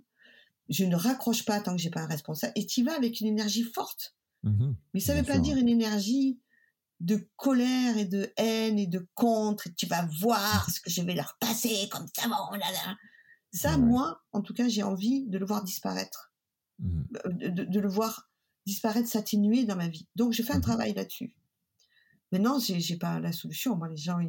[0.68, 3.28] Je ne raccroche pas tant que j'ai pas un responsable et tu vas avec une
[3.28, 4.16] énergie forte.
[4.44, 6.40] Mmh Mais ça ne veut pas dire une énergie
[7.00, 9.68] de colère et de haine et de contre.
[9.68, 12.28] Et tu vas voir ce que je vais leur passer comme ça.
[13.54, 16.34] Ça, moi, en tout cas, j'ai envie de le voir disparaître,
[16.80, 18.30] mmh euh, de, le voir
[18.66, 20.08] disparaître, s'atténuer dans ma vie.
[20.16, 21.34] Donc, je fais un mmh travail là-dessus.
[22.32, 23.76] Maintenant, j'ai, j'ai pas la solution.
[23.76, 24.20] Moi, les gens,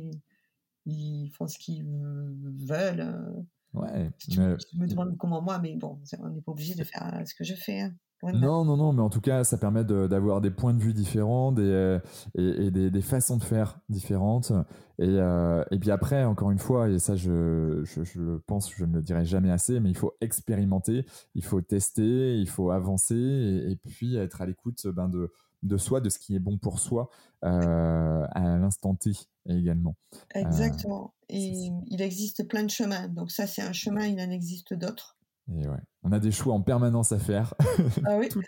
[0.86, 3.44] ils, font ce qu'ils veulent.
[3.82, 4.10] Ouais.
[4.18, 7.34] Tu, me demandes comment moi, mais bon, on n'est pas obligé de faire euh, ce
[7.34, 7.80] que je fais.
[7.80, 7.92] Hein.
[8.22, 11.52] Non, non, non, mais en tout cas, ça permet d'avoir des points de vue différents
[11.52, 12.00] des, euh,
[12.34, 14.50] et, des, façons de faire différentes.
[14.98, 18.84] Et, euh, et, puis après, encore une fois, et ça, je, je, je, pense, je
[18.84, 21.06] ne le dirai jamais assez, mais il faut expérimenter,
[21.36, 26.00] il faut tester, il faut avancer et, puis être à l'écoute ben, de, de soi,
[26.00, 27.10] de ce qui est bon pour soi
[27.44, 29.12] euh, à l'instant T
[29.48, 29.96] également.
[30.34, 31.14] Exactement.
[31.28, 33.08] et il existe plein de chemins.
[33.08, 35.17] Donc ça, c'est un chemin, il en existe d'autres.
[35.54, 37.54] Et ouais, on a des choix en permanence à faire,
[38.06, 38.28] ah oui.
[38.28, 38.38] tout,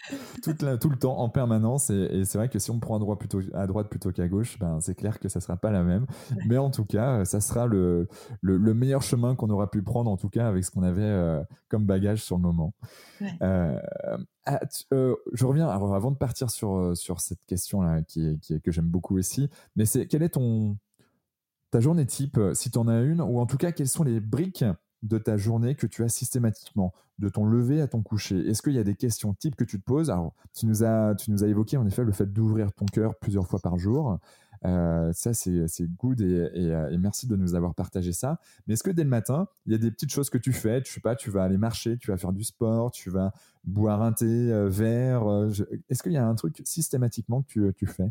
[0.53, 1.89] le temps en permanence.
[1.89, 4.59] Et, c'est vrai que si on prend à droite plutôt, à droite plutôt qu'à gauche,
[4.59, 6.07] ben, c'est clair que ça sera pas la même.
[6.47, 8.07] Mais en tout cas, ça sera le,
[8.43, 11.43] le, meilleur chemin qu'on aura pu prendre, en tout cas avec ce qu'on avait euh,
[11.69, 12.75] comme bagage sur le moment.
[13.43, 13.81] Euh,
[14.45, 14.61] ah,
[14.93, 18.89] euh, je reviens alors, avant de partir sur, sur cette question-là qui, qui que j'aime
[18.89, 19.49] beaucoup aussi.
[19.75, 20.77] Mais c'est quelle est ton
[21.71, 24.19] ta journée type, si tu en as une, ou en tout cas quelles sont les
[24.19, 24.65] briques
[25.03, 28.39] de ta journée que tu as systématiquement, de ton lever à ton coucher?
[28.49, 30.11] Est-ce qu'il y a des questions types que tu te poses?
[30.11, 33.15] Alors, tu nous as, tu nous as évoqué en effet le fait d'ouvrir ton cœur
[33.17, 34.19] plusieurs fois par jour.
[34.67, 38.39] Euh, ça, c'est good et, merci de nous avoir partagé ça.
[38.67, 40.83] Mais est-ce que dès le matin, il y a des petites choses que tu fais?
[40.83, 43.33] Tu sais pas, tu vas aller marcher, tu vas faire du sport, tu vas
[43.65, 45.27] boire un thé euh, vert.
[45.31, 45.51] Euh,
[45.89, 48.11] est-ce qu'il y a un truc systématiquement que tu, tu fais?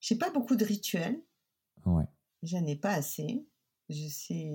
[0.00, 1.20] J'ai pas beaucoup de rituels.
[1.86, 2.04] Ouais
[2.44, 3.44] j'en ai pas assez.
[3.88, 4.50] Je sais,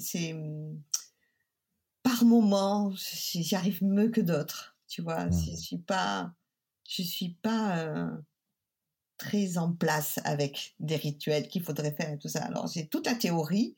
[0.00, 0.80] c'est mmh,
[2.02, 4.76] par moment, j'y arrive mieux que d'autres.
[4.88, 5.56] Tu vois, je mmh.
[5.56, 6.32] suis pas,
[6.88, 8.10] je suis pas euh,
[9.18, 12.44] très en place avec des rituels qu'il faudrait faire et tout ça.
[12.44, 13.74] Alors j'ai toute la théorie,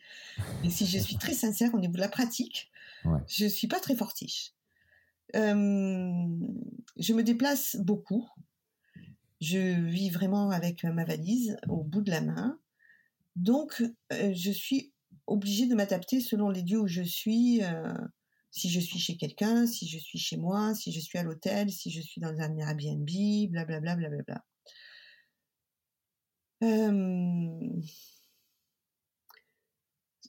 [0.63, 2.71] mais si je suis très sincère au niveau de la pratique,
[3.05, 4.53] je je suis pas très fortiche.
[5.33, 8.29] je me déplace beaucoup.
[9.41, 12.59] Je vis vraiment avec ma valise au bout de la main.
[13.39, 13.83] Donc,
[14.13, 14.93] euh, je suis
[15.29, 17.63] obligée de m'adapter selon les lieux où je suis.
[17.63, 17.95] Euh,
[18.51, 21.71] si je suis chez quelqu'un, si je suis chez moi, si je suis à l'hôtel,
[21.71, 23.09] si je suis dans un Airbnb,
[23.51, 24.45] blablabla, blablabla.
[26.65, 27.83] Euh,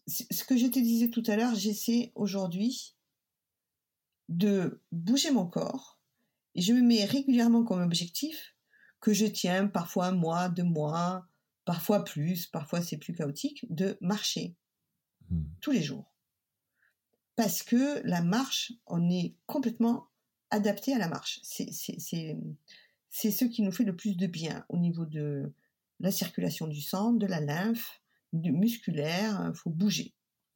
[0.06, 2.96] ce que je te disais tout à l'heure, j'essaie aujourd'hui
[4.28, 6.00] de bouger mon corps
[6.54, 8.54] et je me mets régulièrement comme objectif
[9.00, 11.29] que je tiens parfois un mois, deux mois,
[11.70, 14.56] parfois plus, parfois c'est plus chaotique, de marcher
[15.30, 15.44] hmm.
[15.62, 16.12] tous les jours.
[17.36, 20.10] Parce que la marche, on est complètement
[20.50, 21.40] adapté à la marche.
[21.44, 25.54] C'est ce qui nous fait le plus de bien au niveau de
[26.00, 28.02] la circulation du sang, de la lymphe,
[28.34, 30.16] du musculaire, il faut bouger.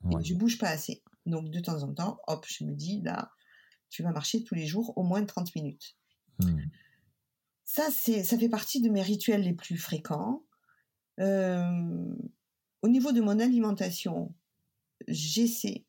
[0.09, 1.03] Et je bouge pas assez.
[1.27, 3.31] Donc de temps en temps, hop, je me dis, là,
[3.91, 5.95] tu vas marcher tous les jours au moins 30 minutes.
[6.39, 6.59] Hmm.
[7.65, 10.43] Ça, ça fait partie de mes rituels les plus fréquents
[11.19, 14.33] au niveau de mon alimentation,
[15.07, 15.85] j'essaie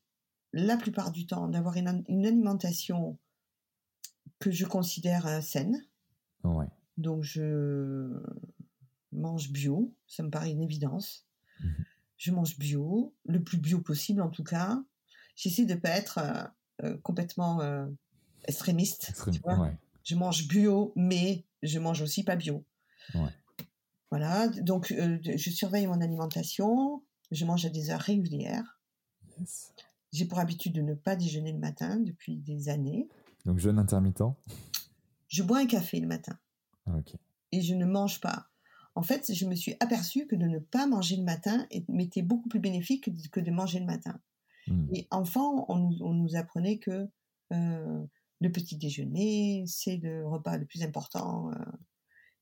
[0.53, 1.87] la plupart du temps d'avoir une,
[2.25, 3.17] alimentation
[4.39, 5.85] que je considère saine.
[6.97, 8.21] Donc je
[9.11, 11.27] mange bio, ça me paraît une évidence.
[11.59, 11.69] Mmh
[12.17, 14.81] je mange bio, le plus bio possible en tout cas.
[15.35, 16.19] J'essaie de ne pas être
[17.03, 17.59] complètement
[18.45, 19.11] extrémiste.
[20.03, 22.63] Je mange bio, mais je mange aussi pas bio.
[24.11, 28.79] Voilà, donc euh, je surveille mon alimentation, je mange à des heures régulières.
[30.13, 33.09] J'ai pour habitude de ne pas déjeuner le matin depuis des années.
[33.45, 34.23] Donc jeûne intermittent?
[35.27, 36.37] Je bois un café le matin.
[36.85, 36.97] Ah,
[37.51, 38.47] Et je ne mange pas.
[38.95, 42.47] En fait, je me suis aperçue que de ne pas manger le matin m'était beaucoup
[42.47, 44.17] plus bénéfique que de, manger le matin.
[44.67, 44.87] Hmm.
[44.93, 47.09] Et enfant, on, nous apprenait que
[47.51, 48.05] euh,
[48.39, 51.51] le petit déjeuner, c'est le repas le plus important.
[51.51, 51.55] Euh,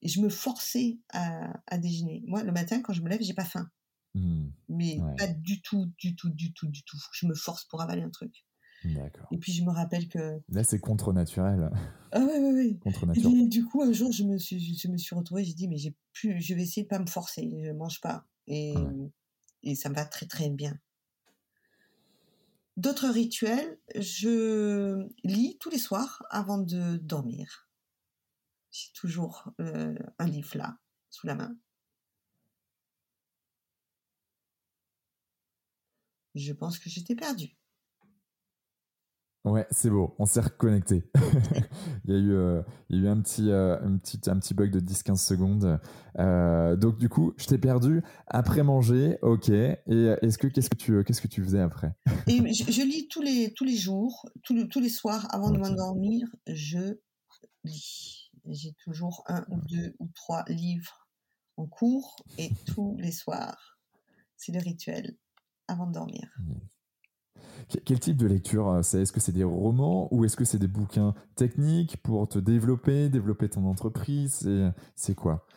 [0.03, 2.23] et je me forçais à, déjeuner.
[2.27, 3.69] Moi, le matin, quand je me lève, j'ai pas faim.
[4.15, 4.49] Mmh.
[4.69, 6.97] Mais pas du tout, du tout, du tout, du tout.
[6.97, 8.45] Faut que je me force pour avaler un truc.
[8.83, 9.27] D'accord.
[9.31, 10.41] Et puis je me rappelle que.
[10.49, 11.71] Là, c'est contre-naturel.
[12.11, 12.77] Ah ouais, ouais, ouais.
[12.81, 13.31] Contre nature.
[13.31, 15.77] Et du coup, un jour, je me suis, je me suis retrouvée, j'ai dit, mais
[15.77, 18.27] j'ai plus, je vais essayer de pas me forcer, je mange pas.
[18.45, 18.75] Et,
[19.63, 20.77] et ça me va très, très bien.
[22.75, 27.69] D'autres rituels, je lis tous les soirs avant de dormir.
[28.73, 30.75] J'ai toujours euh, un livre là,
[31.11, 31.55] sous la main.
[36.33, 37.55] Je pense que j'étais perdue.
[39.45, 41.03] Ouais, c'est beau, on s'est reconnecté.
[42.05, 44.39] il, y a eu, euh, il y a eu un petit, euh, un petit, un
[44.39, 45.79] petit bug de 10-15 secondes.
[46.79, 49.49] donc du coup, je t'ai perdu après manger, ok.
[49.49, 51.93] Et est-ce que qu'est-ce que tu qu'est-ce que tu faisais après?
[52.25, 56.27] Et je, lis tous les tous les jours, tous, tous les soirs avant de m'endormir,
[56.47, 56.97] je
[57.65, 61.07] lis j'ai toujours un ou deux ou trois livres
[61.57, 63.79] en cours et tous les soirs,
[64.37, 65.17] c'est le rituel
[65.67, 66.33] avant de dormir.
[67.85, 69.01] Quel type de lecture euh, c'est?
[69.03, 73.09] Est-ce que c'est des romans ou est-ce que c'est des bouquins techniques pour te développer,
[73.09, 74.49] développer ton entreprise?
[74.95, 75.47] C'est quoi?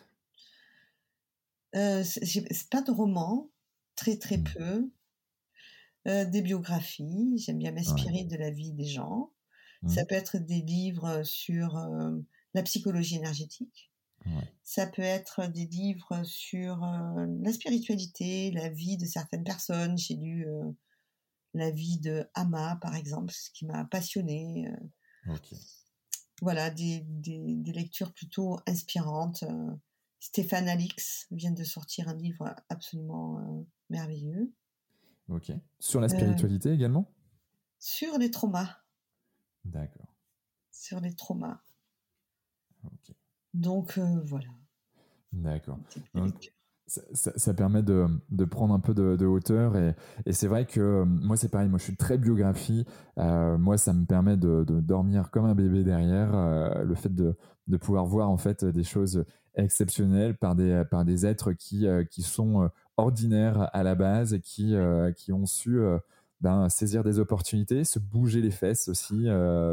[1.77, 3.51] Euh, C'est pas de romans,
[3.97, 4.45] très très mmh.
[4.45, 4.91] peu.
[6.07, 9.33] Euh, des biographies, j'aime bien m'inspirer de la vie des gens.
[9.83, 9.89] Mmh.
[9.89, 12.17] Ça peut être des livres sur euh,
[12.57, 13.93] la psychologie énergétique.
[14.65, 19.97] Ça peut être des livres sur la spiritualité, la vie de certaines personnes.
[19.97, 20.45] J'ai lu
[21.57, 24.69] la vie de Hama, par exemple, ce qui m'a passionné.
[24.69, 25.37] Euh.
[26.43, 29.43] Voilà, des, des, lectures plutôt inspirantes.
[29.43, 29.75] Euh.
[30.21, 34.53] Stéphane Alix vient de sortir un livre absolument euh, merveilleux.
[35.29, 35.51] Ok.
[35.79, 37.11] Sur la spiritualité également?
[37.79, 38.77] Sur les traumas.
[39.65, 40.15] D'accord.
[40.71, 41.63] Sur les traumas.
[43.55, 44.49] Donc voilà.
[45.33, 45.79] D'accord.
[46.89, 48.07] Ça, permet de,
[48.45, 49.95] prendre un peu de, hauteur et,
[50.31, 52.87] c'est vrai que euh, moi c'est pareil, moi je suis très biographie,
[53.19, 57.37] euh, moi ça me permet de, dormir comme un bébé derrière, euh, le fait de,
[57.81, 59.25] pouvoir voir en fait des choses
[59.57, 64.77] exceptionnelles par des, par des êtres qui, qui sont ordinaires à la base et qui,
[65.17, 65.81] qui ont su
[66.41, 69.27] ben, saisir des opportunités, se bouger les fesses aussi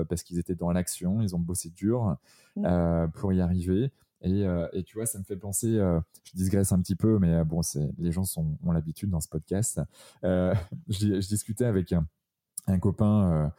[0.09, 2.17] parce qu'ils étaient dans l'action, ils ont bossé dur
[2.55, 3.07] mmh.
[3.13, 3.91] pour y arriver.
[4.25, 7.33] Euh, et, tu vois, ça me fait penser, euh, je digresse un petit peu, mais
[7.33, 7.61] euh, bon,
[7.97, 9.81] les gens sont, ont l'habitude dans ce podcast.
[10.23, 12.07] Je, discutais avec un,
[12.79, 13.51] copain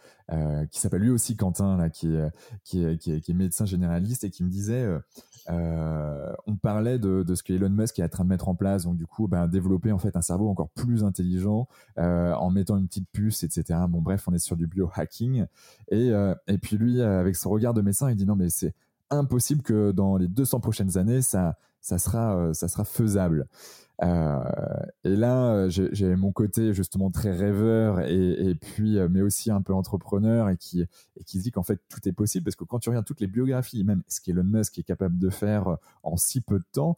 [0.71, 4.49] qui s'appelle lui aussi Quentin, là, qui, est, qui, qui, médecin généraliste et qui me
[4.49, 4.89] disait,
[5.49, 8.97] on parlait de, ce que Elon Musk est en train de mettre en place, donc
[8.97, 13.09] du coup, ben, développer en fait un cerveau encore plus intelligent en mettant une petite
[13.13, 13.81] puce, etc.
[13.89, 15.47] Bon, bref, on est sur du biohacking.
[15.89, 16.13] Et,
[16.47, 18.75] et puis lui, avec son regard de médecin, il dit non, mais c'est
[19.11, 23.47] impossible que dans les 200 prochaines années, ça, ça, sera, euh, ça sera faisable.
[24.03, 24.43] Euh,
[25.05, 29.73] et là, j'ai mon côté justement très rêveur et, puis, euh, mais aussi un peu
[29.73, 30.85] entrepreneur et qui,
[31.27, 33.29] qui se dit qu'en fait tout est possible parce que quand tu regardes toutes les
[33.29, 36.97] biographies, même ce qu'Elon Musk est capable de faire en si peu de temps,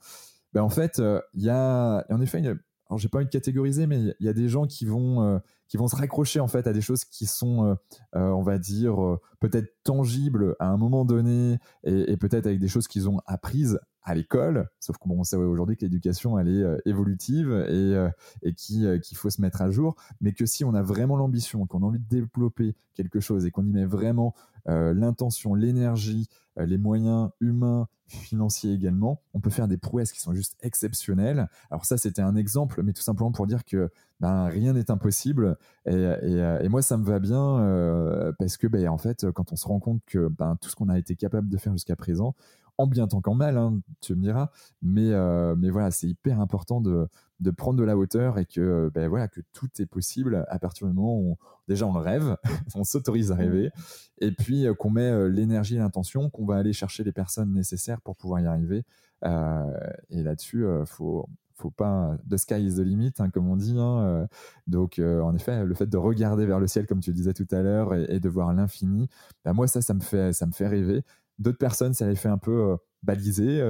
[0.55, 1.02] ben en fait,
[1.35, 2.59] il y a en effet une,
[2.89, 5.39] alors j'ai pas envie de catégoriser, mais il y a des gens qui vont euh,
[5.68, 7.74] qui vont se raccrocher en fait à des choses qui sont, euh,
[8.14, 8.97] euh, on va dire,
[9.40, 14.14] peut-être tangibles à un moment donné, et, peut-être avec des choses qu'ils ont apprises à
[14.14, 14.68] l'école.
[14.80, 18.06] Sauf qu'on sait aujourd'hui que l'éducation elle est évolutive et,
[18.42, 21.82] et qu'il faut se mettre à jour, mais que si on a vraiment l'ambition, qu'on
[21.82, 24.34] a envie de développer quelque chose et qu'on y met vraiment
[24.64, 30.56] l'intention, l'énergie, les moyens humains financiers également, on peut faire des prouesses qui sont juste
[30.60, 31.48] exceptionnelles.
[31.70, 35.56] Alors ça, c'était un exemple, mais tout simplement pour dire que ben, rien n'est impossible.
[35.86, 39.66] Et, moi, ça me va bien euh, parce que, ben, en fait, quand on se
[39.66, 42.34] rend compte que ben, tout ce qu'on a été capable de faire jusqu'à présent,
[42.78, 44.50] en bien tant qu'en mal, hein, tu me diras,
[44.82, 47.08] mais, euh, mais voilà, c'est hyper important de,
[47.40, 50.86] de prendre de la hauteur et que, ben, voilà, que tout est possible à partir
[50.86, 51.36] du moment où
[51.68, 52.36] déjà on le rêve,
[52.74, 53.70] on s'autorise à rêver,
[54.18, 58.00] et puis euh, qu'on met l'énergie et l'intention, qu'on va aller chercher les personnes nécessaires
[58.00, 58.84] pour pouvoir y arriver.
[59.22, 63.76] et là-dessus, il faut, faut pas the sky is the limit hein, comme on dit
[63.78, 64.26] hein, euh.
[64.66, 67.46] donc euh, en effet le fait de regarder vers le ciel comme tu disais tout
[67.50, 69.08] à l'heure et, de voir l'infini
[69.44, 71.02] bah, moi ça ça me fait ça me fait rêver
[71.38, 73.60] d'autres personnes ça les fait un peu euh, baliser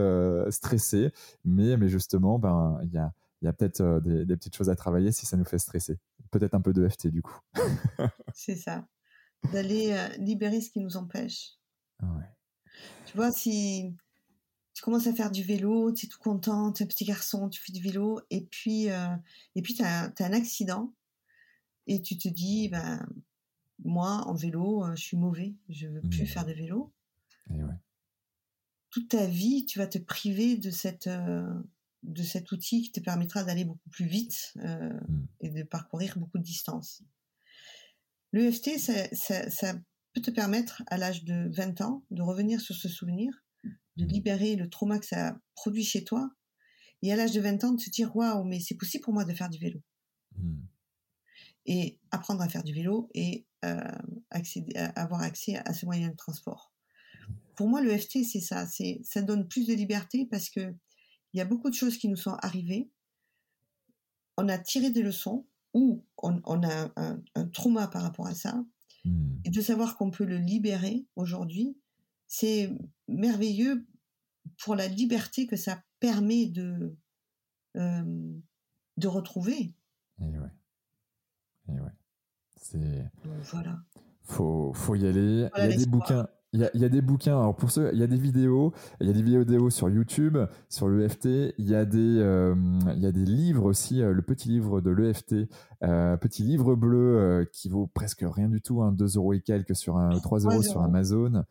[0.51, 1.13] stresser.
[1.45, 3.13] Mais mais justement ben il y a
[3.43, 5.99] y a peut-être des, petites choses à travailler si ça nous fait stresser.
[6.31, 7.39] Peut-être un peu de FT du coup.
[8.35, 8.87] C'est ça.
[9.53, 11.53] D'aller libérer ce qui nous empêche.
[13.07, 13.95] Tu vois si
[14.77, 17.49] tu commences à faire du vélo, tu es tout content, tu es un petit garçon,
[17.49, 19.17] tu fais du vélo, et puis, euh,
[19.55, 20.93] et puis tu as, un accident,
[21.87, 23.09] et tu te dis, ben,
[23.83, 26.27] moi, en vélo, euh, je suis mauvais, je veux plus mmh.
[26.27, 26.93] faire de vélo.
[28.91, 31.53] Toute ta vie, tu vas te priver de, cette, euh,
[32.03, 34.99] de cet outil qui te permettra d'aller beaucoup plus vite mmh.
[35.41, 37.03] et de parcourir beaucoup de distance.
[38.33, 39.75] L'EFT, ça, ça, ça
[40.15, 43.33] peut te permettre, à l'âge de 20 ans, de revenir sur ce souvenir
[43.97, 44.09] de mmh.
[44.09, 46.31] libérer le trauma que ça produit chez toi,
[47.03, 49.25] et à l'âge de 20 ans, de se dire waouh, mais c'est possible pour moi
[49.25, 49.81] de faire du vélo.
[50.37, 50.61] Mmh.
[51.67, 53.81] Et apprendre à faire du vélo et euh,
[54.31, 56.73] accéder, avoir accès à ce moyen de transport.
[57.57, 58.67] Pour moi, le FT, c'est ça.
[58.67, 60.75] C'est, ça donne plus de liberté parce que
[61.33, 62.91] il y a beaucoup de choses qui nous sont arrivées.
[64.37, 68.65] On a tiré des leçons ou on, a un, trauma par rapport à ça.
[69.05, 69.41] Mmh.
[69.45, 71.77] Et de savoir qu'on peut le libérer aujourd'hui,
[72.27, 72.73] c'est
[73.09, 73.87] merveilleux
[74.59, 76.97] pour la liberté que ça permet de,
[77.77, 78.33] euh,
[78.97, 79.75] de retrouver.
[80.21, 80.53] Et ouais.
[81.69, 81.93] Et ouais.
[82.57, 83.11] C'est.
[83.43, 83.83] Voilà.
[84.23, 85.49] Faut, faut y aller.
[85.57, 86.29] il y a des bouquins.
[86.57, 87.39] Il y, a, des bouquins.
[87.39, 88.73] Alors pour ceux, il y a des vidéos.
[89.01, 90.39] Il y a des vidéos sur YouTube,
[90.71, 91.27] sur l'EFT.
[91.59, 93.99] Il y a des, il y a des livres aussi.
[93.99, 95.35] le petit livre de l'EFT,
[95.81, 99.99] petit livre bleu qui vaut presque rien du tout, hein, 2 euros et quelques sur
[99.99, 101.45] un, 3 euros sur Amazon.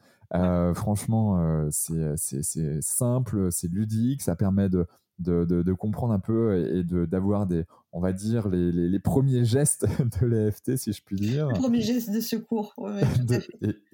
[0.73, 4.87] franchement, c'est simple, c'est ludique, ça permet de
[5.19, 9.45] de, de, comprendre un peu et, de d'avoir des, on va dire, les, les, premiers
[9.45, 9.87] gestes
[10.21, 11.47] de l'EFT, si je puis dire.
[11.47, 12.73] Les premiers gestes de secours.
[12.77, 13.01] Ouais,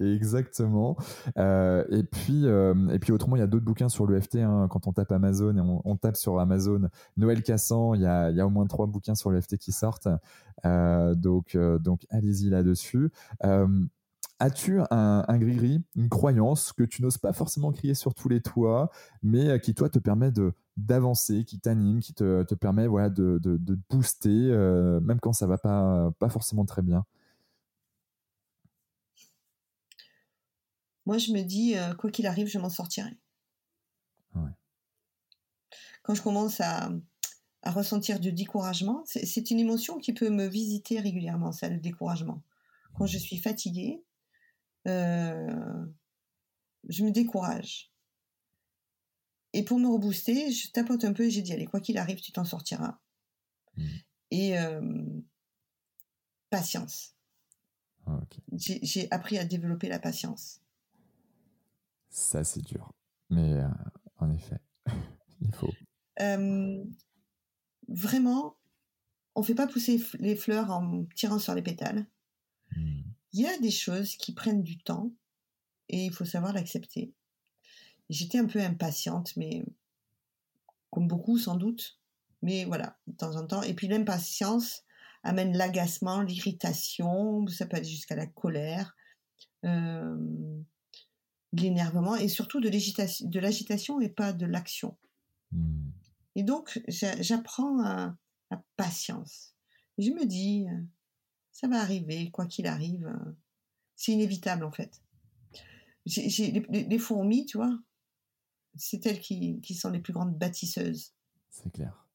[0.00, 0.96] exactement.
[1.38, 4.36] Euh, et, puis, euh, et puis autrement, il y a d'autres bouquins sur l'EFT.
[4.36, 8.30] Hein, quand on tape Amazon et on, tape sur Amazon Noël Cassant, il y a,
[8.30, 10.08] il y a au moins trois bouquins sur l'EFT qui sortent.
[10.64, 13.12] Euh, donc, donc allez-y là-dessus.
[14.44, 18.40] As-tu un, un gris-gris, une croyance que tu n'oses pas forcément crier sur tous les
[18.40, 18.90] toits,
[19.22, 23.38] mais qui toi te permet de d'avancer, qui t'anime, qui te, te, permet voilà, de,
[23.38, 27.04] de, de booster, euh, même quand ça va pas, pas forcément très bien?
[31.06, 33.16] Moi, je me dis, euh, quoi qu'il arrive, je m'en sortirai.
[36.02, 36.90] Quand je commence à,
[37.62, 42.42] à ressentir du découragement, c'est une émotion qui peut me visiter régulièrement, ça, le découragement.
[42.98, 44.02] Quand je suis fatiguée,
[44.88, 45.86] euh,
[46.88, 47.92] je me décourage.
[49.52, 52.20] Et pour me rebooster, je tapote un peu et j'ai dit, allez, quoi qu'il arrive,
[52.20, 52.98] tu t'en sortiras.
[53.76, 53.86] Mmh.
[54.30, 55.04] Et euh,
[56.50, 57.14] patience.
[58.06, 58.20] Ah,
[58.52, 60.60] j'ai appris à développer la patience.
[62.08, 62.92] Ça, c'est dur.
[63.30, 63.68] Mais euh,
[64.16, 64.60] en effet,
[65.40, 65.72] il faut.
[67.88, 68.56] vraiment,
[69.34, 72.06] on ne fait pas pousser les fleurs en tirant sur les pétales.
[72.76, 73.11] Mmh.
[73.32, 75.10] Il y a des choses qui prennent du temps
[75.88, 77.12] et il faut savoir l'accepter.
[78.10, 79.64] J'étais un peu impatiente, mais
[80.90, 81.98] comme beaucoup sans doute.
[82.42, 83.62] Mais voilà, de temps en temps.
[83.62, 84.82] Et puis l'impatience
[85.22, 88.96] amène l'agacement, l'irritation, ça peut aller jusqu'à la colère,
[89.64, 90.16] euh,
[91.52, 94.96] l'énervement et surtout de l'agitation et pas de l'action.
[95.52, 95.90] Hmm.
[96.34, 98.16] Et donc, j'apprends à
[98.50, 99.54] la patience.
[99.98, 100.66] je me dis,
[101.52, 103.12] ça va arriver, quoi qu'il arrive.
[103.94, 105.02] C'est inévitable en fait.
[106.04, 107.78] Les, fourmis, tu vois,
[108.74, 111.12] c'est elles qui, sont les plus grandes bâtisseuses.
[111.50, 112.08] C'est clair.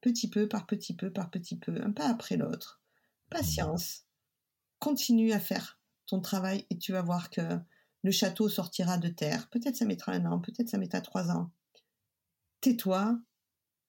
[0.00, 2.80] Petit peu par petit peu par petit peu, un pas après l'autre.
[3.28, 4.06] Patience.
[4.78, 7.42] Continue à faire ton travail et tu vas voir que
[8.02, 9.50] le château sortira de terre.
[9.50, 11.50] Peut-être ça mettra un an, peut-être ça mettra trois ans.
[12.62, 13.20] Tais-toi,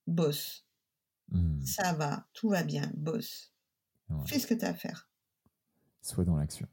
[0.06, 0.66] bosse.
[1.30, 1.64] Hmm.
[1.64, 3.54] Ça va, tout va bien, bosse.
[4.26, 5.10] Fais ce que tu as à faire.
[6.02, 6.68] Sois dans l'action.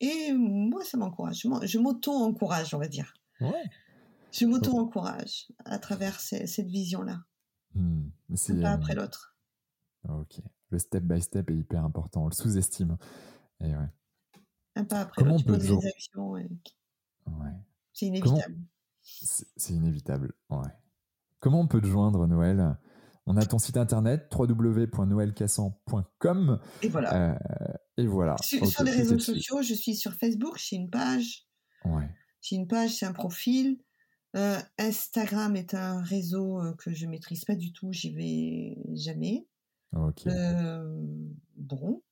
[0.00, 1.46] Et moi, ça m'encourage.
[1.64, 3.14] Je m'auto-encourage, on va dire.
[3.40, 3.64] Ouais.
[4.32, 7.24] Je m'auto-encourage à travers cette vision-là.
[7.74, 9.36] Un pas après euh, l'autre.
[10.08, 10.40] Ok.
[10.70, 12.24] Le step by step est hyper important.
[12.24, 12.96] On le sous-estime.
[13.60, 13.88] Et ouais.
[14.74, 16.32] Un pas après des actions.
[16.32, 16.48] Ouais.
[17.92, 18.58] C'est inévitable.
[19.02, 20.34] C'est inévitable.
[20.50, 20.72] Ouais.
[21.40, 22.78] Comment on peut te joindre, Noël?
[23.26, 26.60] On a ton site internet www.noelcassan.com.
[26.82, 27.32] Et voilà.
[27.32, 27.34] Euh,
[27.96, 28.36] et voilà.
[28.40, 31.48] Sur, sur les réseaux sociaux, je suis sur Facebook, j'ai une page.
[31.84, 32.08] Ouais.
[32.40, 33.78] J'ai une page, c'est un profil.
[34.36, 39.46] Euh, Instagram est un réseau euh, que je maîtrise pas du tout, j'y vais jamais.
[40.26, 40.84] Euh,
[41.56, 42.02] bon,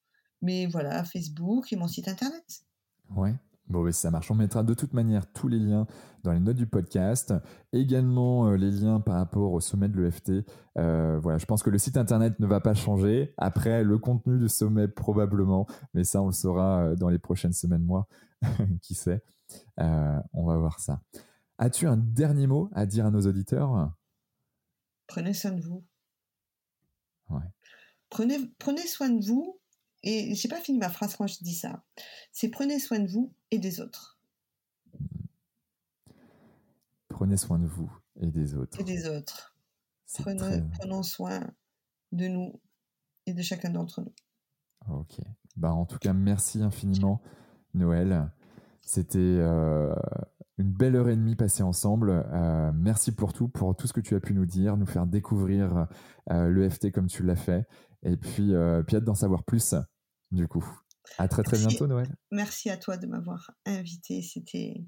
[0.41, 2.63] mais voilà, Facebook et mon site internet.
[3.11, 3.35] Ouais.
[3.67, 4.31] Bon, ça marche.
[4.31, 5.87] On mettra de toute manière tous les liens
[6.23, 7.33] dans les notes du podcast.
[7.73, 10.33] Également les liens par rapport au sommet de l'EFT.
[10.75, 13.33] voilà, je pense que le site internet ne va pas changer.
[13.39, 17.85] Après, le contenu du sommet probablement, mais ça, on le saura dans les prochaines semaines,
[17.85, 18.07] mois.
[18.83, 19.23] Qui sait?
[19.79, 21.01] On va voir ça.
[21.59, 23.93] As-tu un dernier mot à dire à nos auditeurs?
[25.07, 25.85] Prenez soin de vous.
[28.11, 29.59] Prenez, prenez soin de vous,
[30.03, 31.83] et j'ai pas fini ma phrase quand je dis ça.
[32.33, 34.19] C'est prenez soin de vous et des autres.
[37.09, 37.91] Prenez soin de vous
[38.21, 38.81] et des autres.
[38.81, 39.57] Et des autres.
[40.79, 41.41] Prenons soin
[42.13, 42.61] de nous
[43.27, 44.15] et de chacun d'entre nous.
[44.89, 45.21] Ok.
[45.57, 47.23] Bah, en tout cas, merci infiniment,
[47.75, 48.31] Noël.
[48.83, 49.95] C'était euh,
[50.59, 52.11] une belle heure et demie passée ensemble.
[52.11, 55.07] Euh, merci pour tout, pour tout ce que tu as pu nous dire, nous faire
[55.07, 55.87] découvrir
[56.31, 57.67] euh, l'EFT comme tu l'as fait.
[58.03, 59.75] Et puis, euh, puis hâte d'en savoir plus,
[60.31, 60.65] du coup.
[61.19, 62.09] À très très bientôt, Noël.
[62.31, 64.23] Merci à toi de m'avoir invité.
[64.23, 64.85] C'était,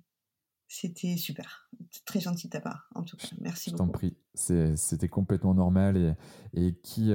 [0.69, 1.69] c'était super.
[2.05, 3.29] Très gentil de ta part, en tout cas.
[3.41, 3.85] Merci beaucoup.
[3.85, 4.17] Je t'en prie.
[4.35, 5.97] c'était complètement normal.
[6.55, 7.13] Et, et qui,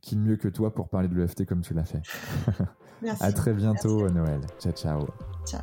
[0.00, 2.02] qui mieux que toi pour parler de l'EFT comme tu l'as fait?
[3.02, 3.22] Merci.
[3.22, 4.40] à très bientôt, Noël.
[4.58, 5.06] Ciao, ciao.
[5.46, 5.62] Ciao.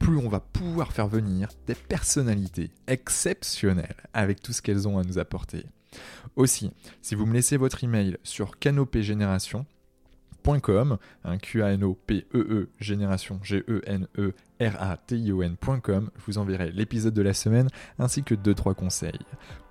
[0.00, 5.04] plus on va pouvoir faire venir des personnalités exceptionnelles avec tout ce qu'elles ont à
[5.04, 5.66] nous apporter.
[6.34, 6.72] Aussi,
[7.02, 12.38] si vous me laissez votre email sur canopégénération.com, un Q A N O P E
[12.38, 16.72] E génération G E N E R A T I O N.com, je vous enverrai
[16.72, 17.68] l'épisode de la semaine
[17.98, 19.20] ainsi que 2 3 conseils.